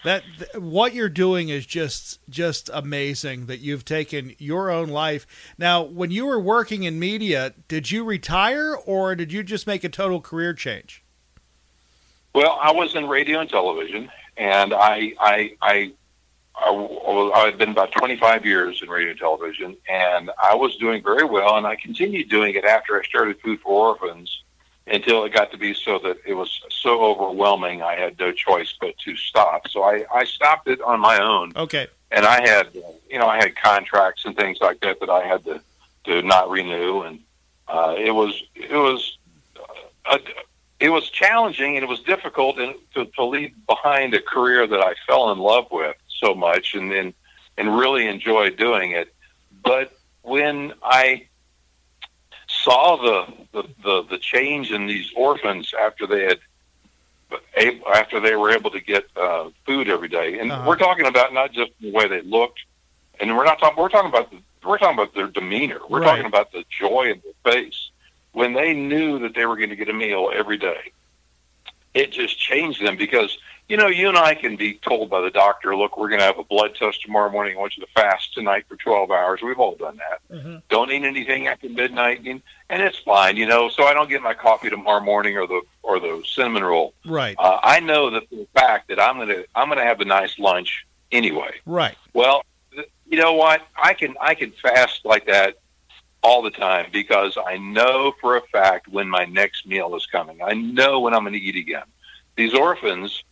That 0.03 0.23
th- 0.37 0.55
what 0.55 0.93
you're 0.93 1.07
doing 1.07 1.49
is 1.49 1.65
just 1.65 2.19
just 2.29 2.69
amazing 2.73 3.45
that 3.45 3.59
you've 3.59 3.85
taken 3.85 4.33
your 4.37 4.69
own 4.69 4.89
life. 4.89 5.25
Now, 5.57 5.81
when 5.81 6.11
you 6.11 6.25
were 6.25 6.39
working 6.39 6.83
in 6.83 6.99
media, 6.99 7.53
did 7.67 7.89
you 7.89 8.03
retire 8.03 8.75
or 8.75 9.15
did 9.15 9.31
you 9.31 9.43
just 9.43 9.65
make 9.65 9.83
a 9.85 9.89
total 9.89 10.19
career 10.19 10.53
change? 10.53 11.03
Well, 12.35 12.59
I 12.61 12.71
was 12.71 12.95
in 12.95 13.07
radio 13.07 13.39
and 13.39 13.49
television, 13.49 14.11
and 14.35 14.73
I 14.73 15.13
I 15.19 15.55
I 15.61 15.93
I, 16.55 17.31
I've 17.35 17.57
been 17.57 17.69
about 17.69 17.91
25 17.91 18.45
years 18.45 18.81
in 18.81 18.89
radio 18.89 19.11
and 19.11 19.19
television, 19.19 19.75
and 19.89 20.29
I 20.41 20.55
was 20.55 20.75
doing 20.77 21.03
very 21.03 21.23
well, 21.25 21.57
and 21.57 21.65
I 21.65 21.75
continued 21.75 22.29
doing 22.29 22.55
it 22.55 22.63
after 22.63 22.99
I 22.99 23.03
started 23.03 23.39
Food 23.41 23.59
for 23.61 23.89
Orphans 23.89 24.43
until 24.85 25.23
it 25.23 25.33
got 25.33 25.49
to 25.51 25.57
be 25.57 25.73
so 25.73 25.97
that 25.99 26.17
it 26.25 26.33
was 26.33 26.61
so 26.69 27.01
overwhelming 27.03 27.81
I 27.81 27.95
had 27.95 28.19
no 28.19 28.31
choice 28.31 28.73
but 28.79 28.97
to 28.99 29.15
stop. 29.15 29.67
So 29.69 29.83
I, 29.83 30.05
I 30.13 30.25
stopped 30.25 30.67
it 30.67 30.81
on 30.81 30.99
my 30.99 31.19
own, 31.21 31.53
Okay. 31.55 31.87
and 32.11 32.25
I 32.25 32.41
had 32.47 32.67
you 33.09 33.17
know 33.19 33.27
I 33.27 33.37
had 33.37 33.55
contracts 33.55 34.25
and 34.25 34.35
things 34.35 34.57
like 34.61 34.79
that 34.81 34.99
that 34.99 35.09
I 35.09 35.25
had 35.25 35.43
to 35.45 35.61
to 36.05 36.21
not 36.21 36.49
renew, 36.49 37.01
and 37.01 37.19
uh, 37.67 37.95
it 37.97 38.11
was 38.11 38.43
it 38.55 38.75
was 38.75 39.17
uh, 40.05 40.17
a, 40.17 40.19
it 40.81 40.89
was 40.89 41.09
challenging 41.09 41.77
and 41.77 41.83
it 41.83 41.87
was 41.87 42.01
difficult 42.01 42.59
and 42.59 42.75
to, 42.93 43.05
to 43.05 43.23
leave 43.23 43.53
behind 43.67 44.13
a 44.13 44.21
career 44.21 44.67
that 44.67 44.81
I 44.81 44.95
fell 45.07 45.31
in 45.31 45.39
love 45.39 45.67
with 45.71 45.95
so 46.19 46.33
much, 46.33 46.73
and 46.75 46.91
then 46.91 47.13
and 47.57 47.77
really 47.77 48.07
enjoy 48.07 48.49
doing 48.49 48.91
it. 48.91 49.13
But 49.63 49.95
when 50.21 50.73
I 50.83 51.27
saw 52.47 52.97
the 52.97 53.33
the, 53.51 53.67
the, 53.83 54.03
the 54.11 54.17
change 54.17 54.71
in 54.71 54.87
these 54.87 55.11
orphans 55.15 55.73
after 55.79 56.07
they 56.07 56.23
had 56.23 56.39
after 57.91 58.19
they 58.19 58.35
were 58.35 58.51
able 58.51 58.69
to 58.71 58.79
get 58.79 59.05
uh, 59.15 59.49
food 59.65 59.89
every 59.89 60.07
day, 60.07 60.39
and 60.39 60.51
uh-huh. 60.51 60.65
we're 60.67 60.77
talking 60.77 61.05
about 61.05 61.33
not 61.33 61.51
just 61.51 61.71
the 61.81 61.91
way 61.91 62.07
they 62.07 62.21
looked, 62.21 62.59
and 63.19 63.35
we're 63.35 63.45
not 63.45 63.59
talking 63.59 63.81
we're 63.81 63.89
talking 63.89 64.09
about 64.09 64.31
the, 64.31 64.37
we're 64.65 64.77
talking 64.77 64.97
about 64.97 65.13
their 65.13 65.27
demeanor. 65.27 65.79
We're 65.89 66.01
right. 66.01 66.07
talking 66.07 66.25
about 66.25 66.51
the 66.51 66.63
joy 66.69 67.11
in 67.11 67.21
their 67.23 67.53
face 67.53 67.89
when 68.31 68.53
they 68.53 68.73
knew 68.73 69.19
that 69.19 69.35
they 69.35 69.45
were 69.45 69.57
going 69.57 69.69
to 69.69 69.75
get 69.75 69.89
a 69.89 69.93
meal 69.93 70.31
every 70.33 70.57
day. 70.57 70.91
It 71.93 72.11
just 72.11 72.39
changed 72.39 72.83
them 72.83 72.97
because 72.97 73.37
you 73.69 73.77
know, 73.77 73.87
you 73.87 74.09
and 74.09 74.17
I 74.17 74.35
can 74.35 74.55
be 74.55 74.75
told 74.75 75.09
by 75.09 75.21
the 75.21 75.29
doctor, 75.29 75.75
look, 75.75 75.97
we're 75.97 76.09
going 76.09 76.19
to 76.19 76.25
have 76.25 76.37
a 76.37 76.43
blood 76.43 76.75
test 76.75 77.01
tomorrow 77.01 77.31
morning. 77.31 77.55
I 77.55 77.59
want 77.59 77.77
you 77.77 77.85
to 77.85 77.91
fast 77.93 78.33
tonight 78.33 78.65
for 78.67 78.75
12 78.75 79.09
hours. 79.09 79.41
We've 79.41 79.59
all 79.59 79.75
done 79.75 79.97
that. 79.97 80.35
Mm-hmm. 80.35 80.57
Don't 80.69 80.91
eat 80.91 81.03
anything 81.03 81.47
after 81.47 81.69
midnight, 81.69 82.25
and, 82.25 82.41
and 82.69 82.83
it's 82.83 82.99
fine, 82.99 83.37
you 83.37 83.45
know. 83.45 83.69
So 83.69 83.83
I 83.83 83.93
don't 83.93 84.09
get 84.09 84.21
my 84.21 84.33
coffee 84.33 84.69
tomorrow 84.69 85.03
morning 85.03 85.37
or 85.37 85.47
the 85.47 85.61
or 85.81 85.99
the 85.99 86.23
cinnamon 86.25 86.63
roll. 86.63 86.93
Right. 87.05 87.35
Uh, 87.39 87.59
I 87.61 87.79
know 87.79 88.09
that 88.09 88.29
the 88.29 88.47
fact 88.53 88.89
that 88.89 88.99
I'm 88.99 89.17
gonna 89.17 89.43
I'm 89.55 89.69
gonna 89.69 89.83
have 89.83 90.01
a 90.01 90.05
nice 90.05 90.37
lunch 90.37 90.85
anyway. 91.11 91.51
Right. 91.65 91.97
Well, 92.13 92.43
you 93.05 93.17
know 93.17 93.33
what? 93.33 93.61
I 93.81 93.93
can 93.93 94.15
I 94.19 94.35
can 94.35 94.51
fast 94.51 95.05
like 95.05 95.25
that 95.27 95.57
all 96.21 96.41
the 96.41 96.51
time 96.51 96.87
because 96.91 97.37
I 97.45 97.57
know 97.57 98.13
for 98.19 98.37
a 98.37 98.41
fact 98.51 98.87
when 98.87 99.09
my 99.09 99.25
next 99.25 99.67
meal 99.67 99.95
is 99.95 100.05
coming. 100.05 100.41
I 100.41 100.53
know 100.53 100.99
when 100.99 101.13
I'm 101.13 101.23
going 101.23 101.33
to 101.33 101.39
eat 101.39 101.57
again. 101.57 101.83
These 102.35 102.53
orphans 102.53 103.23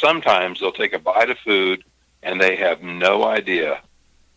sometimes 0.00 0.60
they'll 0.60 0.72
take 0.72 0.92
a 0.92 0.98
bite 0.98 1.30
of 1.30 1.38
food 1.38 1.84
and 2.22 2.40
they 2.40 2.56
have 2.56 2.82
no 2.82 3.24
idea 3.24 3.80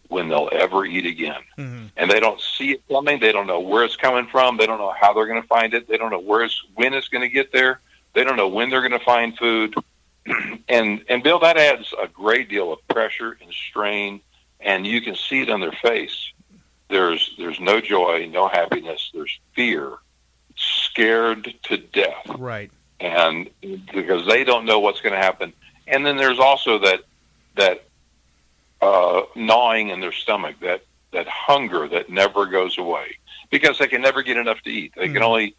when 0.09 0.30
they'll 0.30 0.49
ever 0.51 0.86
eat 0.86 1.05
again. 1.05 1.41
Mm-hmm. 1.57 1.86
And 1.97 2.11
they 2.11 2.20
don't 2.20 2.39
see 2.39 2.72
it 2.72 2.84
coming. 2.88 3.20
They 3.20 3.32
don't 3.32 3.47
know 3.47 3.59
where 3.59 3.84
it's 3.84 3.95
coming 3.95 4.28
from. 4.28 4.57
They 4.57 4.66
don't 4.66 4.78
know 4.78 4.93
how 4.99 5.14
they're 5.14 5.28
going 5.28 5.41
to 5.41 5.47
find 5.47 5.74
it. 5.74 5.88
They 5.88 5.97
don't 5.97 6.11
know 6.11 6.20
where 6.20 6.43
it's, 6.43 6.61
when 6.76 6.93
it's 6.93 7.07
going 7.07 7.24
to 7.24 7.30
get 7.30 7.51
there. 7.51 7.80
They 8.14 8.24
don't 8.24 8.38
know 8.38 8.47
when 8.47 8.70
they're 8.70 8.88
going 8.88 8.99
to 8.99 9.05
find 9.05 9.36
food. 9.38 9.76
and 10.70 11.03
and 11.09 11.24
Bill, 11.24 11.39
that 11.39 11.57
adds 11.57 11.93
a 12.01 12.07
great 12.07 12.47
deal 12.47 12.72
of 12.72 12.88
pressure 12.88 13.38
and 13.41 13.51
strain, 13.51 14.22
and 14.61 14.88
you 14.88 15.01
can 15.01 15.16
see 15.16 15.41
it 15.41 15.49
on 15.49 15.59
their 15.59 15.74
face. 15.74 16.32
There's 16.89 17.34
there's 17.38 17.59
no 17.59 17.82
joy, 17.82 18.30
no 18.32 18.47
happiness. 18.47 19.11
There's 19.14 19.38
fear, 19.53 19.97
scared 20.55 21.53
to 21.64 21.78
death. 21.78 22.30
Right 22.38 22.72
and 22.99 23.49
because 23.93 24.27
they 24.27 24.43
don't 24.43 24.65
know 24.65 24.79
what's 24.79 25.01
going 25.01 25.13
to 25.13 25.19
happen. 25.19 25.53
And 25.87 26.05
then 26.05 26.17
there's 26.17 26.39
also 26.39 26.79
that 26.79 27.01
that 27.55 27.85
uh, 28.81 29.23
gnawing 29.35 29.89
in 29.89 29.99
their 29.99 30.11
stomach, 30.11 30.55
that 30.61 30.83
that 31.11 31.27
hunger 31.27 31.87
that 31.87 32.09
never 32.09 32.45
goes 32.45 32.77
away 32.77 33.17
because 33.49 33.77
they 33.77 33.87
can 33.87 34.01
never 34.01 34.23
get 34.23 34.37
enough 34.37 34.61
to 34.61 34.69
eat. 34.69 34.93
They 34.95 35.07
mm. 35.07 35.13
can 35.13 35.21
hmm. 35.21 35.27
only, 35.27 35.55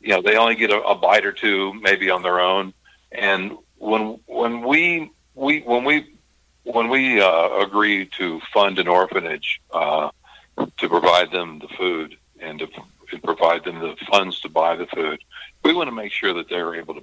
you 0.00 0.08
know, 0.10 0.20
they 0.20 0.36
only 0.36 0.56
get 0.56 0.70
a, 0.70 0.82
a 0.82 0.94
bite 0.96 1.24
or 1.24 1.32
two 1.32 1.74
maybe 1.74 2.10
on 2.10 2.22
their 2.22 2.40
own. 2.40 2.74
And 3.12 3.56
when 3.78 4.18
when 4.26 4.62
we 4.62 5.10
we 5.34 5.60
when 5.60 5.84
we 5.84 6.16
when 6.64 6.88
we 6.88 7.20
uh, 7.20 7.58
agree 7.60 8.06
to 8.18 8.40
fund 8.52 8.78
an 8.78 8.88
orphanage 8.88 9.60
uh, 9.72 10.10
to 10.78 10.88
provide 10.88 11.30
them 11.30 11.60
the 11.60 11.68
food 11.68 12.16
and 12.40 12.58
to 12.58 12.68
and 13.12 13.22
provide 13.22 13.64
them 13.64 13.78
the 13.80 13.96
funds 14.10 14.40
to 14.40 14.48
buy 14.48 14.76
the 14.76 14.86
food, 14.86 15.22
we 15.64 15.72
want 15.72 15.88
to 15.88 15.94
make 15.94 16.12
sure 16.12 16.34
that 16.34 16.48
they're 16.48 16.74
able 16.74 16.94
to 16.94 17.02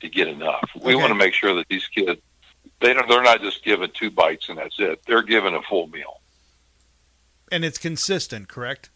to 0.00 0.08
get 0.08 0.28
enough. 0.28 0.70
We 0.76 0.94
okay. 0.94 0.94
want 0.94 1.08
to 1.08 1.14
make 1.16 1.34
sure 1.34 1.54
that 1.54 1.66
these 1.68 1.86
kids 1.88 2.20
they 2.80 2.94
don't 2.94 3.08
they're 3.08 3.22
not 3.22 3.40
just 3.40 3.64
given 3.64 3.90
two 3.92 4.10
bites 4.10 4.48
and 4.48 4.58
that's 4.58 4.78
it. 4.78 5.00
They're 5.06 5.22
given 5.22 5.54
a 5.54 5.62
full 5.62 5.88
meal. 5.88 6.20
And 7.50 7.64
it's 7.64 7.78
consistent, 7.78 8.48
correct? 8.48 8.90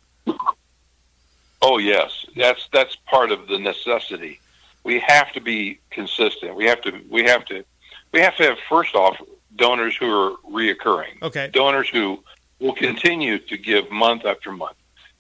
Oh 1.61 1.79
yes. 1.79 2.25
That's 2.37 2.69
that's 2.73 2.97
part 2.97 3.33
of 3.33 3.49
the 3.49 3.59
necessity. 3.59 4.41
We 4.85 5.01
have 5.01 5.33
to 5.33 5.41
be 5.41 5.81
consistent. 5.91 6.55
We 6.55 6.67
have 6.67 6.81
to 6.83 7.01
we 7.11 7.25
have 7.25 7.45
to 7.47 7.65
we 8.13 8.21
have 8.21 8.37
to 8.37 8.45
have 8.45 8.59
first 8.69 8.95
off 8.95 9.17
donors 9.57 9.97
who 9.97 10.07
are 10.07 10.37
reoccurring. 10.51 11.23
Okay. 11.23 11.51
Donors 11.53 11.89
who 11.89 12.23
will 12.61 12.75
continue 12.75 13.39
to 13.39 13.57
give 13.57 13.91
month 13.91 14.25
after 14.25 14.53
month. 14.53 14.77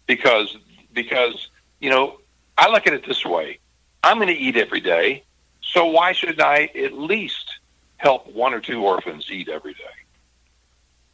Because 0.07 0.57
because, 0.93 1.49
you 1.81 1.91
know, 1.91 2.19
I 2.57 2.69
look 2.69 2.87
at 2.87 2.93
it 2.93 3.07
this 3.07 3.25
way. 3.25 3.59
I'm 4.03 4.19
going 4.19 4.29
to 4.29 4.35
eat 4.35 4.57
every 4.57 4.81
day. 4.81 5.25
So 5.61 5.87
why 5.87 6.13
should 6.13 6.41
I 6.41 6.71
at 6.75 6.93
least 6.93 7.59
help 7.97 8.27
one 8.33 8.53
or 8.53 8.61
two 8.61 8.85
orphans 8.85 9.27
eat 9.31 9.49
every 9.49 9.75
day? 9.75 9.85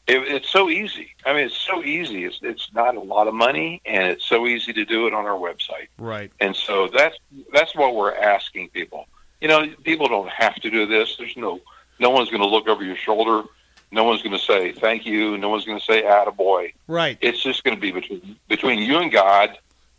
It, 0.07 0.23
it's 0.27 0.49
so 0.49 0.71
easy. 0.71 1.15
I 1.27 1.35
mean, 1.35 1.45
it's 1.45 1.57
so 1.57 1.85
easy. 1.85 2.25
It's 2.25 2.41
it's 2.43 2.73
not 2.73 2.97
a 2.97 3.01
lot 3.01 3.29
of 3.29 3.35
money, 3.35 3.83
and 3.85 4.05
it's 4.05 4.25
so 4.25 4.47
easy 4.47 4.73
to 4.73 4.85
do 4.87 5.07
it 5.07 5.13
on 5.13 5.27
our 5.27 5.39
website. 5.39 5.89
Right. 5.99 6.33
And 6.41 6.57
so 6.57 6.89
that's 6.89 7.17
that's 7.53 7.75
what 7.75 7.95
we're 7.95 8.15
asking 8.15 8.71
people. 8.71 9.07
You 9.43 9.49
know, 9.49 9.67
people 9.85 10.09
don't 10.09 10.31
have 10.31 10.55
to 10.57 10.71
do 10.71 10.87
this. 10.87 11.17
There's 11.19 11.37
no 11.37 11.61
no 12.01 12.09
one's 12.11 12.31
going 12.31 12.43
to 12.43 12.49
look 12.49 12.69
over 12.69 12.83
your 12.83 12.97
shoulder. 12.97 13.47
No 13.91 14.05
one's 14.05 14.23
going 14.23 14.37
to 14.37 14.43
say 14.43 14.73
thank 14.73 15.05
you. 15.05 15.37
No 15.37 15.51
one's 15.51 15.67
going 15.67 15.79
to 15.79 15.85
say 15.85 16.03
attaboy. 16.03 16.73
Right. 16.87 17.19
It's 17.21 17.43
just 17.43 17.63
going 17.65 17.77
to 17.77 17.81
be 17.81 17.93
between 17.93 18.37
between 18.49 18.79
you 18.79 18.99
and 18.99 19.13
God 19.13 19.59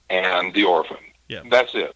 and 0.10 0.53
the 0.53 0.64
orphan. 0.64 0.97
Yeah. 1.28 1.41
That's 1.49 1.74
it. 1.76 1.95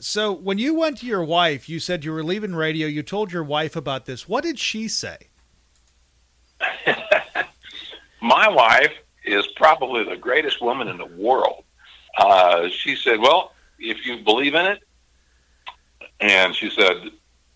So 0.00 0.32
when 0.32 0.58
you 0.58 0.74
went 0.74 0.98
to 0.98 1.06
your 1.06 1.24
wife, 1.24 1.68
you 1.68 1.78
said 1.78 2.04
you 2.04 2.12
were 2.12 2.24
leaving 2.24 2.54
radio. 2.54 2.86
You 2.86 3.02
told 3.02 3.32
your 3.32 3.44
wife 3.44 3.76
about 3.76 4.06
this. 4.06 4.28
What 4.28 4.44
did 4.44 4.58
she 4.58 4.88
say? 4.88 5.28
My 8.20 8.48
wife 8.48 8.92
is 9.24 9.46
probably 9.56 10.04
the 10.04 10.16
greatest 10.16 10.60
woman 10.60 10.88
in 10.88 10.98
the 10.98 11.06
world. 11.06 11.64
Uh, 12.18 12.68
she 12.68 12.96
said, 12.96 13.20
"Well, 13.20 13.52
if 13.78 14.04
you 14.06 14.18
believe 14.18 14.54
in 14.54 14.66
it," 14.66 14.82
and 16.20 16.54
she 16.54 16.70
said, 16.70 17.10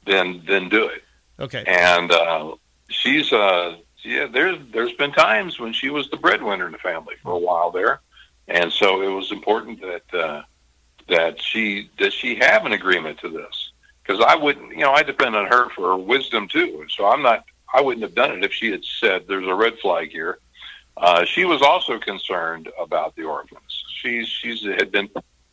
"Then 0.06 0.42
then 0.46 0.68
do 0.68 0.86
it." 0.86 1.04
Okay. 1.38 1.64
And 1.66 2.10
uh, 2.10 2.54
she's 2.88 3.32
uh, 3.32 3.76
yeah. 4.02 4.26
There's 4.26 4.58
there's 4.72 4.92
been 4.94 5.12
times 5.12 5.60
when 5.60 5.72
she 5.72 5.90
was 5.90 6.10
the 6.10 6.16
breadwinner 6.16 6.66
in 6.66 6.72
the 6.72 6.78
family 6.78 7.14
for 7.22 7.32
a 7.32 7.38
while 7.38 7.70
there, 7.70 8.00
and 8.48 8.72
so 8.72 9.02
it 9.02 9.08
was 9.08 9.30
important 9.30 9.80
that. 9.80 10.14
Uh, 10.14 10.42
that 11.08 11.40
she 11.40 11.90
does 11.96 12.12
she 12.12 12.34
have 12.36 12.66
an 12.66 12.72
agreement 12.72 13.18
to 13.20 13.28
this? 13.28 13.72
Because 14.02 14.22
I 14.26 14.34
wouldn't, 14.34 14.70
you 14.72 14.80
know, 14.80 14.92
I 14.92 15.02
depend 15.02 15.36
on 15.36 15.46
her 15.46 15.68
for 15.70 15.88
her 15.88 15.96
wisdom 15.96 16.48
too. 16.48 16.86
So 16.88 17.06
I'm 17.06 17.22
not, 17.22 17.44
I 17.72 17.80
wouldn't 17.80 18.02
have 18.02 18.14
done 18.14 18.32
it 18.32 18.44
if 18.44 18.52
she 18.52 18.70
had 18.70 18.84
said 18.84 19.24
there's 19.26 19.46
a 19.46 19.54
red 19.54 19.78
flag 19.78 20.10
here. 20.10 20.38
Uh, 20.96 21.24
she 21.24 21.44
was 21.44 21.62
also 21.62 21.98
concerned 21.98 22.68
about 22.78 23.14
the 23.16 23.24
orphans. 23.24 23.84
She's 24.00 24.28
she's 24.28 24.64
had 24.64 24.92
been 24.92 25.08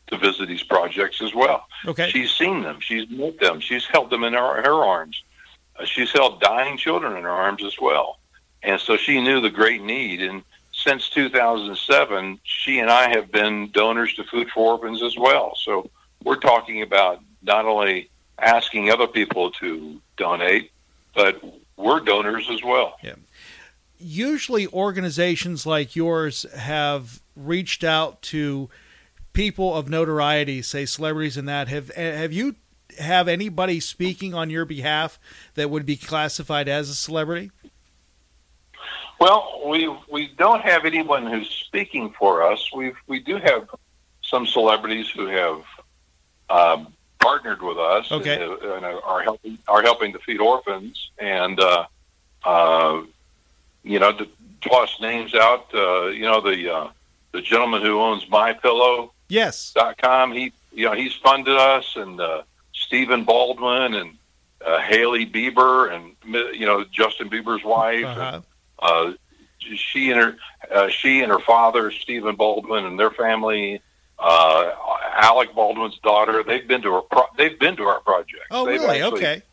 to 0.07 0.17
visit 0.17 0.47
these 0.47 0.63
projects 0.63 1.21
as 1.21 1.33
well. 1.33 1.67
Okay, 1.85 2.09
she's 2.09 2.31
seen 2.31 2.61
them. 2.61 2.79
She's 2.79 3.09
met 3.09 3.39
them. 3.39 3.59
She's 3.59 3.85
held 3.85 4.09
them 4.09 4.23
in 4.23 4.33
her, 4.33 4.61
her 4.61 4.83
arms. 4.83 5.23
Uh, 5.79 5.85
she's 5.85 6.11
held 6.11 6.41
dying 6.41 6.77
children 6.77 7.15
in 7.15 7.23
her 7.23 7.29
arms 7.29 7.63
as 7.63 7.79
well, 7.79 8.19
and 8.61 8.79
so 8.79 8.97
she 8.97 9.21
knew 9.21 9.39
the 9.39 9.49
great 9.49 9.81
need. 9.81 10.21
And 10.21 10.43
since 10.85 11.09
2007, 11.09 12.39
she 12.43 12.79
and 12.79 12.89
I 12.89 13.09
have 13.09 13.31
been 13.31 13.71
donors 13.71 14.13
to 14.13 14.23
Food 14.23 14.49
for 14.53 14.73
Orphans 14.73 15.01
as 15.01 15.17
well. 15.17 15.57
So 15.59 15.89
we're 16.23 16.39
talking 16.39 16.81
about 16.81 17.21
not 17.41 17.65
only 17.65 18.09
asking 18.37 18.91
other 18.91 19.07
people 19.07 19.51
to 19.51 19.99
donate, 20.15 20.71
but 21.15 21.41
we're 21.75 22.01
donors 22.01 22.47
as 22.51 22.61
well. 22.63 22.97
Yeah. 23.01 23.15
Usually, 23.97 24.67
organizations 24.67 25.65
like 25.65 25.95
yours 25.95 26.45
have 26.55 27.21
reached 27.35 27.83
out 27.83 28.21
to 28.23 28.69
people 29.33 29.73
of 29.73 29.89
notoriety, 29.89 30.61
say 30.61 30.85
celebrities, 30.85 31.37
and 31.37 31.47
that. 31.47 31.67
Have 31.69 31.91
eh, 31.95 32.15
have 32.15 32.33
you 32.33 32.55
have 32.99 33.27
anybody 33.27 33.79
speaking 33.79 34.33
on 34.33 34.49
your 34.49 34.65
behalf 34.65 35.17
that 35.55 35.69
would 35.69 35.85
be 35.85 35.95
classified 35.95 36.67
as 36.67 36.89
a 36.89 36.95
celebrity? 36.95 37.51
Well, 39.19 39.61
we 39.65 39.93
we 40.09 40.27
don't 40.27 40.61
have 40.61 40.85
anyone 40.85 41.25
who's 41.25 41.49
speaking 41.49 42.13
for 42.17 42.43
us. 42.43 42.71
We 42.73 42.93
we 43.07 43.19
do 43.19 43.37
have 43.37 43.69
some 44.21 44.45
celebrities 44.45 45.09
who 45.09 45.27
have 45.27 45.63
um, 46.49 46.93
partnered 47.19 47.61
with 47.61 47.77
us 47.77 48.11
okay. 48.11 48.43
and, 48.43 48.61
and, 48.61 48.85
are 48.85 49.21
helping 49.21 49.57
are 49.67 49.81
helping 49.81 50.13
to 50.13 50.19
feed 50.19 50.39
orphans 50.39 51.11
and 51.17 51.59
uh, 51.59 51.85
uh, 52.43 53.01
you 53.83 53.99
know 53.99 54.11
to 54.11 54.27
toss 54.61 54.99
names 54.99 55.33
out. 55.33 55.73
Uh, 55.73 56.07
you 56.07 56.23
know 56.23 56.41
the 56.41 56.73
uh, 56.73 56.89
the 57.31 57.41
gentleman 57.41 57.81
who 57.81 57.99
owns 57.99 58.29
My 58.29 58.53
Pillow. 58.53 59.11
Yes. 59.27 59.73
dot 59.73 59.97
com. 59.97 60.33
He 60.33 60.53
you 60.71 60.85
know 60.85 60.93
he's 60.93 61.13
funded 61.13 61.55
us 61.55 61.95
and 61.95 62.19
uh, 62.19 62.43
Stephen 62.73 63.23
Baldwin 63.23 63.93
and 63.95 64.17
uh, 64.63 64.79
Hailey 64.79 65.25
Bieber 65.25 65.91
and 65.91 66.15
you 66.53 66.65
know 66.65 66.83
Justin 66.91 67.29
Bieber's 67.29 67.63
wife. 67.63 68.05
Uh-huh. 68.05 68.31
And, 68.35 68.43
uh, 68.79 69.13
she 69.59 70.11
and 70.11 70.19
her 70.19 70.37
uh, 70.71 70.89
she 70.89 71.21
and 71.21 71.31
her 71.31 71.39
father 71.39 71.91
Stephen 71.91 72.35
Baldwin 72.35 72.85
and 72.85 72.99
their 72.99 73.11
family, 73.11 73.81
uh, 74.19 74.71
Alec 75.15 75.53
Baldwin's 75.53 75.97
daughter. 75.99 76.43
They've 76.43 76.67
been 76.67 76.81
to 76.83 76.93
our 76.93 77.01
pro- 77.01 77.27
they've 77.37 77.57
been 77.57 77.75
to 77.77 77.83
our 77.83 77.99
project. 78.01 78.43
Oh, 78.51 78.65
they've 78.65 78.79
really? 78.79 79.01
Okay. 79.03 79.43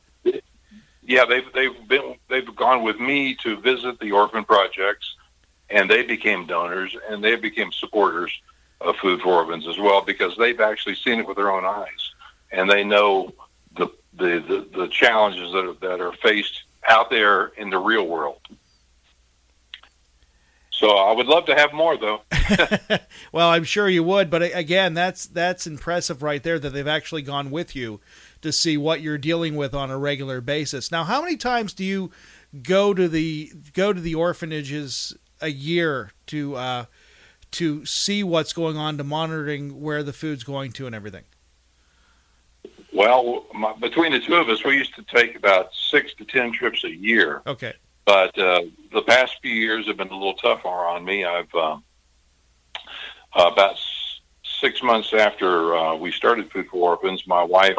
yeah, 1.02 1.24
they've 1.24 1.50
they've 1.54 1.88
been 1.88 2.16
they've 2.28 2.56
gone 2.56 2.82
with 2.82 2.98
me 3.00 3.34
to 3.36 3.56
visit 3.60 3.98
the 4.00 4.12
orphan 4.12 4.44
projects, 4.44 5.16
and 5.70 5.90
they 5.90 6.02
became 6.02 6.46
donors 6.46 6.96
and 7.08 7.22
they 7.22 7.36
became 7.36 7.72
supporters 7.72 8.32
of 8.80 8.96
Food 8.96 9.20
for 9.20 9.34
Orphans 9.34 9.66
as 9.68 9.78
well 9.78 10.02
because 10.02 10.36
they've 10.36 10.60
actually 10.60 10.96
seen 10.96 11.20
it 11.20 11.26
with 11.26 11.36
their 11.36 11.50
own 11.50 11.64
eyes, 11.64 12.12
and 12.50 12.68
they 12.70 12.84
know 12.84 13.32
the 13.76 13.88
the 14.14 14.40
the, 14.72 14.78
the 14.78 14.88
challenges 14.88 15.52
that 15.52 15.64
are, 15.64 15.74
that 15.74 16.00
are 16.00 16.12
faced 16.12 16.64
out 16.88 17.10
there 17.10 17.48
in 17.56 17.70
the 17.70 17.78
real 17.78 18.06
world. 18.06 18.40
So 20.72 20.88
I 20.96 21.12
would 21.12 21.26
love 21.26 21.44
to 21.46 21.54
have 21.54 21.72
more, 21.72 21.96
though. 21.98 22.22
well, 23.32 23.50
I'm 23.50 23.62
sure 23.62 23.88
you 23.88 24.02
would, 24.02 24.30
but 24.30 24.42
again, 24.42 24.94
that's 24.94 25.26
that's 25.26 25.66
impressive 25.66 26.22
right 26.22 26.42
there 26.42 26.58
that 26.58 26.70
they've 26.70 26.88
actually 26.88 27.22
gone 27.22 27.50
with 27.50 27.76
you 27.76 28.00
to 28.40 28.50
see 28.52 28.76
what 28.76 29.02
you're 29.02 29.18
dealing 29.18 29.54
with 29.54 29.74
on 29.74 29.90
a 29.90 29.98
regular 29.98 30.40
basis. 30.40 30.90
Now, 30.90 31.04
how 31.04 31.20
many 31.22 31.36
times 31.36 31.74
do 31.74 31.84
you 31.84 32.10
go 32.62 32.94
to 32.94 33.06
the 33.06 33.52
go 33.74 33.92
to 33.92 34.00
the 34.00 34.14
orphanages 34.14 35.16
a 35.42 35.50
year 35.50 36.12
to 36.28 36.56
uh, 36.56 36.84
to 37.52 37.84
see 37.84 38.24
what's 38.24 38.54
going 38.54 38.78
on, 38.78 38.96
to 38.96 39.04
monitoring 39.04 39.80
where 39.80 40.02
the 40.02 40.12
food's 40.12 40.42
going 40.42 40.72
to, 40.72 40.86
and 40.86 40.94
everything? 40.94 41.24
Well, 42.94 43.46
my, 43.54 43.74
between 43.74 44.12
the 44.12 44.20
two 44.20 44.36
of 44.36 44.48
us, 44.48 44.64
we 44.64 44.76
used 44.76 44.94
to 44.94 45.02
take 45.02 45.36
about 45.36 45.70
six 45.74 46.14
to 46.14 46.24
ten 46.24 46.50
trips 46.52 46.82
a 46.82 46.90
year. 46.90 47.42
Okay. 47.46 47.74
But 48.04 48.36
uh, 48.38 48.62
the 48.92 49.02
past 49.02 49.36
few 49.42 49.52
years 49.52 49.86
have 49.86 49.96
been 49.96 50.08
a 50.08 50.14
little 50.16 50.34
tougher 50.34 50.68
on 50.68 51.04
me. 51.04 51.24
I've 51.24 51.52
um, 51.54 51.84
uh, 53.34 53.50
about 53.52 53.72
s- 53.74 54.20
six 54.60 54.82
months 54.82 55.12
after 55.12 55.76
uh, 55.76 55.94
we 55.94 56.10
started 56.10 56.50
Food 56.50 56.68
for 56.68 56.90
Orphans, 56.90 57.26
my 57.26 57.42
wife 57.42 57.78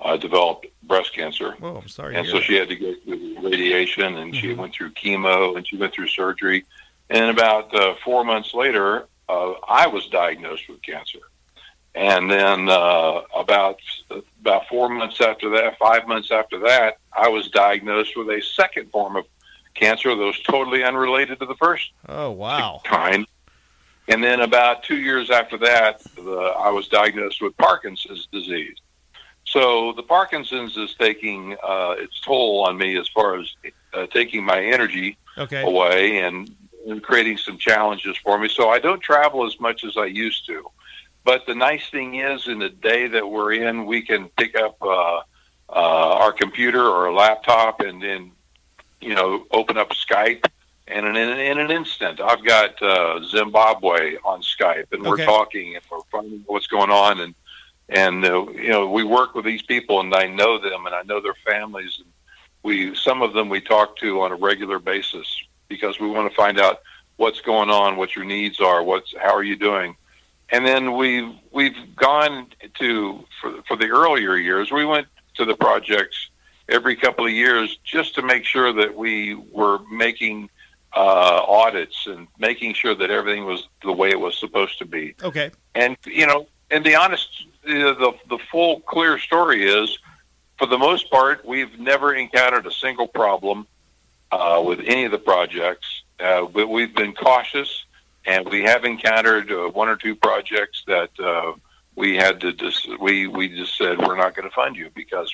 uh, 0.00 0.16
developed 0.16 0.66
breast 0.84 1.12
cancer. 1.12 1.56
Oh, 1.60 1.76
I'm 1.76 1.88
sorry. 1.88 2.14
And 2.16 2.26
so 2.26 2.40
she 2.40 2.54
had 2.54 2.68
to 2.68 2.76
go 2.76 2.94
through 3.04 3.40
radiation, 3.50 4.16
and 4.18 4.34
she 4.34 4.48
Mhm. 4.48 4.56
went 4.58 4.74
through 4.74 4.90
chemo, 4.92 5.56
and 5.56 5.66
she 5.66 5.76
went 5.76 5.92
through 5.92 6.08
surgery. 6.08 6.64
And 7.10 7.30
about 7.30 7.74
uh, 7.74 7.94
four 8.04 8.24
months 8.24 8.54
later, 8.54 9.08
uh, 9.28 9.52
I 9.68 9.88
was 9.88 10.06
diagnosed 10.08 10.68
with 10.68 10.80
cancer. 10.82 11.18
And 11.94 12.30
then 12.30 12.68
uh, 12.68 13.22
about 13.34 13.80
about 14.40 14.68
four 14.68 14.88
months 14.88 15.20
after 15.20 15.50
that, 15.50 15.78
five 15.78 16.06
months 16.06 16.30
after 16.30 16.60
that, 16.60 16.98
I 17.12 17.28
was 17.28 17.48
diagnosed 17.48 18.16
with 18.16 18.28
a 18.28 18.40
second 18.40 18.90
form 18.92 19.16
of 19.16 19.24
cancer 19.78 20.14
that 20.14 20.22
was 20.24 20.38
totally 20.40 20.82
unrelated 20.84 21.38
to 21.40 21.46
the 21.46 21.56
first 21.56 21.90
Oh, 22.08 22.30
wow. 22.32 22.80
kind. 22.84 23.26
And 24.08 24.22
then 24.24 24.40
about 24.40 24.82
two 24.82 24.96
years 24.98 25.30
after 25.30 25.58
that, 25.58 26.02
the, 26.16 26.22
I 26.58 26.70
was 26.70 26.88
diagnosed 26.88 27.40
with 27.42 27.56
Parkinson's 27.58 28.26
disease. 28.32 28.76
So 29.44 29.92
the 29.92 30.02
Parkinson's 30.02 30.76
is 30.76 30.94
taking 30.94 31.56
uh, 31.62 31.94
its 31.98 32.20
toll 32.20 32.64
on 32.66 32.76
me 32.76 32.98
as 32.98 33.08
far 33.08 33.38
as 33.38 33.46
uh, 33.94 34.06
taking 34.12 34.44
my 34.44 34.62
energy 34.62 35.16
Okay. 35.38 35.62
away 35.62 36.18
and, 36.18 36.54
and 36.86 37.02
creating 37.02 37.38
some 37.38 37.58
challenges 37.58 38.16
for 38.18 38.38
me. 38.38 38.48
So 38.48 38.68
I 38.70 38.78
don't 38.78 39.00
travel 39.00 39.46
as 39.46 39.58
much 39.60 39.84
as 39.84 39.96
I 39.96 40.06
used 40.06 40.46
to. 40.46 40.66
But 41.24 41.46
the 41.46 41.54
nice 41.54 41.88
thing 41.90 42.16
is, 42.16 42.48
in 42.48 42.58
the 42.58 42.70
day 42.70 43.06
that 43.08 43.28
we're 43.28 43.52
in, 43.52 43.86
we 43.86 44.02
can 44.02 44.28
pick 44.38 44.56
up 44.56 44.76
uh, 44.82 45.18
uh, 45.68 46.18
our 46.22 46.32
computer 46.32 46.82
or 46.84 47.06
a 47.06 47.14
laptop 47.14 47.80
and 47.80 48.02
then, 48.02 48.32
you 49.00 49.14
know, 49.14 49.46
open 49.50 49.76
up 49.76 49.90
Skype. 49.90 50.44
And 50.86 51.06
in, 51.06 51.16
in, 51.16 51.58
an 51.58 51.70
instant, 51.70 52.18
I've 52.18 52.44
got 52.44 52.80
uh, 52.82 53.22
Zimbabwe 53.22 54.16
on 54.24 54.40
Skype, 54.40 54.86
and 54.92 55.04
we're 55.04 55.22
talking 55.22 55.74
and 55.74 55.84
we're 55.90 56.00
finding 56.10 56.40
out 56.40 56.50
what's 56.50 56.66
going 56.66 56.90
on. 56.90 57.20
And 57.20 57.34
and 57.90 58.24
uh, 58.24 58.48
you 58.50 58.68
know, 58.68 58.88
we 58.88 59.04
work 59.04 59.34
with 59.34 59.44
these 59.44 59.60
people, 59.60 60.00
and 60.00 60.14
I 60.14 60.26
know 60.26 60.58
them, 60.58 60.86
and 60.86 60.94
I 60.94 61.02
know 61.02 61.20
their 61.20 61.36
families. 61.46 61.98
And 61.98 62.08
we 62.62 62.94
some 62.94 63.20
of 63.20 63.34
them 63.34 63.50
we 63.50 63.60
talk 63.60 63.96
to 63.98 64.22
on 64.22 64.32
a 64.32 64.36
regular 64.36 64.78
basis 64.78 65.26
because 65.68 66.00
we 66.00 66.08
want 66.08 66.30
to 66.30 66.34
find 66.34 66.58
out 66.58 66.80
what's 67.16 67.42
going 67.42 67.68
on, 67.68 67.96
what 67.96 68.16
your 68.16 68.24
needs 68.24 68.58
are, 68.58 68.82
what's 68.82 69.14
how 69.20 69.34
are 69.34 69.42
you 69.42 69.56
doing, 69.56 69.94
and 70.50 70.64
then 70.64 70.96
we've 70.96 71.34
we've 71.50 71.94
gone 71.96 72.46
to 72.78 73.24
for 73.42 73.62
for 73.68 73.76
the 73.76 73.88
earlier 73.88 74.36
years. 74.36 74.70
We 74.70 74.86
went 74.86 75.06
to 75.34 75.44
the 75.44 75.54
projects 75.54 76.30
every 76.68 76.96
couple 76.96 77.26
of 77.26 77.32
years 77.32 77.78
just 77.84 78.14
to 78.14 78.22
make 78.22 78.44
sure 78.44 78.72
that 78.72 78.94
we 78.94 79.34
were 79.34 79.78
making 79.90 80.50
uh, 80.94 81.42
audits 81.46 82.06
and 82.06 82.28
making 82.38 82.74
sure 82.74 82.94
that 82.94 83.10
everything 83.10 83.44
was 83.44 83.68
the 83.82 83.92
way 83.92 84.10
it 84.10 84.20
was 84.20 84.36
supposed 84.38 84.78
to 84.78 84.84
be. 84.84 85.14
Okay. 85.22 85.50
And 85.74 85.96
you 86.06 86.26
know, 86.26 86.46
and 86.70 86.84
the 86.84 86.94
honest, 86.94 87.28
the 87.64 87.94
the, 87.94 88.12
the 88.36 88.38
full 88.50 88.80
clear 88.80 89.18
story 89.18 89.64
is, 89.64 89.98
for 90.58 90.66
the 90.66 90.78
most 90.78 91.10
part, 91.10 91.44
we've 91.44 91.78
never 91.78 92.14
encountered 92.14 92.66
a 92.66 92.72
single 92.72 93.08
problem 93.08 93.66
uh, 94.32 94.62
with 94.64 94.80
any 94.80 95.04
of 95.04 95.12
the 95.12 95.18
projects. 95.18 96.02
Uh, 96.20 96.46
but 96.46 96.68
we've 96.68 96.94
been 96.94 97.14
cautious, 97.14 97.84
and 98.26 98.48
we 98.48 98.62
have 98.62 98.84
encountered 98.84 99.52
uh, 99.52 99.68
one 99.68 99.88
or 99.88 99.96
two 99.96 100.16
projects 100.16 100.82
that 100.86 101.10
uh, 101.20 101.52
we 101.94 102.16
had 102.16 102.40
to 102.40 102.52
just 102.52 102.88
we 103.00 103.26
we 103.26 103.48
just 103.48 103.76
said 103.76 103.98
we're 103.98 104.16
not 104.16 104.34
going 104.34 104.48
to 104.48 104.54
fund 104.54 104.76
you 104.76 104.90
because 104.94 105.32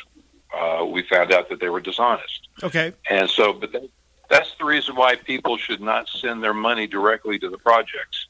uh, 0.55 0.84
we 0.84 1.02
found 1.02 1.32
out 1.32 1.48
that 1.48 1.61
they 1.61 1.68
were 1.68 1.80
dishonest. 1.80 2.48
Okay. 2.62 2.92
And 3.11 3.28
so, 3.28 3.52
but 3.52 3.72
that, 3.72 3.88
that's 4.30 4.55
the 4.59 4.64
reason 4.64 4.96
why 4.96 5.16
people 5.16 5.57
should 5.57 5.80
not 5.80 6.09
send 6.09 6.42
their 6.42 6.55
money 6.55 6.86
directly 6.86 7.38
to 7.38 7.50
the 7.50 7.59
projects 7.59 8.26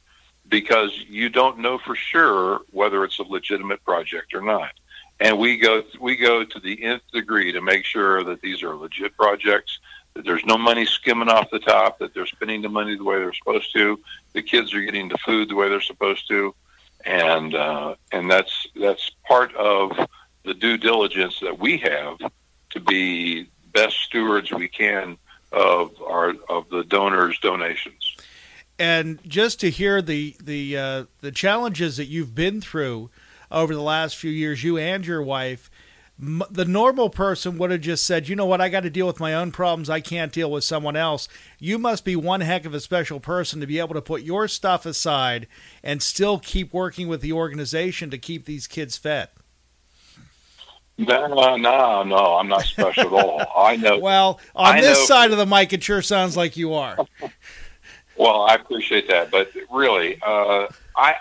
because 0.49 0.93
you 1.09 1.29
don't 1.29 1.59
know 1.59 1.79
for 1.79 1.95
sure 1.95 2.61
whether 2.70 3.05
it's 3.05 3.18
a 3.18 3.22
legitimate 3.22 3.83
project 3.85 4.35
or 4.35 4.43
not. 4.43 4.72
And 5.20 5.39
we 5.39 5.57
go 5.57 5.83
we 6.01 6.16
go 6.16 6.45
to 6.45 6.61
the 6.61 6.83
nth 6.83 7.03
degree 7.12 7.53
to 7.53 7.61
make 7.61 7.85
sure 7.85 8.25
that 8.25 8.41
these 8.41 8.62
are 8.62 8.75
legit 8.75 9.16
projects, 9.16 9.79
that 10.14 10.25
there's 10.25 10.45
no 10.45 10.59
money 10.59 10.85
skimming 10.85 11.29
off 11.29 11.51
the 11.51 11.61
top, 11.61 11.99
that 12.01 12.12
they're 12.14 12.27
spending 12.27 12.62
the 12.62 12.68
money 12.68 12.97
the 12.97 13.05
way 13.05 13.18
they're 13.18 13.33
supposed 13.33 13.72
to, 13.75 14.01
the 14.33 14.43
kids 14.43 14.75
are 14.75 14.83
getting 14.83 15.09
the 15.09 15.18
food 15.18 15.49
the 15.49 15.55
way 15.55 15.68
they're 15.68 15.81
supposed 15.81 16.27
to, 16.29 16.55
and 17.05 17.55
uh, 17.55 17.95
and 18.11 18.29
that's 18.29 18.66
that's 18.75 19.11
part 19.27 19.55
of 19.55 19.93
the 20.45 20.55
due 20.55 20.76
diligence 20.76 21.40
that 21.40 21.59
we 21.59 21.78
have 21.78 22.18
to 22.70 22.80
be 22.80 23.47
best 23.72 23.97
stewards 24.01 24.53
we 24.53 24.68
can 24.68 25.16
of 25.53 25.90
our 26.03 26.34
of 26.49 26.68
the 26.70 26.84
donors' 26.84 27.38
donations. 27.40 28.16
and 28.78 29.18
just 29.26 29.61
to 29.61 29.70
hear 29.70 30.03
the 30.03 30.36
the 30.42 30.76
uh, 30.76 31.05
the 31.20 31.30
challenges 31.32 31.97
that 31.97 32.07
you've 32.07 32.34
been 32.34 32.61
through 32.61 33.11
over 33.51 33.74
the 33.74 33.82
last 33.82 34.16
few 34.16 34.30
years, 34.30 34.64
you 34.64 34.76
and 34.78 35.07
your 35.07 35.22
wife, 35.22 35.70
m- 36.20 36.42
the 36.51 36.64
normal 36.64 37.09
person 37.09 37.57
would 37.59 37.70
have 37.70 37.82
just 37.82 38.05
said, 38.05 38.28
"You 38.28 38.34
know 38.34 38.47
what? 38.47 38.61
I 38.61 38.68
got 38.68 38.80
to 38.82 38.90
deal 38.90 39.07
with 39.07 39.20
my 39.20 39.32
own 39.34 39.53
problems. 39.53 39.88
I 39.88 40.01
can't 40.01 40.32
deal 40.32 40.51
with 40.51 40.64
someone 40.64 40.97
else." 40.97 41.28
You 41.61 41.78
must 41.78 42.05
be 42.05 42.16
one 42.16 42.40
heck 42.40 42.64
of 42.64 42.74
a 42.74 42.80
special 42.80 43.20
person 43.20 43.61
to 43.61 43.66
be 43.66 43.78
able 43.78 43.95
to 43.95 44.03
put 44.03 44.22
your 44.22 44.49
stuff 44.49 44.84
aside 44.86 45.47
and 45.84 46.03
still 46.03 46.38
keep 46.40 46.72
working 46.72 47.07
with 47.07 47.20
the 47.20 47.32
organization 47.32 48.11
to 48.11 48.18
keep 48.18 48.45
these 48.45 48.66
kids 48.66 48.97
fed. 48.97 49.28
No, 50.97 51.57
no, 51.57 52.03
no, 52.05 52.36
I'm 52.36 52.47
not 52.49 52.62
special 52.62 53.18
at 53.18 53.24
all. 53.24 53.42
I 53.57 53.76
know. 53.76 53.99
Well, 53.99 54.38
on 54.55 54.76
I 54.76 54.80
this 54.80 54.99
know- 54.99 55.05
side 55.07 55.32
of 55.32 55.38
the 55.38 55.47
mic, 55.47 55.72
it 55.72 55.82
sure 55.82 56.03
sounds 56.03 56.36
like 56.36 56.57
you 56.57 56.74
are. 56.74 56.97
Well, 58.16 58.42
I 58.42 58.55
appreciate 58.55 59.09
that, 59.09 59.32
but 59.32 59.51
really, 59.72 60.20
uh, 60.24 60.68
I, 60.97 61.16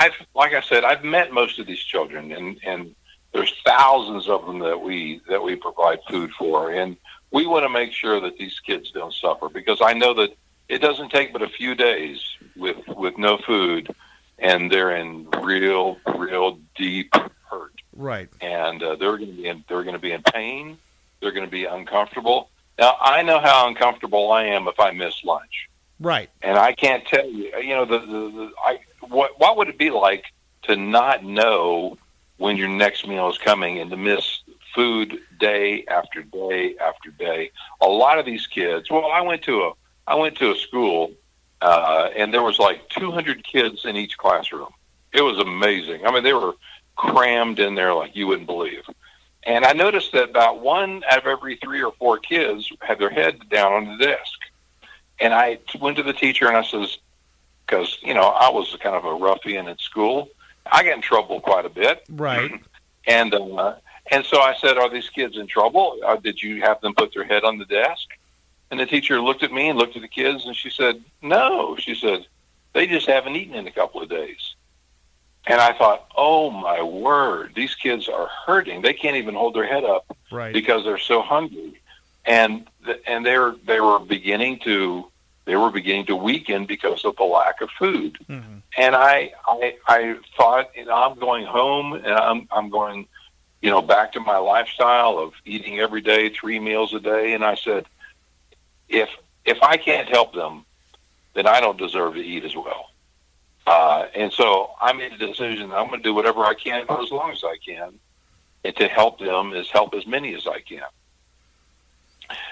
I've 0.00 0.14
like 0.34 0.54
I 0.54 0.62
said, 0.62 0.82
I've 0.82 1.04
met 1.04 1.30
most 1.30 1.58
of 1.58 1.66
these 1.66 1.78
children, 1.80 2.32
and 2.32 2.58
and 2.64 2.94
there's 3.34 3.52
thousands 3.66 4.30
of 4.30 4.46
them 4.46 4.58
that 4.60 4.80
we 4.80 5.20
that 5.28 5.42
we 5.42 5.56
provide 5.56 5.98
food 6.08 6.30
for, 6.38 6.72
and 6.72 6.96
we 7.32 7.46
want 7.46 7.64
to 7.64 7.68
make 7.68 7.92
sure 7.92 8.18
that 8.22 8.38
these 8.38 8.60
kids 8.60 8.90
don't 8.92 9.12
suffer 9.12 9.50
because 9.50 9.80
I 9.82 9.92
know 9.92 10.14
that 10.14 10.30
it 10.70 10.78
doesn't 10.78 11.10
take 11.10 11.34
but 11.34 11.42
a 11.42 11.50
few 11.50 11.74
days 11.74 12.18
with 12.56 12.78
with 12.88 13.18
no 13.18 13.36
food, 13.36 13.94
and 14.38 14.72
they're 14.72 14.96
in 14.96 15.28
real, 15.42 15.98
real 16.16 16.58
deep. 16.76 17.12
Right. 17.98 18.28
and 18.40 18.80
uh, 18.82 18.94
they're 18.96 19.16
going 19.18 19.30
to 19.30 19.36
be 19.36 19.46
in, 19.48 19.64
they're 19.68 19.82
going 19.82 19.94
to 19.96 19.98
be 20.00 20.12
in 20.12 20.22
pain. 20.22 20.78
They're 21.20 21.32
going 21.32 21.44
to 21.46 21.50
be 21.50 21.64
uncomfortable. 21.64 22.48
Now 22.78 22.96
I 23.00 23.22
know 23.22 23.40
how 23.40 23.66
uncomfortable 23.66 24.30
I 24.30 24.44
am 24.44 24.68
if 24.68 24.78
I 24.78 24.92
miss 24.92 25.24
lunch, 25.24 25.68
Right. 25.98 26.30
and 26.42 26.56
I 26.56 26.72
can't 26.72 27.04
tell 27.04 27.26
you. 27.28 27.52
You 27.58 27.74
know, 27.74 27.84
the, 27.84 27.98
the, 27.98 28.06
the 28.06 28.50
I 28.64 28.78
what 29.08 29.38
what 29.40 29.56
would 29.56 29.68
it 29.68 29.78
be 29.78 29.90
like 29.90 30.26
to 30.62 30.76
not 30.76 31.24
know 31.24 31.98
when 32.36 32.56
your 32.56 32.68
next 32.68 33.06
meal 33.08 33.28
is 33.28 33.36
coming 33.38 33.80
and 33.80 33.90
to 33.90 33.96
miss 33.96 34.42
food 34.76 35.18
day 35.40 35.84
after 35.88 36.22
day 36.22 36.76
after 36.80 37.10
day? 37.10 37.50
A 37.80 37.88
lot 37.88 38.20
of 38.20 38.24
these 38.24 38.46
kids. 38.46 38.88
Well, 38.90 39.06
I 39.10 39.22
went 39.22 39.42
to 39.42 39.62
a 39.64 39.72
I 40.06 40.14
went 40.14 40.36
to 40.36 40.52
a 40.52 40.56
school, 40.56 41.10
uh, 41.60 42.10
and 42.16 42.32
there 42.32 42.42
was 42.42 42.60
like 42.60 42.88
200 42.90 43.42
kids 43.44 43.84
in 43.84 43.96
each 43.96 44.16
classroom. 44.18 44.70
It 45.12 45.22
was 45.22 45.38
amazing. 45.38 46.06
I 46.06 46.12
mean, 46.12 46.22
they 46.22 46.32
were 46.32 46.52
crammed 46.98 47.58
in 47.60 47.74
there 47.74 47.94
like 47.94 48.14
you 48.14 48.26
wouldn't 48.26 48.46
believe. 48.46 48.82
And 49.44 49.64
I 49.64 49.72
noticed 49.72 50.12
that 50.12 50.28
about 50.28 50.60
one 50.60 51.02
out 51.08 51.18
of 51.18 51.26
every 51.26 51.56
three 51.56 51.82
or 51.82 51.92
four 51.92 52.18
kids 52.18 52.70
had 52.80 52.98
their 52.98 53.08
head 53.08 53.48
down 53.48 53.72
on 53.72 53.84
the 53.86 54.04
desk. 54.04 54.38
And 55.18 55.32
I 55.32 55.58
went 55.80 55.96
to 55.96 56.02
the 56.02 56.12
teacher 56.12 56.48
and 56.48 56.56
I 56.56 56.62
says, 56.62 56.98
because, 57.64 57.98
you 58.02 58.14
know, 58.14 58.22
I 58.22 58.50
was 58.50 58.76
kind 58.82 58.96
of 58.96 59.04
a 59.04 59.14
ruffian 59.14 59.68
at 59.68 59.80
school. 59.80 60.28
I 60.66 60.82
got 60.82 60.94
in 60.94 61.00
trouble 61.00 61.40
quite 61.40 61.64
a 61.64 61.70
bit. 61.70 62.04
Right. 62.10 62.52
And 63.06 63.32
uh, 63.32 63.76
And 64.10 64.22
so 64.26 64.38
I 64.42 64.54
said, 64.54 64.76
"Are 64.76 64.90
these 64.90 65.08
kids 65.08 65.38
in 65.38 65.46
trouble? 65.46 65.98
Uh, 66.04 66.16
did 66.16 66.42
you 66.42 66.60
have 66.60 66.78
them 66.82 66.94
put 66.94 67.14
their 67.14 67.24
head 67.24 67.42
on 67.42 67.56
the 67.56 67.64
desk?" 67.64 68.06
And 68.70 68.78
the 68.78 68.84
teacher 68.84 69.18
looked 69.18 69.42
at 69.42 69.50
me 69.50 69.70
and 69.70 69.78
looked 69.78 69.96
at 69.96 70.02
the 70.02 70.08
kids, 70.08 70.44
and 70.44 70.54
she 70.54 70.68
said, 70.68 71.02
"No." 71.22 71.74
She 71.78 71.94
said, 71.94 72.26
"They 72.74 72.86
just 72.86 73.06
haven't 73.06 73.34
eaten 73.34 73.54
in 73.54 73.66
a 73.66 73.70
couple 73.70 74.02
of 74.02 74.10
days." 74.10 74.56
And 75.48 75.60
I 75.60 75.72
thought, 75.72 76.06
"Oh 76.14 76.50
my 76.50 76.82
word, 76.82 77.52
these 77.54 77.74
kids 77.74 78.08
are 78.08 78.28
hurting. 78.46 78.82
They 78.82 78.92
can't 78.92 79.16
even 79.16 79.34
hold 79.34 79.54
their 79.54 79.66
head 79.66 79.82
up 79.84 80.04
Right. 80.30 80.52
because 80.52 80.84
they're 80.84 80.98
so 80.98 81.22
hungry." 81.22 81.80
And 82.24 82.66
and 83.06 83.24
they 83.24 83.38
were 83.38 83.56
they 83.64 83.80
were 83.80 83.98
beginning 83.98 84.58
to 84.60 85.10
they 85.46 85.56
were 85.56 85.70
beginning 85.70 86.04
to 86.06 86.16
weaken 86.16 86.66
because 86.66 87.02
of 87.06 87.16
the 87.16 87.24
lack 87.24 87.62
of 87.62 87.70
food. 87.70 88.18
Mhm. 88.28 88.60
And 88.76 88.94
I 88.94 89.32
I 89.46 89.76
I 89.86 90.16
thought, 90.36 90.70
you 90.76 90.84
know, 90.84 90.94
I'm 90.94 91.18
going 91.18 91.46
home 91.46 91.94
and 91.94 92.06
I'm 92.12 92.46
I'm 92.50 92.68
going, 92.68 93.08
you 93.62 93.70
know, 93.70 93.80
back 93.80 94.12
to 94.12 94.20
my 94.20 94.36
lifestyle 94.36 95.18
of 95.18 95.32
eating 95.46 95.80
every 95.80 96.02
day, 96.02 96.28
three 96.28 96.58
meals 96.60 96.92
a 96.92 97.00
day. 97.00 97.32
And 97.32 97.42
I 97.42 97.54
said, 97.54 97.86
if 98.90 99.08
if 99.46 99.62
I 99.62 99.78
can't 99.78 100.08
help 100.10 100.34
them, 100.34 100.66
then 101.32 101.46
I 101.46 101.60
don't 101.60 101.78
deserve 101.78 102.14
to 102.14 102.20
eat 102.20 102.44
as 102.44 102.54
well. 102.54 102.87
Uh, 103.68 104.06
and 104.14 104.32
so 104.32 104.70
I 104.80 104.94
made 104.94 105.12
a 105.12 105.18
decision. 105.18 105.72
I'm 105.72 105.88
going 105.88 106.00
to 106.00 106.02
do 106.02 106.14
whatever 106.14 106.40
I 106.40 106.54
can 106.54 106.86
for 106.86 107.02
as 107.02 107.10
long 107.10 107.32
as 107.32 107.44
I 107.44 107.58
can, 107.58 107.98
and 108.64 108.76
to 108.76 108.88
help 108.88 109.18
them 109.18 109.52
is 109.52 109.68
help 109.68 109.94
as 109.94 110.06
many 110.06 110.34
as 110.34 110.46
I 110.46 110.60
can. 110.60 110.86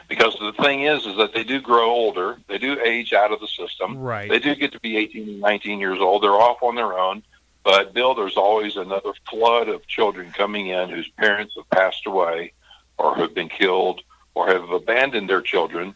Because 0.08 0.36
the 0.38 0.52
thing 0.62 0.82
is, 0.82 1.06
is 1.06 1.16
that 1.16 1.32
they 1.32 1.42
do 1.42 1.62
grow 1.62 1.88
older. 1.88 2.36
They 2.48 2.58
do 2.58 2.78
age 2.84 3.14
out 3.14 3.32
of 3.32 3.40
the 3.40 3.46
system. 3.46 3.96
Right. 3.98 4.28
They 4.28 4.38
do 4.38 4.54
get 4.54 4.72
to 4.72 4.80
be 4.80 4.98
18 4.98 5.26
and 5.26 5.40
19 5.40 5.80
years 5.80 6.00
old. 6.00 6.22
They're 6.22 6.32
off 6.32 6.62
on 6.62 6.74
their 6.74 6.98
own. 6.98 7.22
But 7.64 7.94
Bill, 7.94 8.14
there's 8.14 8.36
always 8.36 8.76
another 8.76 9.12
flood 9.28 9.70
of 9.70 9.86
children 9.86 10.32
coming 10.32 10.66
in 10.66 10.90
whose 10.90 11.08
parents 11.08 11.54
have 11.56 11.68
passed 11.70 12.06
away 12.06 12.52
or 12.98 13.16
have 13.16 13.34
been 13.34 13.48
killed 13.48 14.02
or 14.34 14.48
have 14.48 14.70
abandoned 14.70 15.30
their 15.30 15.42
children. 15.42 15.94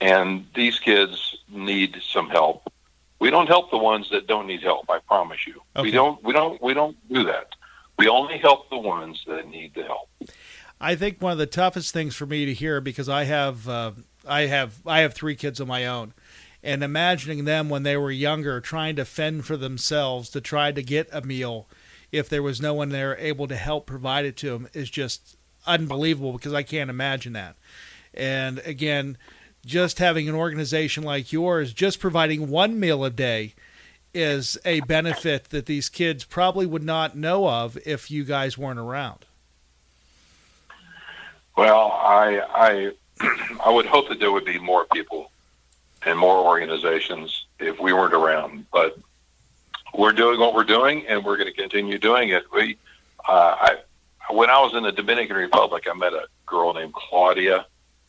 And 0.00 0.46
these 0.54 0.78
kids 0.78 1.36
need 1.50 2.00
some 2.02 2.30
help. 2.30 2.72
We 3.20 3.30
don't 3.30 3.46
help 3.46 3.70
the 3.70 3.78
ones 3.78 4.08
that 4.10 4.26
don't 4.26 4.46
need 4.46 4.62
help, 4.62 4.90
I 4.90 4.98
promise 4.98 5.46
you. 5.46 5.62
Okay. 5.76 5.88
We 5.88 5.90
don't 5.92 6.22
we 6.24 6.32
don't 6.32 6.60
we 6.62 6.74
don't 6.74 6.96
do 7.12 7.24
that. 7.24 7.54
We 7.98 8.08
only 8.08 8.38
help 8.38 8.70
the 8.70 8.78
ones 8.78 9.22
that 9.26 9.46
need 9.48 9.74
the 9.74 9.84
help. 9.84 10.08
I 10.80 10.94
think 10.96 11.20
one 11.20 11.32
of 11.32 11.38
the 11.38 11.46
toughest 11.46 11.92
things 11.92 12.16
for 12.16 12.24
me 12.24 12.46
to 12.46 12.54
hear 12.54 12.80
because 12.80 13.08
I 13.10 13.24
have 13.24 13.68
uh, 13.68 13.92
I 14.26 14.42
have 14.42 14.80
I 14.86 15.00
have 15.00 15.12
three 15.12 15.36
kids 15.36 15.60
of 15.60 15.68
my 15.68 15.86
own, 15.86 16.14
and 16.62 16.82
imagining 16.82 17.44
them 17.44 17.68
when 17.68 17.82
they 17.82 17.98
were 17.98 18.10
younger 18.10 18.60
trying 18.60 18.96
to 18.96 19.04
fend 19.04 19.44
for 19.44 19.58
themselves 19.58 20.30
to 20.30 20.40
try 20.40 20.72
to 20.72 20.82
get 20.82 21.08
a 21.12 21.20
meal, 21.20 21.68
if 22.10 22.28
there 22.28 22.42
was 22.42 22.60
no 22.60 22.72
one 22.72 22.88
there 22.88 23.18
able 23.18 23.46
to 23.48 23.56
help 23.56 23.86
provide 23.86 24.24
it 24.24 24.36
to 24.38 24.50
them, 24.50 24.68
is 24.72 24.88
just 24.88 25.36
unbelievable 25.66 26.32
because 26.32 26.54
I 26.54 26.62
can't 26.62 26.88
imagine 26.88 27.34
that. 27.34 27.56
And 28.14 28.60
again, 28.60 29.18
just 29.64 29.98
having 29.98 30.28
an 30.28 30.34
organization 30.34 31.02
like 31.02 31.32
yours, 31.32 31.72
just 31.72 32.00
providing 32.00 32.48
one 32.48 32.80
meal 32.80 33.04
a 33.04 33.10
day, 33.10 33.54
is 34.12 34.58
a 34.64 34.80
benefit 34.80 35.50
that 35.50 35.66
these 35.66 35.88
kids 35.88 36.24
probably 36.24 36.66
would 36.66 36.82
not 36.82 37.16
know 37.16 37.48
of 37.48 37.78
if 37.86 38.10
you 38.10 38.24
guys 38.24 38.58
weren't 38.58 38.78
around. 38.78 39.24
Well, 41.56 41.92
I 41.92 42.92
I 43.20 43.58
I 43.64 43.70
would 43.70 43.86
hope 43.86 44.08
that 44.08 44.18
there 44.18 44.32
would 44.32 44.44
be 44.44 44.58
more 44.58 44.86
people 44.86 45.30
and 46.02 46.18
more 46.18 46.38
organizations 46.38 47.46
if 47.58 47.78
we 47.78 47.92
weren't 47.92 48.14
around. 48.14 48.66
But 48.72 48.98
we're 49.94 50.12
doing 50.12 50.40
what 50.40 50.54
we're 50.54 50.64
doing, 50.64 51.06
and 51.06 51.24
we're 51.24 51.36
going 51.36 51.48
to 51.48 51.56
continue 51.56 51.98
doing 51.98 52.30
it. 52.30 52.44
We, 52.52 52.78
uh, 53.28 53.56
I, 53.60 53.76
when 54.30 54.50
I 54.50 54.60
was 54.60 54.74
in 54.74 54.82
the 54.84 54.92
Dominican 54.92 55.36
Republic, 55.36 55.86
I 55.90 55.94
met 55.94 56.12
a 56.12 56.26
girl 56.46 56.72
named 56.72 56.94
Claudia. 56.94 57.66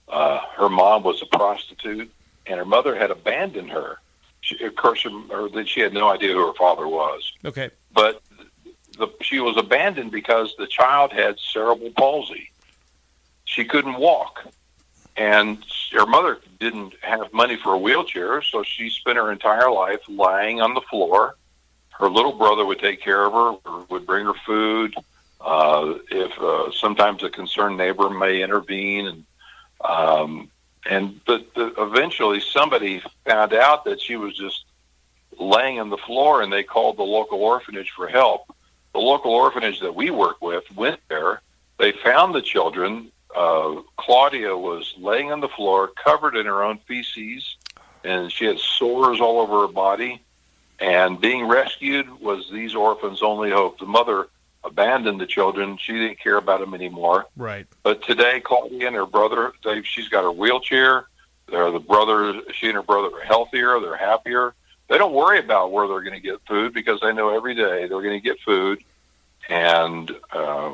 Uh, 0.07 0.40
her 0.61 0.69
mom 0.69 1.03
was 1.03 1.21
a 1.21 1.25
prostitute, 1.25 2.11
and 2.45 2.57
her 2.57 2.65
mother 2.65 2.95
had 2.95 3.09
abandoned 3.11 3.71
her. 3.71 3.97
She, 4.41 4.63
of 4.63 4.75
course, 4.75 5.01
her, 5.03 5.09
or 5.29 5.49
that 5.49 5.67
she 5.67 5.81
had 5.81 5.93
no 5.93 6.07
idea 6.09 6.33
who 6.33 6.47
her 6.47 6.53
father 6.53 6.87
was 6.87 7.31
Okay. 7.43 7.69
but 7.93 8.21
the, 8.97 9.07
she 9.21 9.39
was 9.39 9.57
abandoned 9.57 10.11
because 10.11 10.53
the 10.57 10.67
child 10.67 11.11
had 11.11 11.39
cerebral 11.39 11.91
palsy. 11.97 12.51
She 13.45 13.63
couldn't 13.65 13.97
walk, 13.97 14.45
and 15.17 15.63
her 15.93 16.05
mother 16.05 16.39
didn't 16.59 16.93
have 17.01 17.33
money 17.33 17.57
for 17.57 17.73
a 17.73 17.77
wheelchair, 17.77 18.41
so 18.41 18.63
she 18.63 18.89
spent 18.89 19.17
her 19.17 19.31
entire 19.31 19.71
life 19.71 20.01
lying 20.07 20.61
on 20.61 20.73
the 20.73 20.81
floor. 20.81 21.35
Her 21.89 22.09
little 22.09 22.33
brother 22.33 22.65
would 22.65 22.79
take 22.79 23.01
care 23.01 23.25
of 23.25 23.33
her, 23.33 23.51
or 23.71 23.85
would 23.89 24.05
bring 24.05 24.25
her 24.25 24.33
food. 24.45 24.93
Uh, 25.39 25.95
if 26.11 26.37
uh, 26.39 26.71
sometimes 26.71 27.23
a 27.23 27.29
concerned 27.29 27.77
neighbor 27.77 28.09
may 28.09 28.41
intervene, 28.43 29.07
and 29.07 29.25
um, 29.83 30.49
and 30.89 31.19
but 31.25 31.45
eventually 31.55 32.39
somebody 32.39 33.01
found 33.25 33.53
out 33.53 33.85
that 33.85 34.01
she 34.01 34.15
was 34.15 34.35
just 34.35 34.65
laying 35.39 35.79
on 35.79 35.89
the 35.89 35.97
floor, 35.97 36.41
and 36.41 36.51
they 36.51 36.63
called 36.63 36.97
the 36.97 37.03
local 37.03 37.41
orphanage 37.41 37.91
for 37.91 38.07
help. 38.07 38.55
The 38.93 38.99
local 38.99 39.31
orphanage 39.31 39.79
that 39.79 39.95
we 39.95 40.09
work 40.11 40.41
with 40.41 40.63
went 40.75 40.99
there. 41.07 41.41
They 41.77 41.91
found 41.91 42.35
the 42.35 42.41
children. 42.41 43.11
Uh, 43.33 43.81
Claudia 43.97 44.57
was 44.57 44.93
laying 44.97 45.31
on 45.31 45.39
the 45.39 45.47
floor, 45.47 45.89
covered 46.03 46.35
in 46.35 46.45
her 46.45 46.63
own 46.63 46.79
feces, 46.87 47.55
and 48.03 48.31
she 48.31 48.45
had 48.45 48.59
sores 48.59 49.21
all 49.21 49.39
over 49.39 49.61
her 49.61 49.71
body. 49.71 50.21
And 50.79 51.21
being 51.21 51.47
rescued 51.47 52.09
was 52.19 52.49
these 52.51 52.75
orphans' 52.75 53.21
only 53.21 53.51
hope. 53.51 53.79
The 53.79 53.85
mother 53.85 54.27
abandoned 54.63 55.19
the 55.19 55.25
children; 55.25 55.77
she 55.77 55.93
didn't 55.93 56.19
care 56.19 56.37
about 56.37 56.59
them 56.59 56.73
anymore. 56.73 57.25
Right. 57.35 57.67
But 57.83 58.03
today, 58.03 58.39
Claudia 58.39 58.87
and 58.87 58.95
her 58.95 59.05
brother, 59.05 59.53
they, 59.63 59.83
she's 59.83 60.09
got 60.09 60.23
her 60.23 60.31
wheelchair. 60.31 61.07
They're 61.47 61.71
the 61.71 61.79
brother, 61.79 62.41
she 62.53 62.67
and 62.67 62.75
her 62.75 62.83
brother 62.83 63.15
are 63.17 63.23
healthier. 63.23 63.79
They're 63.79 63.97
happier. 63.97 64.53
They 64.87 64.97
don't 64.97 65.13
worry 65.13 65.39
about 65.39 65.71
where 65.71 65.87
they're 65.87 66.01
going 66.01 66.13
to 66.13 66.19
get 66.19 66.41
food 66.47 66.73
because 66.73 66.99
they 67.01 67.13
know 67.13 67.35
every 67.35 67.55
day 67.55 67.87
they're 67.87 68.01
going 68.01 68.19
to 68.19 68.23
get 68.23 68.39
food. 68.41 68.83
And 69.49 70.11
uh, 70.31 70.71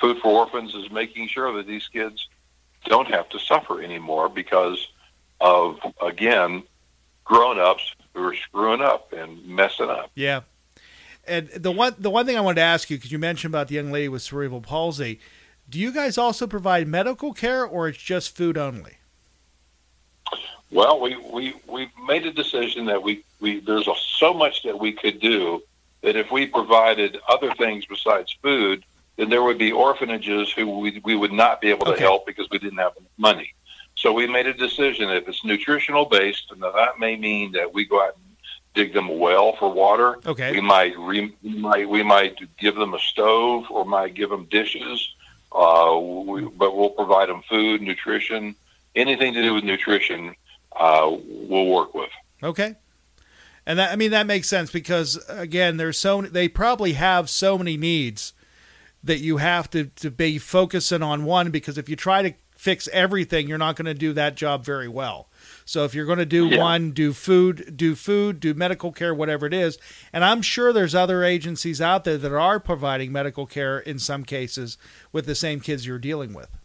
Food 0.00 0.18
for 0.18 0.28
Orphans 0.28 0.74
is 0.74 0.90
making 0.90 1.28
sure 1.28 1.52
that 1.56 1.66
these 1.66 1.86
kids 1.88 2.28
don't 2.84 3.08
have 3.08 3.28
to 3.30 3.38
suffer 3.38 3.82
anymore 3.82 4.28
because 4.28 4.88
of, 5.40 5.78
again, 6.02 6.62
grown-ups 7.24 7.94
who 8.12 8.24
are 8.24 8.34
screwing 8.34 8.80
up 8.80 9.12
and 9.12 9.46
messing 9.46 9.90
up. 9.90 10.10
Yeah. 10.14 10.40
And 11.26 11.48
the 11.48 11.72
one 11.72 11.94
the 11.98 12.10
one 12.10 12.26
thing 12.26 12.36
I 12.36 12.40
wanted 12.40 12.56
to 12.56 12.62
ask 12.62 12.90
you 12.90 12.96
because 12.96 13.12
you 13.12 13.18
mentioned 13.18 13.52
about 13.52 13.68
the 13.68 13.74
young 13.74 13.90
lady 13.90 14.08
with 14.08 14.22
cerebral 14.22 14.60
palsy, 14.60 15.20
do 15.68 15.78
you 15.78 15.92
guys 15.92 16.18
also 16.18 16.46
provide 16.46 16.86
medical 16.86 17.32
care 17.32 17.64
or 17.64 17.88
it's 17.88 17.98
just 17.98 18.36
food 18.36 18.58
only? 18.58 18.98
Well, 20.70 21.00
we 21.00 21.16
we 21.16 21.54
we 21.68 21.88
made 22.06 22.26
a 22.26 22.32
decision 22.32 22.86
that 22.86 23.02
we 23.02 23.24
we 23.40 23.60
there's 23.60 23.88
a, 23.88 23.94
so 24.18 24.34
much 24.34 24.62
that 24.64 24.78
we 24.78 24.92
could 24.92 25.20
do 25.20 25.62
that 26.02 26.16
if 26.16 26.30
we 26.30 26.46
provided 26.46 27.18
other 27.28 27.54
things 27.54 27.86
besides 27.86 28.36
food, 28.42 28.84
then 29.16 29.30
there 29.30 29.42
would 29.42 29.58
be 29.58 29.72
orphanages 29.72 30.52
who 30.52 30.78
we 30.78 31.00
we 31.04 31.14
would 31.14 31.32
not 31.32 31.60
be 31.60 31.70
able 31.70 31.86
to 31.86 31.92
Okay. 31.92 32.02
help 32.02 32.26
because 32.26 32.48
we 32.50 32.58
didn't 32.58 32.78
have 32.78 32.92
money. 33.16 33.54
So 33.96 34.12
we 34.12 34.26
made 34.26 34.46
a 34.46 34.54
decision 34.54 35.08
if 35.10 35.28
it's 35.28 35.44
nutritional 35.44 36.04
based, 36.06 36.50
and 36.50 36.60
that 36.62 36.98
may 36.98 37.16
mean 37.16 37.52
that 37.52 37.72
we 37.72 37.84
go 37.84 38.02
out 38.04 38.16
and 38.16 38.33
dig 38.74 38.92
them 38.92 39.08
a 39.08 39.12
well 39.12 39.54
for 39.56 39.72
water. 39.72 40.18
Okay. 40.26 40.52
We 40.52 40.60
might 40.60 40.98
re, 40.98 41.34
we 41.42 41.58
might 41.58 41.88
we 41.88 42.02
might 42.02 42.38
give 42.58 42.74
them 42.74 42.94
a 42.94 42.98
stove 42.98 43.64
or 43.70 43.84
might 43.84 44.14
give 44.14 44.30
them 44.30 44.46
dishes. 44.50 45.14
Uh, 45.52 45.98
we, 45.98 46.42
but 46.42 46.76
we'll 46.76 46.90
provide 46.90 47.28
them 47.28 47.42
food, 47.48 47.80
nutrition, 47.80 48.56
anything 48.96 49.32
to 49.34 49.42
do 49.42 49.54
with 49.54 49.64
nutrition. 49.64 50.34
Uh, 50.74 51.16
we'll 51.26 51.66
work 51.66 51.94
with. 51.94 52.10
Okay. 52.42 52.74
And 53.66 53.78
that 53.78 53.92
I 53.92 53.96
mean 53.96 54.10
that 54.10 54.26
makes 54.26 54.48
sense 54.48 54.70
because 54.70 55.22
again, 55.28 55.76
there's 55.76 55.98
so 55.98 56.22
they 56.22 56.48
probably 56.48 56.94
have 56.94 57.30
so 57.30 57.56
many 57.56 57.76
needs 57.76 58.34
that 59.02 59.18
you 59.18 59.38
have 59.38 59.70
to 59.70 59.86
to 59.96 60.10
be 60.10 60.38
focusing 60.38 61.02
on 61.02 61.24
one 61.24 61.50
because 61.50 61.78
if 61.78 61.88
you 61.88 61.96
try 61.96 62.22
to 62.22 62.34
fix 62.64 62.88
everything, 62.94 63.46
you're 63.46 63.58
not 63.58 63.76
going 63.76 63.84
to 63.84 63.92
do 63.92 64.14
that 64.14 64.36
job 64.36 64.64
very 64.64 64.88
well. 64.88 65.28
So 65.66 65.84
if 65.84 65.94
you're 65.94 66.06
going 66.06 66.18
to 66.18 66.24
do 66.24 66.48
Yeah. 66.48 66.58
one, 66.58 66.92
do 66.92 67.12
food, 67.12 67.76
do 67.76 67.94
food, 67.94 68.40
do 68.40 68.54
medical 68.54 68.90
care, 68.90 69.14
whatever 69.14 69.44
it 69.44 69.52
is. 69.52 69.76
And 70.14 70.24
I'm 70.24 70.40
sure 70.40 70.72
there's 70.72 70.94
other 70.94 71.22
agencies 71.22 71.82
out 71.82 72.04
there 72.04 72.16
that 72.16 72.32
are 72.32 72.58
providing 72.58 73.12
medical 73.12 73.44
care 73.44 73.78
in 73.80 73.98
some 73.98 74.24
cases 74.24 74.78
with 75.12 75.26
the 75.26 75.34
same 75.34 75.60
kids 75.60 75.86
you're 75.86 75.98
dealing 75.98 76.32
with. 76.32 76.56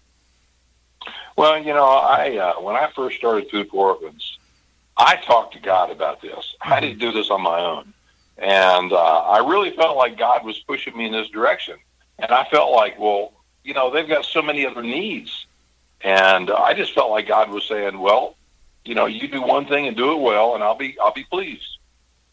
Well, 1.36 1.58
you 1.62 1.74
know, 1.74 1.84
I 1.84 2.38
uh, 2.38 2.62
when 2.62 2.78
I 2.78 2.90
first 2.96 3.18
started 3.18 3.50
Food 3.50 3.68
for 3.70 3.90
Orphans, 3.90 4.38
I 4.96 5.18
talked 5.18 5.54
to 5.56 5.60
God 5.60 5.92
about 5.92 6.22
this. 6.22 6.56
I 6.62 6.80
didn't 6.80 7.00
do 7.00 7.12
this 7.12 7.30
on 7.30 7.42
my 7.42 7.60
own, 7.60 7.94
and 8.38 8.94
uh, 8.94 9.20
I 9.36 9.40
really 9.40 9.72
felt 9.72 9.98
like 9.98 10.18
God 10.18 10.46
was 10.46 10.60
pushing 10.60 10.96
me 10.98 11.08
in 11.08 11.12
this 11.12 11.28
direction. 11.30 11.76
And 12.20 12.32
I 12.32 12.46
felt 12.46 12.72
like, 12.72 12.98
well, 13.00 13.34
you 13.64 13.74
know, 13.74 13.90
they've 13.90 14.08
got 14.08 14.26
so 14.26 14.42
many 14.42 14.66
other 14.66 14.84
needs, 14.84 15.46
and 16.02 16.50
I 16.52 16.74
just 16.74 16.94
felt 16.94 17.12
like 17.12 17.28
God 17.28 17.50
was 17.50 17.66
saying, 17.66 18.00
well, 18.00 18.36
you 18.86 18.96
know, 18.96 19.06
you 19.06 19.28
do 19.28 19.42
one 19.42 19.66
thing 19.66 19.88
and 19.88 19.96
do 19.96 20.14
it 20.14 20.22
well, 20.22 20.56
and 20.56 20.64
I'll 20.64 20.78
be 20.78 20.98
I'll 21.00 21.14
be 21.14 21.26
pleased. 21.26 21.78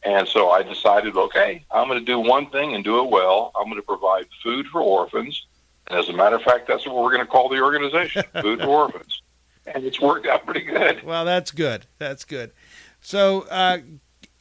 And 0.02 0.28
so 0.28 0.50
I 0.50 0.62
decided, 0.62 1.16
okay, 1.16 1.64
I'm 1.70 1.88
going 1.88 1.98
to 1.98 2.04
do 2.04 2.20
one 2.20 2.48
thing 2.50 2.74
and 2.74 2.84
do 2.84 3.00
it 3.00 3.10
well. 3.10 3.50
I'm 3.56 3.64
going 3.64 3.76
to 3.76 3.82
provide 3.82 4.26
food 4.42 4.66
for 4.68 4.80
orphans. 4.80 5.46
And 5.88 5.98
as 5.98 6.08
a 6.08 6.12
matter 6.12 6.36
of 6.36 6.42
fact, 6.42 6.68
that's 6.68 6.86
what 6.86 6.96
we're 6.96 7.12
going 7.12 7.24
to 7.24 7.30
call 7.30 7.48
the 7.48 7.60
organization, 7.60 8.22
Food 8.40 8.60
for 8.60 8.66
Orphans. 8.66 9.22
And 9.66 9.84
it's 9.84 10.00
worked 10.00 10.26
out 10.26 10.44
pretty 10.44 10.62
good. 10.62 11.02
Well, 11.02 11.24
that's 11.24 11.50
good. 11.50 11.86
That's 11.98 12.24
good. 12.24 12.52
So, 13.00 13.42
uh, 13.50 13.78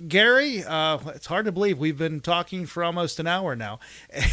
Gary, 0.07 0.63
uh, 0.63 0.99
it's 1.15 1.28
hard 1.28 1.45
to 1.45 1.51
believe 1.51 1.80
we've 1.80 1.97
been 1.97 2.19
talking 2.19 2.65
for 2.65 2.84
almost 2.84 3.19
an 3.19 3.28
hour 3.28 3.55
now. 3.55 3.80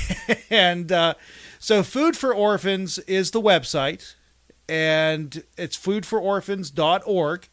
and 0.51 0.91
uh, 0.91 1.15
so, 1.59 1.83
Food 1.83 2.17
for 2.17 2.35
Orphans 2.35 2.99
is 3.01 3.31
the 3.31 3.41
website, 3.41 4.17
and 4.73 5.45
it's 5.59 5.77
foodfororphans.org. 5.77 7.49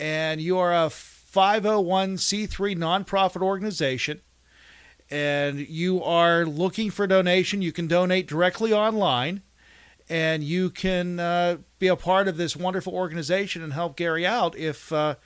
And 0.00 0.40
you 0.40 0.56
are 0.56 0.72
a 0.72 0.88
501c3 0.88 2.74
nonprofit 2.74 3.42
organization. 3.42 4.22
And 5.10 5.58
you 5.68 6.02
are 6.02 6.46
looking 6.46 6.90
for 6.90 7.06
donation. 7.06 7.60
You 7.60 7.72
can 7.72 7.86
donate 7.86 8.26
directly 8.26 8.72
online, 8.72 9.42
and 10.08 10.42
you 10.42 10.70
can 10.70 11.20
uh, 11.20 11.58
be 11.78 11.88
a 11.88 11.94
part 11.94 12.26
of 12.26 12.38
this 12.38 12.56
wonderful 12.56 12.94
organization 12.94 13.62
and 13.62 13.74
help 13.74 13.96
Gary 13.96 14.26
out 14.26 14.56
if 14.56 14.90
uh, 14.92 15.16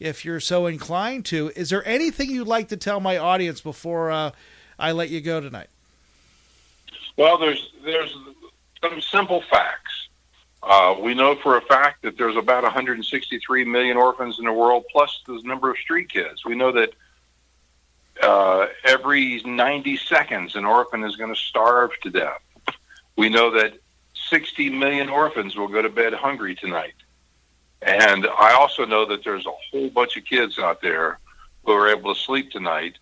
if 0.00 0.24
you're 0.24 0.40
so 0.40 0.66
inclined 0.66 1.24
to. 1.26 1.50
Is 1.54 1.70
there 1.70 1.86
anything 1.86 2.28
you'd 2.28 2.48
like 2.48 2.68
to 2.68 2.76
tell 2.76 3.00
my 3.00 3.16
audience 3.16 3.60
before 3.60 4.10
uh, 4.10 4.32
I 4.78 4.92
let 4.92 5.08
you 5.10 5.20
go 5.20 5.40
tonight? 5.40 5.68
Well, 7.16 7.38
there's 7.38 7.72
there's 7.84 8.14
some 8.82 9.00
simple 9.00 9.42
facts. 9.48 9.91
Uh, 10.62 10.96
we 11.00 11.12
know 11.12 11.34
for 11.34 11.56
a 11.56 11.60
fact 11.62 12.02
that 12.02 12.16
there's 12.16 12.36
about 12.36 12.62
163 12.62 13.64
million 13.64 13.96
orphans 13.96 14.38
in 14.38 14.44
the 14.44 14.52
world, 14.52 14.84
plus 14.92 15.20
the 15.26 15.40
number 15.44 15.70
of 15.70 15.76
street 15.78 16.08
kids. 16.08 16.44
We 16.44 16.54
know 16.54 16.70
that 16.72 16.94
uh, 18.22 18.66
every 18.84 19.42
90 19.42 19.96
seconds 19.96 20.54
an 20.54 20.64
orphan 20.64 21.02
is 21.02 21.16
going 21.16 21.34
to 21.34 21.40
starve 21.40 21.90
to 22.02 22.10
death. 22.10 22.40
We 23.16 23.28
know 23.28 23.50
that 23.50 23.74
60 24.28 24.70
million 24.70 25.08
orphans 25.08 25.56
will 25.56 25.68
go 25.68 25.82
to 25.82 25.88
bed 25.88 26.14
hungry 26.14 26.54
tonight. 26.54 26.94
And 27.82 28.26
I 28.26 28.52
also 28.52 28.84
know 28.84 29.04
that 29.06 29.24
there's 29.24 29.46
a 29.46 29.52
whole 29.70 29.90
bunch 29.90 30.16
of 30.16 30.24
kids 30.24 30.58
out 30.58 30.80
there 30.80 31.18
who 31.64 31.72
are 31.72 31.88
able 31.88 32.14
to 32.14 32.20
sleep 32.20 32.52
tonight 32.52 32.98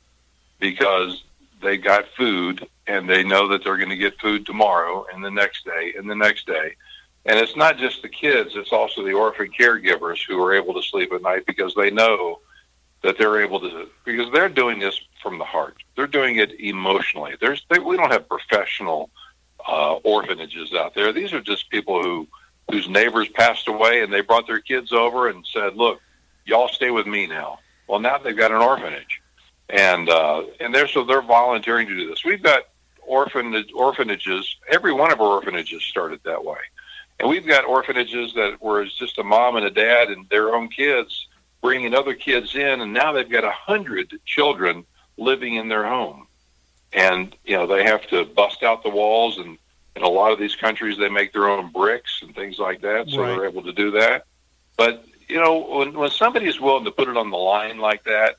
because 0.58 1.22
they 1.60 1.76
got 1.76 2.06
food 2.16 2.66
and 2.86 3.08
they 3.08 3.22
know 3.22 3.48
that 3.48 3.62
they're 3.62 3.76
going 3.76 3.90
to 3.90 3.96
get 3.96 4.18
food 4.20 4.46
tomorrow 4.46 5.04
and 5.12 5.22
the 5.22 5.30
next 5.30 5.66
day 5.66 5.94
and 5.98 6.08
the 6.08 6.14
next 6.14 6.46
day. 6.46 6.74
And 7.26 7.38
it's 7.38 7.56
not 7.56 7.76
just 7.76 8.02
the 8.02 8.08
kids, 8.08 8.52
it's 8.56 8.72
also 8.72 9.04
the 9.04 9.12
orphan 9.12 9.50
caregivers 9.58 10.18
who 10.26 10.42
are 10.42 10.54
able 10.54 10.74
to 10.74 10.82
sleep 10.82 11.12
at 11.12 11.22
night 11.22 11.44
because 11.46 11.74
they 11.74 11.90
know 11.90 12.40
that 13.02 13.18
they're 13.18 13.40
able 13.40 13.60
to, 13.60 13.88
because 14.04 14.30
they're 14.32 14.48
doing 14.48 14.78
this 14.78 14.98
from 15.22 15.38
the 15.38 15.44
heart. 15.44 15.76
They're 15.96 16.06
doing 16.06 16.36
it 16.36 16.58
emotionally. 16.60 17.34
There's, 17.40 17.64
they, 17.68 17.78
we 17.78 17.96
don't 17.96 18.10
have 18.10 18.28
professional 18.28 19.10
uh, 19.68 19.94
orphanages 19.96 20.72
out 20.74 20.94
there. 20.94 21.12
These 21.12 21.32
are 21.32 21.40
just 21.40 21.70
people 21.70 22.02
who 22.02 22.26
whose 22.70 22.88
neighbors 22.88 23.28
passed 23.28 23.66
away 23.68 24.02
and 24.02 24.12
they 24.12 24.20
brought 24.20 24.46
their 24.46 24.60
kids 24.60 24.92
over 24.92 25.28
and 25.28 25.46
said, 25.46 25.76
"Look, 25.76 26.00
y'all 26.44 26.68
stay 26.68 26.90
with 26.90 27.06
me 27.06 27.26
now." 27.26 27.58
Well, 27.88 28.00
now 28.00 28.18
they've 28.18 28.36
got 28.36 28.52
an 28.52 28.58
orphanage, 28.62 29.20
and 29.68 30.08
uh, 30.08 30.44
and 30.60 30.74
they're 30.74 30.88
so 30.88 31.04
they're 31.04 31.22
volunteering 31.22 31.88
to 31.88 31.96
do 31.96 32.08
this. 32.08 32.24
We've 32.24 32.42
got 32.42 32.64
orphan 33.02 33.64
orphanages. 33.74 34.56
Every 34.70 34.92
one 34.92 35.12
of 35.12 35.20
our 35.20 35.26
orphanages 35.26 35.82
started 35.82 36.20
that 36.24 36.44
way, 36.44 36.58
and 37.20 37.28
we've 37.28 37.46
got 37.46 37.64
orphanages 37.66 38.32
that 38.34 38.60
were 38.60 38.84
just 38.86 39.18
a 39.18 39.22
mom 39.22 39.56
and 39.56 39.66
a 39.66 39.70
dad 39.70 40.08
and 40.08 40.28
their 40.30 40.54
own 40.54 40.68
kids 40.68 41.28
bringing 41.62 41.94
other 41.94 42.14
kids 42.14 42.56
in, 42.56 42.80
and 42.80 42.92
now 42.92 43.12
they've 43.12 43.28
got 43.28 43.44
a 43.44 43.50
hundred 43.50 44.18
children 44.24 44.84
living 45.18 45.56
in 45.56 45.68
their 45.68 45.86
home, 45.86 46.26
and 46.92 47.36
you 47.44 47.54
know 47.56 47.66
they 47.66 47.84
have 47.84 48.06
to 48.08 48.24
bust 48.24 48.62
out 48.62 48.82
the 48.82 48.88
walls 48.88 49.38
and 49.38 49.58
in 49.96 50.02
a 50.02 50.08
lot 50.08 50.32
of 50.32 50.38
these 50.38 50.54
countries, 50.56 50.96
they 50.96 51.08
make 51.08 51.32
their 51.32 51.48
own 51.48 51.70
bricks 51.72 52.20
and 52.22 52.34
things 52.34 52.58
like 52.58 52.80
that, 52.80 53.08
so 53.08 53.20
Right. 53.20 53.28
they're 53.36 53.46
able 53.46 53.62
to 53.64 53.72
do 53.72 53.90
that. 53.92 54.24
But 54.76 55.04
you 55.28 55.38
know, 55.38 55.58
when 55.58 55.92
when 55.92 56.10
somebody 56.10 56.46
is 56.46 56.60
willing 56.60 56.84
to 56.84 56.90
put 56.90 57.08
it 57.08 57.16
on 57.16 57.30
the 57.30 57.36
line 57.36 57.78
like 57.78 58.04
that, 58.04 58.36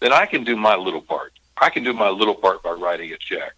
then 0.00 0.12
I 0.12 0.26
can 0.26 0.44
do 0.44 0.56
my 0.56 0.76
little 0.76 1.00
part. 1.02 1.32
I 1.56 1.70
can 1.70 1.84
do 1.84 1.92
my 1.92 2.08
little 2.08 2.34
part 2.34 2.62
by 2.62 2.70
writing 2.70 3.12
a 3.12 3.16
check, 3.18 3.52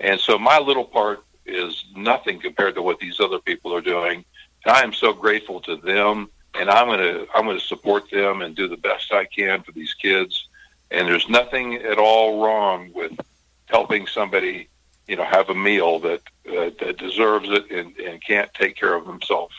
and 0.00 0.18
so 0.20 0.38
my 0.38 0.58
little 0.58 0.84
part 0.84 1.22
is 1.48 1.84
nothing 1.96 2.40
compared 2.40 2.74
to 2.76 2.82
what 2.82 2.98
these 2.98 3.20
other 3.20 3.38
people 3.38 3.74
are 3.74 3.80
doing. 3.80 4.24
And 4.64 4.76
I 4.76 4.82
am 4.82 4.92
so 4.92 5.12
grateful 5.12 5.60
to 5.62 5.76
them, 5.76 6.28
and 6.54 6.68
I'm 6.70 6.88
gonna 6.88 7.24
I'm 7.34 7.46
gonna 7.46 7.60
support 7.60 8.10
them 8.10 8.42
and 8.42 8.54
do 8.54 8.68
the 8.68 8.76
best 8.76 9.12
I 9.12 9.24
can 9.24 9.62
for 9.62 9.72
these 9.72 9.94
kids. 9.94 10.48
And 10.90 11.06
there's 11.06 11.28
nothing 11.28 11.74
at 11.76 11.98
all 11.98 12.42
wrong 12.42 12.90
with 12.94 13.12
helping 13.66 14.06
somebody 14.06 14.68
you 15.08 15.16
know, 15.16 15.24
have 15.24 15.48
a 15.48 15.54
meal 15.54 15.98
that 16.00 16.20
uh, 16.48 16.70
that 16.80 16.98
deserves 16.98 17.48
it 17.50 17.70
and, 17.70 17.96
and 17.96 18.22
can't 18.22 18.52
take 18.54 18.76
care 18.76 18.94
of 18.94 19.06
themselves. 19.06 19.54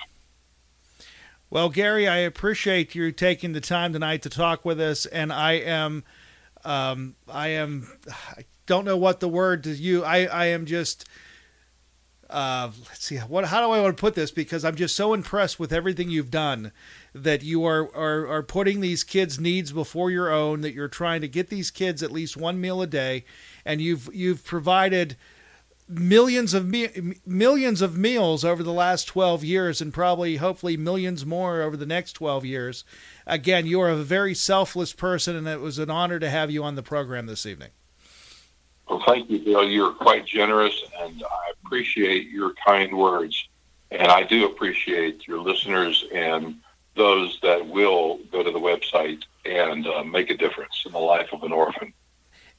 Well, 1.50 1.70
Gary, 1.70 2.08
I 2.08 2.18
appreciate 2.18 2.94
you 2.94 3.12
taking 3.12 3.54
the 3.54 3.62
time 3.62 3.92
tonight 3.92 4.22
to 4.22 4.30
talk 4.30 4.64
with 4.64 4.80
us, 4.80 5.08
and 5.08 5.34
I 5.34 5.54
am, 5.54 6.04
um, 6.64 7.16
I 7.28 7.50
am, 7.50 7.92
I 8.08 8.44
don't 8.68 8.86
know 8.86 8.98
what 8.98 9.20
the 9.20 9.28
word 9.28 9.64
to 9.64 9.72
you. 9.72 10.04
I, 10.04 10.26
I 10.26 10.46
am 10.48 10.68
just, 10.68 11.10
uh, 12.30 12.70
let's 12.88 13.06
see, 13.06 13.18
what, 13.18 13.46
how 13.46 13.60
do 13.66 13.72
I 13.72 13.82
want 13.82 13.98
to 13.98 14.00
put 14.00 14.14
this? 14.14 14.30
Because 14.32 14.64
I'm 14.64 14.76
just 14.76 14.96
so 14.96 15.14
impressed 15.14 15.60
with 15.60 15.74
everything 15.74 16.10
you've 16.10 16.32
done, 16.32 16.72
that 17.14 17.42
you 17.42 17.66
are, 17.66 17.94
are 17.96 18.28
are 18.28 18.44
putting 18.44 18.82
these 18.82 19.04
kids' 19.04 19.40
needs 19.40 19.72
before 19.72 20.12
your 20.12 20.32
own. 20.32 20.62
That 20.62 20.74
you're 20.74 20.88
trying 20.88 21.22
to 21.22 21.28
get 21.28 21.50
these 21.50 21.72
kids 21.72 22.04
at 22.04 22.12
least 22.12 22.38
one 22.38 22.62
meal 22.62 22.82
a 22.82 22.88
day, 22.88 23.26
and 23.66 23.82
you've 23.82 24.10
you've 24.14 24.46
provided 24.46 25.18
millions 25.90 26.54
of 26.54 26.68
me- 26.68 27.16
millions 27.26 27.82
of 27.82 27.98
meals 27.98 28.46
over 28.46 28.62
the 28.62 28.72
last 28.72 29.06
12 29.06 29.44
years 29.44 29.82
and 29.82 29.92
probably 29.92 30.36
hopefully 30.36 30.78
millions 30.78 31.26
more 31.26 31.64
over 31.64 31.76
the 31.76 31.86
next 31.86 32.14
12 32.14 32.46
years 32.46 32.84
again 33.26 33.66
you 33.66 33.82
are 33.82 33.90
a 33.90 33.96
very 33.96 34.36
selfless 34.36 34.94
person 34.94 35.36
and 35.36 35.48
it 35.48 35.60
was 35.60 35.80
an 35.80 35.90
honor 35.90 36.20
to 36.20 36.30
have 36.30 36.52
you 36.52 36.64
on 36.64 36.76
the 36.76 36.84
program 36.84 37.26
this 37.26 37.44
evening 37.44 37.72
Well, 38.90 39.04
thank 39.06 39.30
you, 39.30 39.40
Bill. 39.40 39.64
You're 39.64 39.94
quite 39.94 40.26
generous, 40.26 40.84
and 41.00 41.24
I 41.24 41.52
appreciate 41.64 42.30
your 42.30 42.54
kind 42.66 42.98
words. 42.98 43.48
And 43.92 44.12
I 44.12 44.24
do 44.24 44.46
appreciate 44.46 45.28
your 45.28 45.40
listeners 45.40 46.06
and 46.14 46.56
those 46.96 47.40
that 47.42 47.68
will 47.68 48.20
go 48.32 48.44
to 48.44 48.52
the 48.52 48.60
website 48.60 49.24
and 49.46 49.88
uh, 49.88 50.04
make 50.04 50.30
a 50.30 50.38
difference 50.38 50.84
in 50.86 50.92
the 50.92 51.00
life 51.00 51.30
of 51.32 51.44
an 51.44 51.52
orphan. 51.52 51.94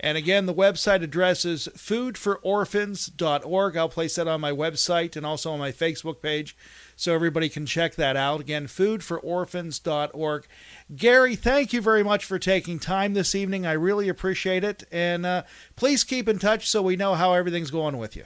and 0.00 0.16
again 0.16 0.46
the 0.46 0.54
website 0.54 1.02
address 1.02 1.44
is 1.44 1.68
foodfororphans.org 1.76 3.76
i'll 3.76 3.88
place 3.88 4.14
that 4.14 4.26
on 4.26 4.40
my 4.40 4.50
website 4.50 5.14
and 5.14 5.26
also 5.26 5.52
on 5.52 5.58
my 5.58 5.70
facebook 5.70 6.22
page 6.22 6.56
so 7.00 7.14
everybody 7.14 7.48
can 7.48 7.66
check 7.66 7.94
that 7.94 8.16
out 8.16 8.40
again 8.40 8.66
foodfororphans.org 8.66 10.46
gary 10.94 11.36
thank 11.36 11.72
you 11.72 11.80
very 11.80 12.02
much 12.02 12.24
for 12.24 12.38
taking 12.38 12.78
time 12.78 13.14
this 13.14 13.34
evening 13.34 13.66
i 13.66 13.72
really 13.72 14.08
appreciate 14.08 14.64
it 14.64 14.84
and 14.92 15.24
uh, 15.24 15.42
please 15.76 16.04
keep 16.04 16.28
in 16.28 16.38
touch 16.38 16.68
so 16.68 16.82
we 16.82 16.96
know 16.96 17.14
how 17.14 17.32
everything's 17.32 17.70
going 17.70 17.98
with 17.98 18.16
you 18.16 18.24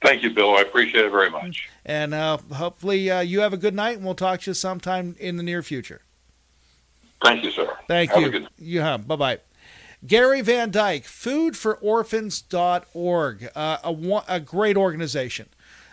Thank 0.00 0.22
you, 0.22 0.30
Bill. 0.30 0.56
I 0.56 0.60
appreciate 0.60 1.04
it 1.04 1.10
very 1.10 1.28
much. 1.28 1.68
And 1.84 2.14
uh, 2.14 2.38
hopefully 2.52 3.10
uh, 3.10 3.18
you 3.18 3.40
have 3.40 3.52
a 3.52 3.56
good 3.56 3.74
night, 3.74 3.96
and 3.96 4.04
we'll 4.04 4.14
talk 4.14 4.42
to 4.42 4.50
you 4.50 4.54
sometime 4.54 5.16
in 5.18 5.36
the 5.36 5.42
near 5.42 5.60
future. 5.60 6.02
Thank 7.24 7.42
you, 7.42 7.50
sir. 7.50 7.76
Thank 7.88 8.10
Have 8.10 8.20
a 8.20 8.26
you. 8.26 8.30
good 8.30 8.48
You 8.58 8.80
have. 8.80 9.08
Bye 9.08 9.16
bye. 9.16 9.38
Gary 10.06 10.40
Van 10.40 10.70
Dyke, 10.70 11.02
foodfororphans.org, 11.02 13.50
uh, 13.56 13.78
a, 13.82 14.22
a 14.28 14.38
great 14.38 14.76
organization. 14.76 15.48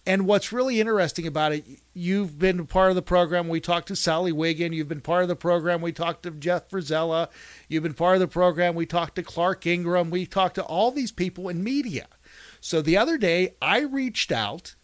And 0.05 0.27
what's 0.27 0.51
really 0.51 0.81
interesting 0.81 1.25
about 1.25 1.53
it, 1.53 1.65
you've 1.93 2.37
been 2.37 2.67
part 2.67 2.89
of 2.89 2.95
the 2.95 3.01
program. 3.01 3.47
We 3.47 3.61
talked 3.61 3.87
to 3.87 3.95
Sally 3.95 4.33
Wiggin. 4.33 4.73
You've 4.73 4.89
been 4.89 4.99
part 4.99 5.23
of 5.23 5.29
the 5.29 5.35
program. 5.35 5.81
We 5.81 5.93
talked 5.93 6.23
to 6.23 6.31
Jeff 6.31 6.69
Verszyla. 6.69 7.29
You've 7.69 7.83
been 7.83 7.93
part 7.93 8.15
of 8.15 8.19
the 8.19 8.27
program. 8.27 8.75
We 8.75 8.85
talked 8.85 9.15
to 9.15 9.23
Clark 9.23 9.65
Ingram. 9.65 10.09
We 10.09 10.25
talked 10.25 10.55
to 10.55 10.63
all 10.63 10.91
these 10.91 11.13
people 11.13 11.47
in 11.47 11.63
media. 11.63 12.07
So 12.59 12.81
the 12.81 12.97
other 12.97 13.17
day, 13.17 13.55
I 13.61 13.79
reached 13.79 14.31
out 14.31 14.75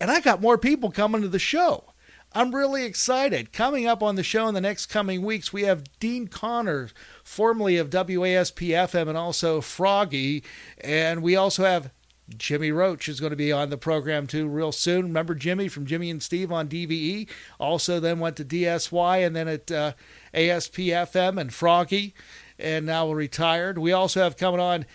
and 0.00 0.10
I 0.10 0.20
got 0.20 0.40
more 0.40 0.58
people 0.58 0.90
coming 0.90 1.22
to 1.22 1.28
the 1.28 1.38
show. 1.38 1.94
I'm 2.32 2.52
really 2.52 2.84
excited. 2.84 3.52
Coming 3.52 3.86
up 3.86 4.02
on 4.02 4.16
the 4.16 4.24
show 4.24 4.48
in 4.48 4.54
the 4.54 4.60
next 4.60 4.86
coming 4.86 5.22
weeks, 5.22 5.52
we 5.52 5.62
have 5.62 5.84
Dean 6.00 6.26
Connors, 6.26 6.92
formerly 7.22 7.76
of 7.76 7.90
WASP 7.90 8.58
FM 8.58 9.08
and 9.08 9.16
also 9.16 9.60
Froggy. 9.60 10.42
And 10.80 11.22
we 11.22 11.36
also 11.36 11.62
have 11.62 11.92
Jimmy 12.36 12.72
Roach 12.72 13.08
is 13.08 13.20
going 13.20 13.30
to 13.30 13.36
be 13.36 13.52
on 13.52 13.70
the 13.70 13.76
program 13.76 14.26
too 14.26 14.48
real 14.48 14.72
soon. 14.72 15.06
Remember 15.06 15.34
Jimmy 15.34 15.68
from 15.68 15.86
Jimmy 15.86 16.10
and 16.10 16.22
Steve 16.22 16.50
on 16.50 16.68
DVE? 16.68 17.28
Also, 17.58 18.00
then 18.00 18.18
went 18.18 18.36
to 18.36 18.44
DSY 18.44 19.26
and 19.26 19.36
then 19.36 19.48
at 19.48 19.70
uh, 19.70 19.92
ASP 20.32 20.76
FM 20.76 21.40
and 21.40 21.52
Froggy, 21.52 22.14
and 22.58 22.86
now 22.86 23.12
retired. 23.12 23.78
We 23.78 23.92
also 23.92 24.22
have 24.22 24.36
coming 24.36 24.60
on 24.60 24.86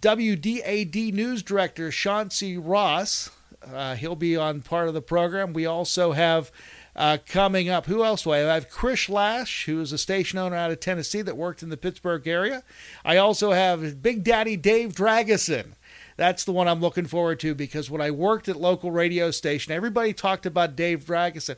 WDAD 0.00 1.12
News 1.14 1.42
Director 1.42 1.90
Chauncey 1.90 2.58
Ross. 2.58 3.30
Uh, 3.66 3.94
he'll 3.94 4.16
be 4.16 4.36
on 4.36 4.60
part 4.60 4.88
of 4.88 4.94
the 4.94 5.02
program. 5.02 5.54
We 5.54 5.64
also 5.64 6.12
have 6.12 6.52
uh, 6.96 7.18
coming 7.26 7.68
up, 7.68 7.86
who 7.86 8.04
else 8.04 8.22
do 8.22 8.32
I 8.32 8.38
have? 8.38 8.48
I 8.48 8.54
have 8.54 8.68
Chris 8.68 9.08
Lash, 9.08 9.64
who 9.64 9.80
is 9.80 9.90
a 9.92 9.98
station 9.98 10.38
owner 10.38 10.54
out 10.54 10.70
of 10.70 10.80
Tennessee 10.80 11.22
that 11.22 11.36
worked 11.36 11.62
in 11.62 11.70
the 11.70 11.76
Pittsburgh 11.76 12.26
area. 12.28 12.62
I 13.04 13.16
also 13.16 13.52
have 13.52 14.02
Big 14.02 14.22
Daddy 14.22 14.56
Dave 14.56 14.94
Dragosin 14.94 15.72
that's 16.16 16.44
the 16.44 16.52
one 16.52 16.68
I'm 16.68 16.80
looking 16.80 17.06
forward 17.06 17.40
to 17.40 17.54
because 17.54 17.90
when 17.90 18.00
I 18.00 18.10
worked 18.10 18.48
at 18.48 18.56
local 18.56 18.90
radio 18.90 19.30
station, 19.30 19.72
everybody 19.72 20.12
talked 20.12 20.46
about 20.46 20.76
Dave 20.76 21.04
Dragosin. 21.04 21.56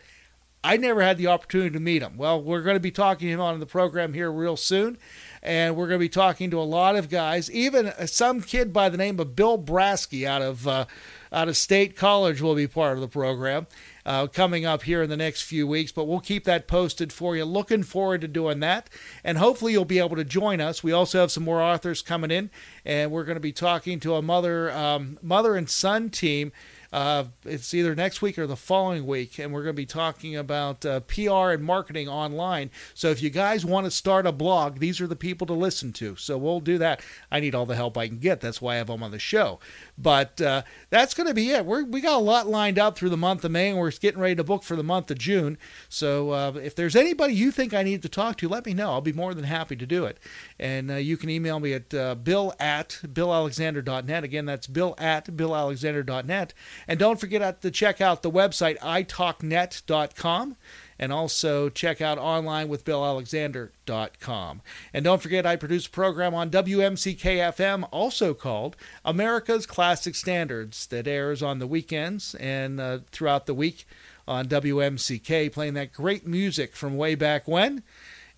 I 0.64 0.76
never 0.76 1.02
had 1.02 1.18
the 1.18 1.28
opportunity 1.28 1.70
to 1.70 1.80
meet 1.80 2.02
him. 2.02 2.16
Well, 2.16 2.42
we're 2.42 2.62
going 2.62 2.74
to 2.76 2.80
be 2.80 2.90
talking 2.90 3.28
to 3.28 3.34
him 3.34 3.40
on 3.40 3.61
the 3.61 3.66
program 3.66 4.14
here 4.14 4.32
real 4.32 4.57
soon, 4.57 4.98
and 5.42 5.76
we're 5.76 5.86
going 5.86 6.00
to 6.00 6.04
be 6.04 6.09
talking 6.09 6.50
to 6.50 6.59
a 6.59 6.62
lot 6.62 6.96
of 6.96 7.09
guys. 7.09 7.50
Even 7.50 7.92
some 8.07 8.40
kid 8.40 8.72
by 8.72 8.88
the 8.88 8.96
name 8.96 9.20
of 9.20 9.36
Bill 9.36 9.59
Brasky 9.59 10.26
out 10.26 10.42
of 10.42 10.66
uh, 10.66 10.86
out 11.32 11.48
of 11.48 11.57
State 11.57 11.96
College 11.96 12.40
will 12.40 12.54
be 12.54 12.66
part 12.66 12.94
of 12.94 13.00
the 13.00 13.09
program 13.09 13.66
uh, 14.07 14.28
coming 14.28 14.64
up 14.64 14.84
here 14.84 15.02
in 15.02 15.11
the 15.11 15.16
next 15.16 15.42
few 15.42 15.66
weeks. 15.66 15.92
But 15.92 16.04
we'll 16.04 16.20
keep 16.20 16.44
that 16.44 16.68
posted 16.68 17.12
for 17.12 17.36
you. 17.36 17.44
Looking 17.44 17.82
forward 17.82 18.22
to 18.22 18.28
doing 18.28 18.61
that. 18.61 18.88
And 19.24 19.36
hopefully 19.36 19.72
you'll 19.72 19.84
be 19.84 19.98
able 19.98 20.16
to 20.16 20.24
join 20.24 20.61
us. 20.61 20.82
We 20.82 20.92
also 20.92 21.20
have 21.20 21.32
some 21.32 21.42
more 21.42 21.61
authors 21.61 22.00
coming 22.00 22.30
in, 22.30 22.50
and 22.84 23.11
we're 23.11 23.24
going 23.24 23.36
to 23.36 23.40
be 23.40 23.52
talking 23.52 24.00
to 24.00 24.14
a 24.14 24.22
mother, 24.22 24.70
um, 24.70 25.18
mother 25.20 25.57
and 25.57 25.68
son 25.68 26.09
team 26.09 26.52
uh, 26.97 27.24
it's 27.44 27.74
either 27.74 27.94
next 27.94 28.22
week 28.22 28.38
or 28.38 28.47
the 28.47 28.57
following 28.57 29.05
week, 29.05 29.38
and 29.38 29.53
we're 29.53 29.62
going 29.62 29.74
to 29.74 29.82
be 29.82 29.84
talking 29.84 30.34
about 30.34 30.86
uh, 30.86 31.01
PR 31.01 31.51
and 31.51 31.62
marketing 31.62 32.09
online. 32.09 32.70
So 32.94 33.11
if 33.11 33.22
you 33.22 33.28
guys 33.28 33.66
want 33.66 33.84
to 33.84 33.90
start 33.90 34.26
a 34.26 34.32
blog, 34.32 34.78
these 34.78 34.99
are 35.03 35.07
the 35.07 35.14
people 35.14 35.47
to 35.49 35.53
listen 35.53 35.92
to. 35.92 36.16
So 36.16 36.38
we'll 36.38 36.61
do 36.61 36.78
that. 36.78 37.03
I 37.30 37.38
need 37.40 37.55
all 37.55 37.66
the 37.66 37.76
help 37.76 37.99
I 37.99 38.09
can 38.09 38.16
get. 38.16 38.40
That's 38.40 38.62
why 38.62 38.72
I 38.72 38.76
have 38.76 38.86
them 38.86 39.03
on 39.03 39.11
the 39.11 39.18
show. 39.18 39.61
But 39.99 40.40
uh, 40.40 40.62
that's 40.88 41.12
going 41.12 41.26
to 41.26 41.34
be 41.34 41.51
it. 41.51 41.66
We're, 41.66 41.84
we 41.84 42.01
got 42.01 42.16
a 42.16 42.24
lot 42.24 42.47
lined 42.47 42.78
up 42.78 42.97
through 42.97 43.11
the 43.11 43.18
month 43.18 43.44
of 43.44 43.51
May, 43.51 43.68
and 43.68 43.78
we're 43.78 43.90
getting 43.90 44.20
ready 44.20 44.34
to 44.34 44.44
book 44.44 44.62
for 44.62 44.74
the 44.74 44.82
month 44.82 45.11
of 45.11 45.18
June. 45.18 45.59
So 45.90 46.30
uh, 46.30 46.53
if 46.62 46.74
there's 46.74 46.97
anybody 46.97 47.34
you 47.34 47.51
think 47.51 47.74
I 47.74 47.82
need 47.82 48.01
to 48.05 48.09
talk 48.09 48.38
to, 48.38 48.49
let 48.49 48.64
me 48.64 48.72
know. 48.72 48.92
I'll 48.92 49.03
be 49.03 49.12
more 49.12 49.34
than 49.34 49.44
happy 49.44 49.76
to 49.76 49.86
do 49.86 50.07
it. 50.07 50.18
And 50.59 50.90
uh, 50.90 50.94
you 50.94 51.18
can 51.18 51.28
email 51.28 51.61
me 51.61 51.74
at 51.74 51.92
uh, 51.92 52.14
bill 52.14 52.55
at 52.59 53.01
billalexander.net. 53.05 54.24
Again, 54.24 54.47
that's 54.47 54.66
bill 54.66 54.94
at 54.97 55.26
billalexander.net. 55.26 56.55
And 56.89 56.99
don't 56.99 57.18
forget 57.18 57.61
to 57.62 57.70
check 57.70 58.01
out 58.01 58.22
the 58.22 58.30
website 58.30 58.78
italknet.com 58.78 60.57
and 60.99 61.12
also 61.12 61.68
check 61.68 62.01
out 62.01 62.18
online 62.18 62.68
with 62.68 62.84
billalexander.com. 62.84 64.62
And 64.95 65.05
don't 65.05 65.22
forget, 65.22 65.45
I 65.45 65.57
produce 65.57 65.87
a 65.87 65.91
program 65.91 66.34
on 66.34 66.51
WMCK-FM, 66.51 67.89
also 67.91 68.34
called 68.34 68.76
America's 69.05 69.66
Classic 69.66 70.14
Standards, 70.14 70.87
that 70.87 71.07
airs 71.07 71.43
on 71.43 71.59
the 71.59 71.66
weekends 71.66 72.34
and 72.37 72.80
uh, 72.80 72.99
throughout 73.11 73.47
the 73.47 73.55
week 73.55 73.87
on 74.26 74.47
WMCK, 74.47 75.53
playing 75.53 75.74
that 75.74 75.93
great 75.93 76.26
music 76.26 76.74
from 76.74 76.97
way 76.97 77.14
back 77.14 77.47
when. 77.47 77.82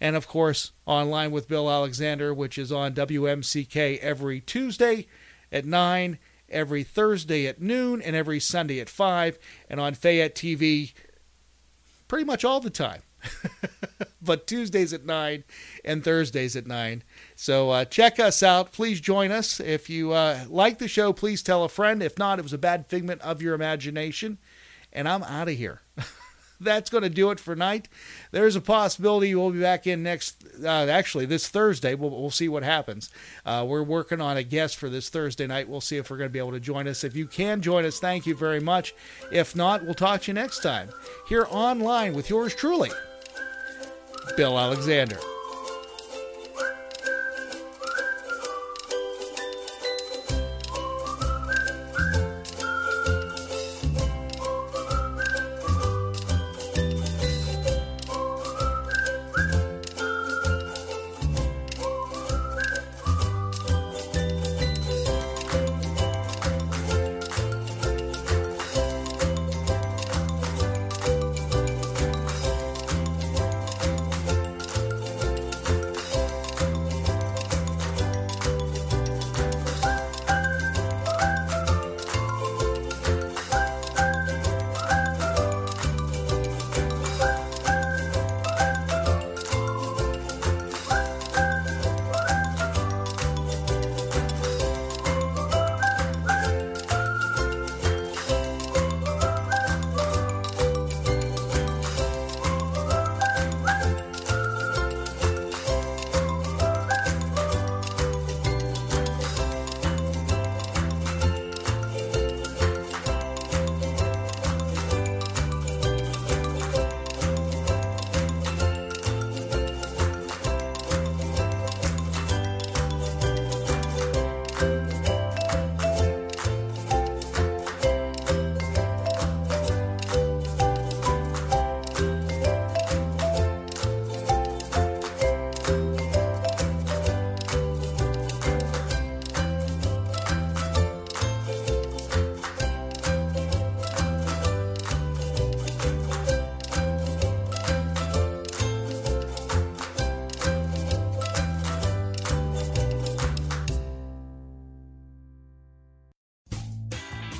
And 0.00 0.16
of 0.16 0.28
course, 0.28 0.72
online 0.86 1.30
with 1.30 1.48
Bill 1.48 1.70
Alexander, 1.70 2.32
which 2.32 2.58
is 2.58 2.70
on 2.70 2.94
WMCK 2.94 3.98
every 3.98 4.40
Tuesday 4.40 5.06
at 5.50 5.64
9 5.64 6.18
every 6.48 6.82
Thursday 6.82 7.46
at 7.46 7.60
noon 7.60 8.00
and 8.02 8.16
every 8.16 8.40
Sunday 8.40 8.80
at 8.80 8.88
5, 8.88 9.38
and 9.68 9.80
on 9.80 9.94
Fayette 9.94 10.34
TV 10.34 10.92
pretty 12.08 12.24
much 12.24 12.44
all 12.44 12.60
the 12.60 12.70
time. 12.70 13.02
but 14.22 14.46
Tuesdays 14.46 14.92
at 14.92 15.04
9 15.04 15.44
and 15.84 16.04
Thursdays 16.04 16.56
at 16.56 16.66
9. 16.66 17.02
So 17.36 17.70
uh, 17.70 17.84
check 17.84 18.18
us 18.18 18.42
out. 18.42 18.72
Please 18.72 19.00
join 19.00 19.30
us. 19.30 19.60
If 19.60 19.90
you 19.90 20.12
uh, 20.12 20.44
like 20.48 20.78
the 20.78 20.88
show, 20.88 21.12
please 21.12 21.42
tell 21.42 21.64
a 21.64 21.68
friend. 21.68 22.02
If 22.02 22.18
not, 22.18 22.38
it 22.38 22.42
was 22.42 22.52
a 22.52 22.58
bad 22.58 22.86
figment 22.86 23.20
of 23.22 23.42
your 23.42 23.54
imagination. 23.54 24.38
And 24.92 25.08
I'm 25.08 25.22
out 25.24 25.48
of 25.48 25.56
here. 25.56 25.82
that's 26.60 26.90
going 26.90 27.02
to 27.04 27.10
do 27.10 27.30
it 27.30 27.40
for 27.40 27.54
night. 27.56 27.88
There's 28.30 28.56
a 28.56 28.60
possibility 28.60 29.34
we'll 29.34 29.50
be 29.50 29.60
back 29.60 29.86
in 29.86 30.02
next, 30.02 30.44
uh, 30.62 30.68
actually, 30.68 31.26
this 31.26 31.48
Thursday. 31.48 31.94
We'll, 31.94 32.10
we'll 32.10 32.30
see 32.30 32.48
what 32.48 32.62
happens. 32.62 33.10
Uh, 33.44 33.64
we're 33.68 33.82
working 33.82 34.20
on 34.20 34.36
a 34.36 34.42
guest 34.42 34.76
for 34.76 34.88
this 34.88 35.08
Thursday 35.08 35.46
night. 35.46 35.68
We'll 35.68 35.80
see 35.80 35.96
if 35.96 36.10
we're 36.10 36.18
going 36.18 36.30
to 36.30 36.32
be 36.32 36.38
able 36.38 36.52
to 36.52 36.60
join 36.60 36.88
us. 36.88 37.04
If 37.04 37.16
you 37.16 37.26
can 37.26 37.60
join 37.62 37.84
us, 37.84 37.98
thank 38.00 38.26
you 38.26 38.34
very 38.34 38.60
much. 38.60 38.94
If 39.32 39.54
not, 39.56 39.84
we'll 39.84 39.94
talk 39.94 40.22
to 40.22 40.28
you 40.28 40.34
next 40.34 40.60
time 40.60 40.90
here 41.28 41.46
online 41.50 42.14
with 42.14 42.30
yours 42.30 42.54
truly, 42.54 42.90
Bill 44.36 44.58
Alexander. 44.58 45.18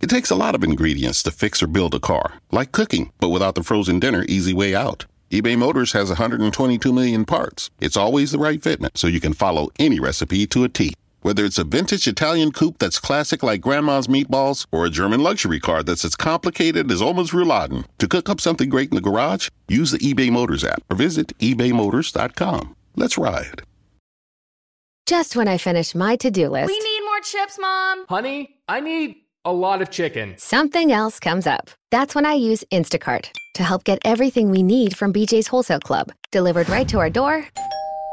It 0.00 0.08
takes 0.08 0.30
a 0.30 0.34
lot 0.36 0.54
of 0.54 0.64
ingredients 0.64 1.22
to 1.24 1.30
fix 1.30 1.62
or 1.62 1.66
build 1.66 1.94
a 1.94 2.00
car, 2.00 2.34
like 2.50 2.72
cooking, 2.72 3.12
but 3.20 3.28
without 3.28 3.54
the 3.54 3.62
frozen 3.62 4.00
dinner 4.00 4.24
easy 4.28 4.54
way 4.54 4.74
out. 4.74 5.04
eBay 5.30 5.58
Motors 5.58 5.92
has 5.92 6.08
122 6.08 6.90
million 6.92 7.26
parts. 7.26 7.68
It's 7.80 7.98
always 7.98 8.32
the 8.32 8.38
right 8.38 8.60
fitment, 8.60 8.96
so 8.96 9.06
you 9.08 9.20
can 9.20 9.34
follow 9.34 9.68
any 9.78 10.00
recipe 10.00 10.46
to 10.46 10.64
a 10.64 10.70
T. 10.70 10.94
Whether 11.20 11.44
it's 11.44 11.58
a 11.58 11.64
vintage 11.64 12.08
Italian 12.08 12.50
coupe 12.50 12.78
that's 12.78 12.98
classic 12.98 13.42
like 13.42 13.60
grandma's 13.60 14.06
meatballs, 14.06 14.66
or 14.72 14.86
a 14.86 14.90
German 14.90 15.22
luxury 15.22 15.60
car 15.60 15.82
that's 15.82 16.06
as 16.06 16.16
complicated 16.16 16.90
as 16.90 17.02
Oma's 17.02 17.32
rouladen, 17.32 17.84
to 17.98 18.08
cook 18.08 18.30
up 18.30 18.40
something 18.40 18.70
great 18.70 18.88
in 18.88 18.94
the 18.94 19.02
garage, 19.02 19.50
use 19.68 19.90
the 19.90 19.98
eBay 19.98 20.30
Motors 20.30 20.64
app 20.64 20.82
or 20.88 20.96
visit 20.96 21.36
ebaymotors.com. 21.40 22.74
Let's 22.96 23.18
ride. 23.18 23.62
Just 25.04 25.36
when 25.36 25.46
I 25.46 25.58
finish 25.58 25.94
my 25.94 26.16
to-do 26.16 26.48
list, 26.48 26.68
We 26.68 26.78
need 26.78 27.00
more 27.04 27.20
chips, 27.20 27.58
Mom. 27.60 28.06
Honey, 28.08 28.56
I 28.66 28.80
need 28.80 29.16
a 29.44 29.52
lot 29.52 29.82
of 29.82 29.90
chicken. 29.90 30.34
something 30.38 30.92
else 30.92 31.18
comes 31.18 31.46
up. 31.46 31.70
That's 31.90 32.14
when 32.14 32.26
I 32.26 32.34
use 32.34 32.64
Instacart 32.72 33.30
to 33.54 33.62
help 33.62 33.84
get 33.84 33.98
everything 34.04 34.50
we 34.50 34.62
need 34.62 34.96
from 34.96 35.12
BJ's 35.12 35.48
Wholesale 35.48 35.80
Club 35.80 36.12
delivered 36.30 36.68
right 36.68 36.88
to 36.88 36.98
our 36.98 37.10
door 37.10 37.46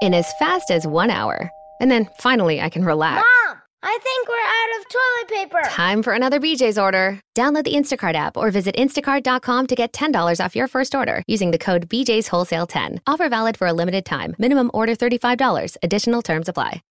in 0.02 0.14
as 0.14 0.32
fast 0.40 0.72
as 0.72 0.88
one 0.88 1.10
hour. 1.10 1.50
And 1.80 1.92
then 1.92 2.08
finally, 2.20 2.60
I 2.62 2.70
can 2.70 2.84
relax. 2.84 3.24
Mom, 3.48 3.58
I 3.84 3.98
think 4.02 4.28
we're 4.28 4.36
out 4.36 4.80
of 4.80 4.86
toilet 4.90 5.52
paper. 5.62 5.70
Time 5.70 6.02
for 6.02 6.14
another 6.14 6.40
BJ's 6.40 6.80
order. 6.80 7.20
Download 7.36 7.64
the 7.64 7.74
Instacart 7.76 8.16
app 8.16 8.36
or 8.38 8.50
visit 8.50 8.76
instacart.com 8.76 9.68
to 9.68 9.76
get 9.76 9.94
$10 9.94 10.44
off 10.44 10.56
your 10.56 10.68
first 10.68 10.96
order 10.96 11.24
using 11.28 11.52
the 11.52 11.60
code 11.60 11.88
BJ's 11.90 12.28
Wholesale 12.30 12.66
10. 12.68 13.02
Offer 13.06 13.30
valid 13.30 13.58
for 13.58 13.68
a 13.68 13.74
limited 13.74 14.06
time. 14.06 14.36
Minimum 14.40 14.72
order 14.74 14.96
$35. 14.96 15.78
Additional 15.84 16.22
terms 16.22 16.50
apply. 16.50 16.82